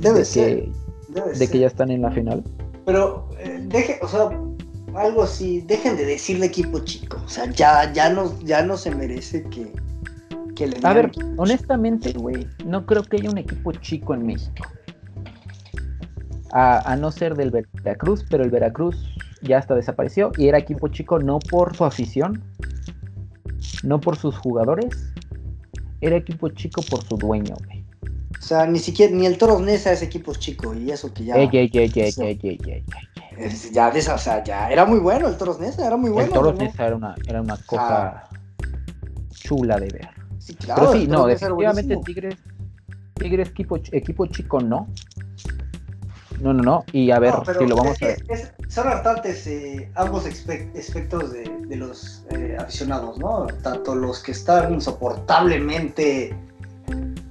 Debe 0.00 0.20
de, 0.20 0.24
ser. 0.24 0.64
que, 0.64 0.72
debe 1.08 1.28
de 1.30 1.34
ser. 1.34 1.50
que 1.50 1.58
ya 1.58 1.66
están 1.66 1.90
en 1.90 2.02
la 2.02 2.10
final. 2.10 2.42
Pero, 2.86 3.28
eh, 3.38 3.64
deje, 3.68 3.98
o 4.02 4.08
sea, 4.08 4.30
algo 4.94 5.22
así, 5.22 5.60
dejen 5.62 5.96
de 5.96 6.04
decirle 6.04 6.46
equipo 6.46 6.78
chico. 6.80 7.18
O 7.24 7.28
sea, 7.28 7.50
ya, 7.50 7.92
ya, 7.92 8.10
no, 8.10 8.38
ya 8.40 8.62
no 8.62 8.76
se 8.76 8.94
merece 8.94 9.42
que, 9.44 9.72
que 10.54 10.66
le 10.66 10.78
A 10.82 10.92
ver, 10.92 11.10
honestamente, 11.36 12.12
güey, 12.12 12.46
no 12.64 12.86
creo 12.86 13.02
que 13.02 13.16
haya 13.18 13.30
un 13.30 13.38
equipo 13.38 13.72
chico 13.72 14.14
en 14.14 14.26
México. 14.26 14.66
A, 16.52 16.92
a 16.92 16.96
no 16.96 17.10
ser 17.12 17.36
del 17.36 17.50
Veracruz, 17.50 18.24
pero 18.28 18.42
el 18.42 18.50
Veracruz 18.50 18.96
ya 19.42 19.58
hasta 19.58 19.74
desapareció 19.74 20.32
y 20.36 20.48
era 20.48 20.58
equipo 20.58 20.88
chico 20.88 21.18
no 21.18 21.38
por 21.38 21.76
su 21.76 21.84
afición, 21.84 22.42
no 23.84 24.00
por 24.00 24.16
sus 24.16 24.36
jugadores, 24.36 25.12
era 26.00 26.16
equipo 26.16 26.48
chico 26.48 26.82
por 26.90 27.04
su 27.04 27.16
dueño, 27.16 27.54
güey. 27.66 27.84
O 28.38 28.42
sea, 28.42 28.66
ni 28.66 28.78
siquiera, 28.78 29.14
ni 29.14 29.26
el 29.26 29.38
Toros 29.38 29.60
Nesa 29.60 29.92
es 29.92 30.02
equipo 30.02 30.34
chico. 30.34 30.74
Y 30.74 30.90
eso 30.90 31.12
que 31.12 31.24
ya. 31.24 31.36
Ey, 31.36 31.48
ey, 31.52 31.70
ey, 31.72 32.84
es- 33.38 33.70
ya 33.70 33.90
de 33.90 33.98
esa, 33.98 34.14
o 34.14 34.18
sea, 34.18 34.42
ya 34.42 34.70
era 34.70 34.84
muy 34.86 34.98
bueno 34.98 35.28
el 35.28 35.36
Toros 35.36 35.60
Nesa, 35.60 35.86
era 35.86 35.96
muy 35.96 36.10
bueno. 36.10 36.28
el 36.28 36.32
Toros 36.32 36.54
¿no? 36.54 36.64
Neza 36.64 36.86
era 36.86 36.96
una, 36.96 37.14
era 37.26 37.40
una 37.42 37.56
cosa 37.58 38.28
chula 39.30 39.78
de 39.78 39.88
ver. 39.88 40.08
Sí, 40.50 40.56
claro. 40.56 40.80
Pero 40.82 40.92
sí, 41.00 41.06
no, 41.06 41.26
definitivamente. 41.26 41.96
Tigres, 42.04 42.36
Tigres 43.14 43.48
equipo, 43.50 43.76
equipo 43.92 44.26
chico 44.26 44.60
no. 44.60 44.88
No, 46.40 46.54
no, 46.54 46.62
no. 46.62 46.84
Y 46.92 47.10
a 47.10 47.18
ver, 47.18 47.34
No, 47.34 47.44
si 47.44 47.66
lo 47.66 47.76
vamos 47.76 47.96
es 48.00 48.02
a 48.02 48.32
es- 48.32 48.52
son 48.68 48.88
hartantes 48.88 49.46
eh, 49.46 49.90
ambos 49.94 50.24
de, 51.32 51.50
de 51.66 51.76
los 51.76 52.24
eh, 52.30 52.56
aficionados, 52.58 53.18
¿no? 53.18 53.46
Tanto 53.62 53.94
los 53.94 54.22
que 54.22 54.32
están 54.32 54.72
insoportablemente 54.72 56.34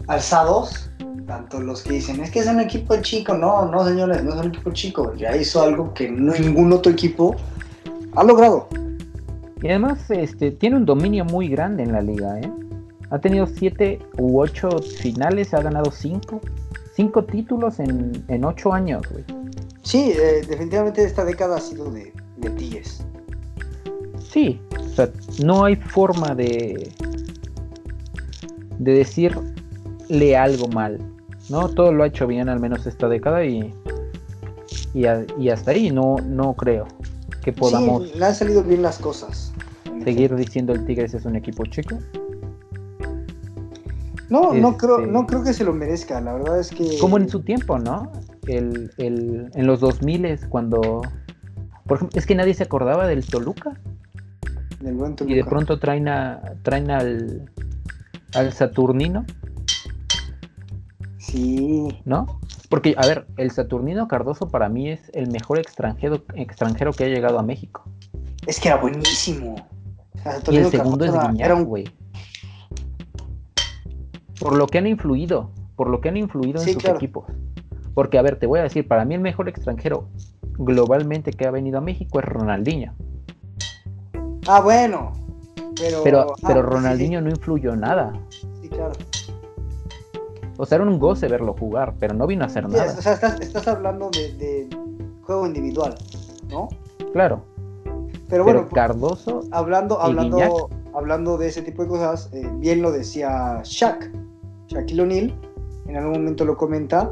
alzados, 0.08 0.92
tanto 1.26 1.60
los 1.62 1.82
que 1.82 1.94
dicen, 1.94 2.22
es 2.22 2.30
que 2.30 2.40
es 2.40 2.48
un 2.48 2.60
equipo 2.60 2.96
chico. 3.02 3.34
No, 3.36 3.66
no, 3.66 3.86
señores, 3.88 4.24
no 4.24 4.34
es 4.36 4.42
un 4.42 4.48
equipo 4.50 4.72
chico. 4.72 5.14
Ya 5.16 5.36
hizo 5.36 5.62
algo 5.64 5.94
que 5.94 6.10
ningún 6.10 6.72
otro 6.74 6.92
equipo 6.92 7.36
ha 8.16 8.24
logrado. 8.24 8.68
Y 9.62 9.68
además, 9.70 10.00
este, 10.10 10.52
tiene 10.52 10.76
un 10.78 10.86
dominio 10.86 11.26
muy 11.26 11.48
grande 11.50 11.84
en 11.84 11.92
la 11.94 12.02
liga, 12.02 12.40
¿eh? 12.40 12.52
Ha 13.12 13.20
tenido 13.20 13.48
siete 13.48 14.00
u 14.18 14.40
ocho 14.40 14.70
finales, 15.02 15.54
ha 15.54 15.62
ganado 15.62 15.92
cinco. 15.92 16.40
Cinco 16.96 17.24
títulos 17.24 17.80
en, 17.80 18.24
en 18.28 18.44
ocho 18.46 18.74
años, 18.74 19.02
güey. 19.10 19.24
Sí, 19.84 20.12
eh, 20.16 20.46
definitivamente 20.48 21.04
esta 21.04 21.24
década 21.26 21.58
ha 21.58 21.62
sido 21.62 21.90
de, 21.92 22.14
de 22.38 22.50
Tigres. 22.52 23.04
Sí, 24.20 24.62
o 24.78 24.90
sea, 24.96 25.10
no 25.44 25.64
hay 25.66 25.76
forma 25.78 26.36
de, 26.36 26.92
de 28.78 28.92
decirle 28.94 30.38
algo 30.38 30.68
mal, 30.68 31.00
¿no? 31.50 31.70
Todo 31.70 31.92
lo 31.94 32.04
ha 32.04 32.08
hecho 32.08 32.28
bien 32.28 32.50
al 32.50 32.60
menos 32.60 32.86
esta 32.86 33.08
década 33.08 33.44
y, 33.46 33.74
y, 34.94 35.06
a- 35.06 35.26
y 35.40 35.50
hasta 35.50 35.72
ahí 35.72 35.90
no, 35.90 36.18
no 36.28 36.54
creo 36.54 36.86
que 37.42 37.54
podamos 37.54 38.04
Sí, 38.10 38.14
le 38.20 38.26
han 38.26 38.36
salido 38.36 38.62
bien 38.62 38.82
las 38.84 39.00
cosas. 39.00 39.52
seguir 40.04 40.36
diciendo 40.36 40.74
el 40.74 40.86
Tigres 40.86 41.14
es 41.14 41.26
un 41.26 41.36
equipo 41.38 41.66
chico. 41.66 41.98
No, 44.30 44.54
no 44.54 44.70
Este- 44.70 44.86
creo, 44.86 45.06
no 45.08 45.26
creo 45.26 45.44
que 45.44 45.54
se 45.54 45.64
lo 45.64 45.74
merezca. 45.74 46.22
La 46.22 46.34
verdad 46.34 46.60
es 46.60 46.70
que. 46.70 46.98
Como 47.00 47.18
en 47.18 47.28
su 47.30 47.42
tiempo, 47.42 47.80
¿no? 47.80 48.12
El, 48.48 48.92
el, 48.98 49.50
en 49.54 49.68
los 49.68 49.80
2000 49.80 50.40
cuando... 50.50 51.02
Por 51.86 51.98
ejemplo, 51.98 52.20
es 52.20 52.26
que 52.28 52.36
nadie 52.36 52.54
se 52.54 52.64
acordaba 52.64 53.08
del 53.08 53.26
Toluca 53.26 53.80
del 54.80 54.94
buen 54.96 55.12
y 55.14 55.16
de 55.16 55.26
Toluca. 55.26 55.50
pronto 55.50 55.80
traen, 55.80 56.08
a, 56.08 56.42
traen 56.64 56.92
al, 56.92 57.50
al 58.36 58.54
Saturnino, 58.54 59.26
Sí. 61.18 61.88
¿no? 62.06 62.40
Porque, 62.70 62.94
a 62.98 63.06
ver, 63.08 63.28
el 63.38 63.52
Saturnino 63.52 64.08
Cardoso 64.08 64.48
para 64.48 64.70
mí 64.70 64.90
es 64.90 65.10
el 65.14 65.30
mejor 65.32 65.60
extranjero, 65.60 66.24
extranjero 66.36 66.94
que 66.94 67.06
ha 67.06 67.08
llegado 67.08 67.40
a 67.40 67.44
México. 67.44 67.84
Es 68.48 68.60
que 68.60 68.70
era 68.70 68.78
buenísimo. 68.78 69.56
O 70.16 70.18
sea, 70.22 70.40
Y 70.52 70.58
el 70.58 70.66
segundo 70.70 71.06
Cardoso 71.06 71.28
Guiñac, 71.32 71.64
güey. 71.66 71.86
Por 74.40 74.56
lo 74.56 74.68
que 74.68 74.78
han 74.78 74.88
influido, 74.88 75.52
por 75.76 75.90
lo 75.90 76.02
que 76.02 76.10
han 76.10 76.18
influido 76.18 76.62
en 76.62 76.68
sus 76.68 76.78
claro. 76.78 76.98
equipos. 76.98 77.26
Porque, 77.94 78.18
a 78.18 78.22
ver, 78.22 78.40
te 78.40 78.48
voy 78.48 78.60
a 78.60 78.64
decir, 78.64 78.88
para 78.88 79.06
mí 79.06 79.16
el 79.16 79.22
mejor 79.22 79.50
extranjero 79.50 80.08
globalmente 80.58 81.32
que 81.32 81.48
ha 81.48 81.52
venido 81.52 81.78
a 81.78 81.82
México 81.82 82.20
es 82.20 82.26
Ronaldinho. 82.26 82.94
Ah, 84.48 84.62
bueno. 84.62 85.12
Pero, 85.78 86.04
Pero, 86.04 86.22
ah, 86.22 86.36
pero 86.48 86.62
sí, 86.62 86.68
Ronaldinho 86.68 87.22
no 87.22 87.30
influyó 87.30 87.76
nada. 87.76 88.14
Sí, 88.62 88.70
claro. 88.70 88.94
O 90.58 90.66
sea, 90.66 90.78
era 90.78 90.86
un 90.86 91.00
goce 91.00 91.28
verlo 91.28 91.56
jugar, 91.58 91.94
pero 92.00 92.14
no 92.14 92.28
vino 92.28 92.44
a 92.44 92.48
hacer 92.48 92.68
nada. 92.68 92.94
o 92.98 93.02
sea, 93.02 93.14
estás, 93.14 93.40
estás 93.40 93.68
hablando 93.68 94.10
de, 94.10 94.34
de 94.34 94.70
juego 95.22 95.46
individual, 95.46 95.96
¿no? 96.50 96.68
Claro. 97.14 97.44
Pero 97.86 98.08
Pero 98.28 98.44
bueno, 98.44 98.70
Cardoso, 98.70 99.42
hablando, 99.52 100.00
hablando, 100.02 100.70
hablando 100.94 101.38
de 101.38 101.48
ese 101.48 101.62
tipo 101.62 101.84
de 101.84 101.90
cosas, 101.90 102.30
eh, 102.34 102.48
bien 102.56 102.82
lo 102.82 102.92
decía 102.92 103.62
Shaq, 103.64 104.12
Shaquille 104.70 105.02
O'Neal, 105.02 105.34
en 105.88 105.96
algún 105.98 106.14
momento 106.14 106.46
lo 106.46 106.56
comenta, 106.56 107.10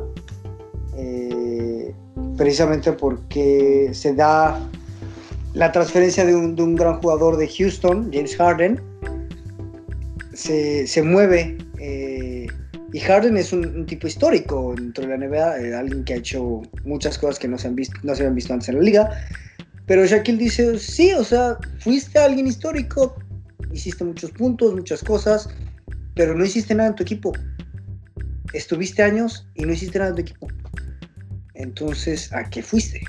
eh, 0.96 1.94
precisamente 2.38 2.92
porque 2.94 3.90
se 3.94 4.14
da 4.14 4.60
la 5.54 5.72
transferencia 5.72 6.26
de 6.26 6.36
un, 6.36 6.56
de 6.56 6.64
un 6.64 6.76
gran 6.76 7.02
jugador 7.02 7.38
de 7.38 7.48
Houston, 7.48 8.12
James 8.14 8.36
Harden, 8.36 8.80
se, 10.34 10.86
se 10.86 11.02
mueve, 11.02 11.58
eh, 11.80 12.48
y 12.94 13.00
Harden 13.00 13.38
es 13.38 13.52
un, 13.52 13.86
tipo 13.88 14.08
histórico 14.08 14.76
dentro 14.78 15.08
de 15.08 15.18
la 15.18 15.28
NBA, 15.28 15.60
eh, 15.60 15.74
alguien 15.74 16.04
que 16.04 16.14
ha 16.14 16.18
hecho 16.18 16.62
muchas 16.86 17.18
cosas 17.18 17.40
que 17.40 17.48
no 17.48 17.58
se, 17.58 17.68
han 17.68 17.76
visto, 17.76 17.98
no 18.04 18.14
se 18.14 18.22
habían 18.22 18.36
visto 18.36 18.54
antes 18.54 18.70
en 18.70 18.76
la 18.76 18.82
liga, 18.82 19.10
pero 19.88 20.06
Shaquille 20.06 20.38
dice, 20.38 20.78
sí, 20.78 21.12
o 21.14 21.24
sea, 21.24 21.58
fuiste 21.80 22.20
alguien 22.20 22.46
histórico, 22.46 23.16
hiciste 23.74 24.04
muchos 24.04 24.32
puntos, 24.32 24.76
muchas 24.76 25.04
cosas, 25.04 25.50
pero 26.18 26.36
no 26.36 26.44
hiciste 26.44 26.76
nada 26.76 26.90
en 26.90 26.96
tu 26.96 27.04
equipo. 27.04 27.32
Estuviste 28.54 29.04
años 29.04 29.48
y 29.56 29.64
no 29.64 29.72
hiciste 29.74 30.00
nada 30.00 30.10
en 30.10 30.16
tu 30.16 30.22
equipo. 30.22 30.48
Entonces, 31.54 32.32
¿a 32.34 32.44
qué 32.50 32.62
fuiste? 32.62 33.02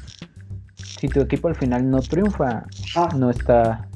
si 1.00 1.06
tu 1.06 1.20
equipo 1.20 1.46
al 1.48 1.54
final 1.54 1.88
no 1.88 2.00
triunfa, 2.00 2.64
no 3.16 3.30
está. 3.30 3.88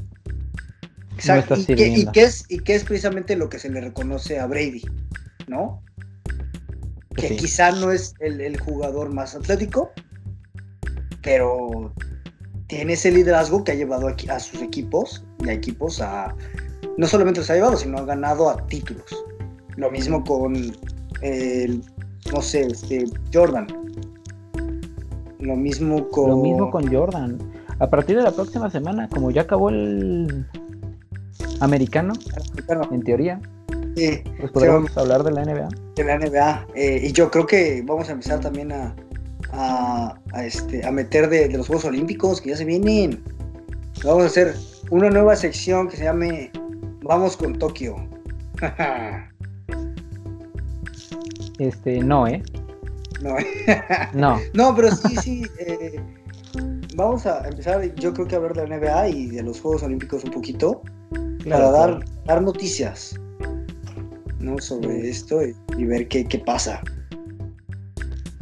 exacto. 1.14 1.54
estás 1.54 1.70
¿Y, 1.70 1.74
qué, 1.74 1.88
y 1.88 2.06
qué 2.06 2.22
es, 2.22 2.44
¿Y 2.48 2.58
qué 2.60 2.76
es 2.76 2.84
precisamente 2.84 3.34
lo 3.34 3.48
que 3.48 3.58
se 3.58 3.68
le 3.70 3.80
reconoce 3.80 4.38
a 4.38 4.46
Brady? 4.46 4.82
¿No? 5.48 5.82
Que 7.16 7.28
Sí. 7.28 7.36
quizá 7.36 7.72
no 7.72 7.90
es 7.90 8.14
el, 8.20 8.40
el 8.40 8.58
jugador 8.58 9.12
más 9.12 9.34
atlético, 9.34 9.90
pero 11.22 11.92
tiene 12.68 12.92
ese 12.92 13.10
liderazgo 13.10 13.64
que 13.64 13.72
ha 13.72 13.74
llevado 13.74 14.06
a 14.08 14.38
sus 14.40 14.62
equipos 14.62 15.24
y 15.44 15.48
a 15.48 15.52
equipos 15.54 16.00
a. 16.00 16.34
No 16.98 17.06
solamente 17.06 17.40
los 17.40 17.50
ha 17.50 17.54
llevado, 17.54 17.76
sino 17.76 17.98
ha 17.98 18.04
ganado 18.04 18.48
a 18.50 18.66
títulos. 18.66 19.24
Lo 19.76 19.90
mismo 19.90 20.22
con 20.24 20.54
el. 21.22 21.82
No 22.32 22.42
sé, 22.42 22.62
este, 22.62 23.04
Jordan. 23.32 23.66
Lo 25.40 25.56
mismo 25.56 26.08
con. 26.08 26.30
Lo 26.30 26.36
mismo 26.36 26.70
con 26.70 26.92
Jordan. 26.92 27.38
A 27.78 27.88
partir 27.88 28.16
de 28.16 28.22
la 28.22 28.30
próxima 28.30 28.70
semana, 28.70 29.08
como 29.08 29.30
ya 29.30 29.42
acabó 29.42 29.70
el 29.70 30.46
americano, 31.60 32.12
en 32.90 33.02
teoría, 33.02 33.40
sí, 33.96 34.22
pues 34.38 34.52
podemos 34.52 34.96
hablar 34.96 35.24
de 35.24 35.32
la 35.32 35.44
NBA. 35.44 35.68
de 35.96 36.04
la 36.04 36.18
NBA. 36.18 36.66
eh, 36.74 37.00
y 37.02 37.12
yo 37.12 37.30
creo 37.30 37.46
que 37.46 37.82
vamos 37.84 38.08
a 38.08 38.12
empezar 38.12 38.40
también 38.40 38.70
a, 38.70 38.94
a, 39.52 40.14
a, 40.32 40.44
este, 40.44 40.86
a 40.86 40.92
meter 40.92 41.28
de, 41.28 41.48
de 41.48 41.56
los 41.56 41.66
Juegos 41.66 41.84
Olímpicos 41.86 42.40
que 42.40 42.50
ya 42.50 42.56
se 42.56 42.64
vienen. 42.64 43.22
Vamos 44.04 44.24
a 44.24 44.26
hacer 44.26 44.54
una 44.90 45.10
nueva 45.10 45.34
sección 45.34 45.88
que 45.88 45.96
se 45.96 46.04
llame 46.04 46.50
Vamos 47.02 47.36
con 47.36 47.58
Tokio. 47.58 47.96
Este, 51.58 52.00
no, 52.00 52.26
¿eh? 52.26 52.42
no, 53.20 53.36
No. 54.14 54.40
no, 54.54 54.74
pero 54.74 54.90
sí, 54.90 55.16
sí. 55.16 55.42
eh, 55.60 56.00
vamos 56.96 57.24
a 57.26 57.46
empezar, 57.46 57.94
yo 57.96 58.12
creo 58.14 58.26
que 58.26 58.34
a 58.36 58.40
de 58.40 58.66
la 58.66 58.76
NBA 58.78 59.08
y 59.10 59.26
de 59.28 59.42
los 59.42 59.60
Juegos 59.60 59.82
Olímpicos 59.84 60.24
un 60.24 60.30
poquito 60.30 60.82
Claro, 61.42 61.66
para 61.66 61.70
dar, 61.70 61.90
claro. 61.98 62.12
dar 62.24 62.42
noticias 62.42 63.14
¿no? 64.40 64.58
sobre 64.58 65.08
esto 65.08 65.40
y, 65.44 65.54
y 65.78 65.84
ver 65.84 66.08
qué, 66.08 66.24
qué 66.24 66.38
pasa. 66.38 66.80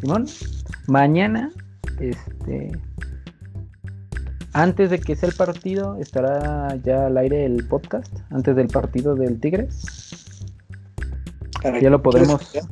Simón, 0.00 0.26
mañana, 0.86 1.50
este. 1.98 2.72
Antes 4.52 4.90
de 4.90 4.98
que 4.98 5.14
sea 5.14 5.28
el 5.28 5.34
partido, 5.34 5.96
estará 6.00 6.74
ya 6.82 7.06
al 7.06 7.16
aire 7.18 7.44
el 7.44 7.66
podcast. 7.68 8.12
Antes 8.30 8.56
del 8.56 8.66
partido 8.68 9.14
del 9.14 9.38
Tigres. 9.40 9.84
Para 11.62 11.80
Ya 11.80 11.90
lo 11.90 12.02
podremos- 12.02 12.50
¿quieres- 12.50 12.68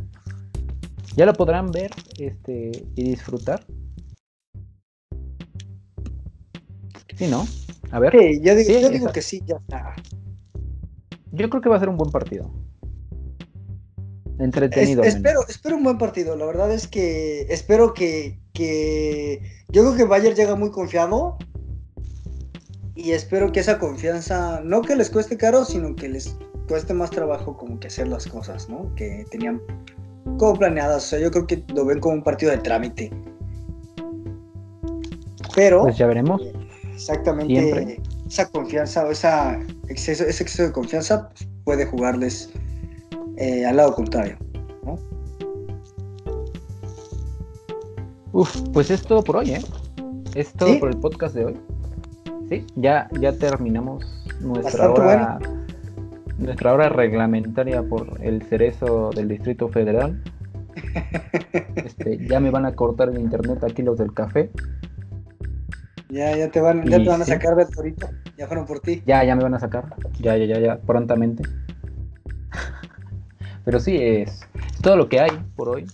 Ya 1.16 1.26
lo 1.26 1.32
podrán 1.34 1.70
ver 1.70 1.90
este, 2.18 2.84
y 2.96 3.02
disfrutar. 3.10 3.64
Sí, 7.16 7.26
¿no? 7.28 7.46
A 7.90 7.98
ver. 7.98 8.12
Sí, 8.12 8.40
yo 8.42 8.54
digo, 8.54 8.68
Sí, 8.72 8.80
yo 8.82 8.90
digo 8.90 9.04
esa- 9.06 9.12
que 9.12 9.22
sí, 9.22 9.42
ya 9.46 9.56
está. 9.56 9.94
Yo 11.32 11.48
creo 11.50 11.60
que 11.60 11.68
va 11.68 11.76
a 11.76 11.80
ser 11.80 11.88
un 11.88 11.96
buen 11.96 12.10
partido. 12.10 12.50
Entretenido. 14.38 15.02
Es- 15.02 15.16
espero, 15.16 15.40
espero 15.48 15.76
un 15.76 15.82
buen 15.84 15.98
partido. 15.98 16.36
La 16.36 16.46
verdad 16.46 16.72
es 16.72 16.86
que 16.86 17.42
espero 17.52 17.92
que, 17.94 18.38
que 18.52 19.42
yo 19.68 19.82
creo 19.82 19.96
que 19.96 20.04
Bayern 20.04 20.36
llega 20.36 20.54
muy 20.54 20.70
confiado 20.70 21.38
y 22.98 23.12
espero 23.12 23.52
que 23.52 23.60
esa 23.60 23.78
confianza 23.78 24.60
no 24.64 24.82
que 24.82 24.96
les 24.96 25.08
cueste 25.08 25.36
caro, 25.36 25.64
sino 25.64 25.94
que 25.94 26.08
les 26.08 26.36
cueste 26.66 26.92
más 26.92 27.10
trabajo 27.10 27.56
como 27.56 27.78
que 27.78 27.86
hacer 27.86 28.08
las 28.08 28.26
cosas, 28.26 28.68
¿no? 28.68 28.92
Que 28.96 29.24
tenían 29.30 29.62
como 30.36 30.54
planeadas. 30.58 31.04
O 31.04 31.06
sea, 31.06 31.20
yo 31.20 31.30
creo 31.30 31.46
que 31.46 31.62
lo 31.74 31.84
ven 31.84 32.00
como 32.00 32.16
un 32.16 32.24
partido 32.24 32.50
de 32.50 32.58
trámite. 32.58 33.12
Pero 35.54 35.82
Pues 35.82 35.96
ya 35.96 36.08
veremos. 36.08 36.42
exactamente 36.92 37.54
siempre. 37.54 38.00
esa 38.26 38.48
confianza 38.50 39.06
o 39.06 39.12
esa 39.12 39.60
exceso, 39.88 40.24
ese 40.24 40.42
exceso 40.42 40.64
de 40.64 40.72
confianza 40.72 41.28
pues, 41.28 41.48
puede 41.62 41.86
jugarles 41.86 42.50
eh, 43.36 43.64
al 43.64 43.76
lado 43.76 43.94
contrario. 43.94 44.36
Uf, 48.32 48.60
pues 48.72 48.90
es 48.90 49.02
todo 49.02 49.22
por 49.22 49.36
hoy, 49.36 49.52
¿eh? 49.52 49.62
Es 50.34 50.52
todo 50.52 50.70
¿Sí? 50.72 50.78
por 50.78 50.90
el 50.90 50.98
podcast 50.98 51.34
de 51.36 51.44
hoy. 51.46 51.60
Sí, 52.48 52.66
ya, 52.76 53.08
ya 53.20 53.32
terminamos 53.32 54.06
nuestra 54.40 54.90
hora, 54.90 55.38
nuestra 56.38 56.72
hora 56.72 56.88
reglamentaria 56.88 57.82
por 57.82 58.18
el 58.22 58.42
cerezo 58.42 59.10
del 59.10 59.28
Distrito 59.28 59.68
Federal. 59.68 60.22
Este, 61.74 62.18
ya 62.26 62.38
me 62.40 62.50
van 62.50 62.66
a 62.66 62.74
cortar 62.74 63.08
el 63.08 63.18
internet 63.18 63.64
aquí 63.64 63.82
los 63.82 63.98
del 63.98 64.12
café. 64.12 64.50
Ya, 66.10 66.36
ya 66.36 66.50
te 66.50 66.60
van, 66.60 66.84
ya 66.84 66.98
te 66.98 67.08
van 67.08 67.22
a 67.22 67.24
sí. 67.24 67.32
sacar 67.32 67.56
del 67.56 67.68
torito. 67.68 68.08
Ya 68.36 68.46
fueron 68.46 68.66
por 68.66 68.80
ti. 68.80 69.02
Ya, 69.06 69.24
ya 69.24 69.34
me 69.34 69.42
van 69.42 69.54
a 69.54 69.60
sacar. 69.60 69.94
Ya, 70.20 70.36
ya, 70.36 70.44
ya, 70.44 70.60
ya, 70.60 70.78
prontamente. 70.78 71.42
Pero 73.64 73.80
sí, 73.80 73.96
es, 73.96 74.46
es 74.72 74.82
todo 74.82 74.96
lo 74.96 75.08
que 75.08 75.20
hay 75.20 75.30
por 75.56 75.68
hoy. 75.70 75.86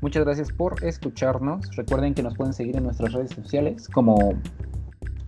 Muchas 0.00 0.24
gracias 0.24 0.52
por 0.52 0.82
escucharnos. 0.84 1.74
Recuerden 1.76 2.14
que 2.14 2.22
nos 2.22 2.36
pueden 2.36 2.52
seguir 2.52 2.76
en 2.76 2.84
nuestras 2.84 3.12
redes 3.12 3.30
sociales 3.30 3.88
como 3.88 4.34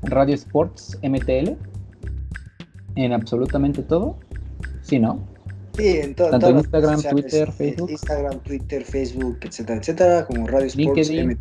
Radio 0.03 0.34
Sports 0.34 0.98
MTL. 1.03 1.53
En 2.96 3.12
absolutamente 3.12 3.82
todo. 3.82 4.18
Sí, 4.82 4.98
¿no? 4.98 5.20
Sí, 5.76 5.98
en 5.98 6.14
to- 6.14 6.28
Tanto 6.28 6.50
las 6.50 6.64
Instagram, 6.64 6.96
sociales, 6.96 7.22
Twitter, 7.22 7.48
eh, 7.48 7.53
Facebook. 7.53 7.90
Instagram, 7.90 8.38
Twitter, 8.40 8.84
Facebook, 8.84 9.38
etcétera, 9.42 9.78
etcétera, 9.78 10.26
como 10.26 10.46
Radio 10.46 10.66
Sports. 10.66 11.09
LinkedIn. 11.09 11.38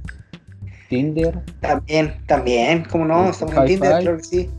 Tinder. 0.89 1.39
También, 1.61 2.13
también, 2.27 2.83
como 2.89 3.05
no, 3.05 3.29
estamos 3.29 3.55
en. 3.55 3.65
Tinder, 3.65 4.01
claro 4.01 4.17
que 4.17 4.23
sí. 4.23 4.49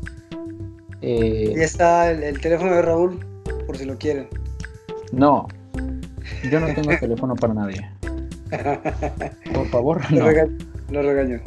eh, 1.00 1.54
Y 1.56 1.60
está 1.60 2.10
el, 2.10 2.22
el 2.22 2.40
teléfono 2.40 2.74
de 2.74 2.82
Raúl, 2.82 3.20
por 3.66 3.76
si 3.76 3.84
lo 3.84 3.96
quieren. 3.98 4.28
no. 5.12 5.48
Yo 6.50 6.58
no 6.60 6.66
tengo 6.74 6.90
teléfono 7.00 7.34
para 7.36 7.54
nadie. 7.54 7.88
Por 9.54 9.66
favor, 9.68 10.00
Lo, 10.12 10.20
no. 10.20 10.26
regaño, 10.26 10.58
lo 10.90 11.02
regaño. 11.02 11.40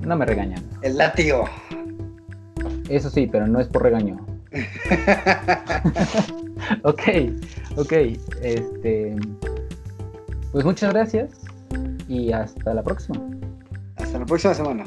No 0.00 0.16
me 0.16 0.26
regañan. 0.26 0.62
El 0.82 0.96
látigo. 0.96 1.44
Eso 2.88 3.10
sí, 3.10 3.28
pero 3.30 3.46
no 3.46 3.60
es 3.60 3.68
por 3.68 3.82
regaño. 3.82 4.18
Ok, 6.82 7.02
ok. 7.76 7.92
Este. 8.42 9.16
Pues 10.52 10.64
muchas 10.64 10.92
gracias 10.92 11.30
y 12.08 12.32
hasta 12.32 12.74
la 12.74 12.82
próxima. 12.82 13.20
Hasta 13.96 14.18
la 14.18 14.26
próxima 14.26 14.54
semana. 14.54 14.84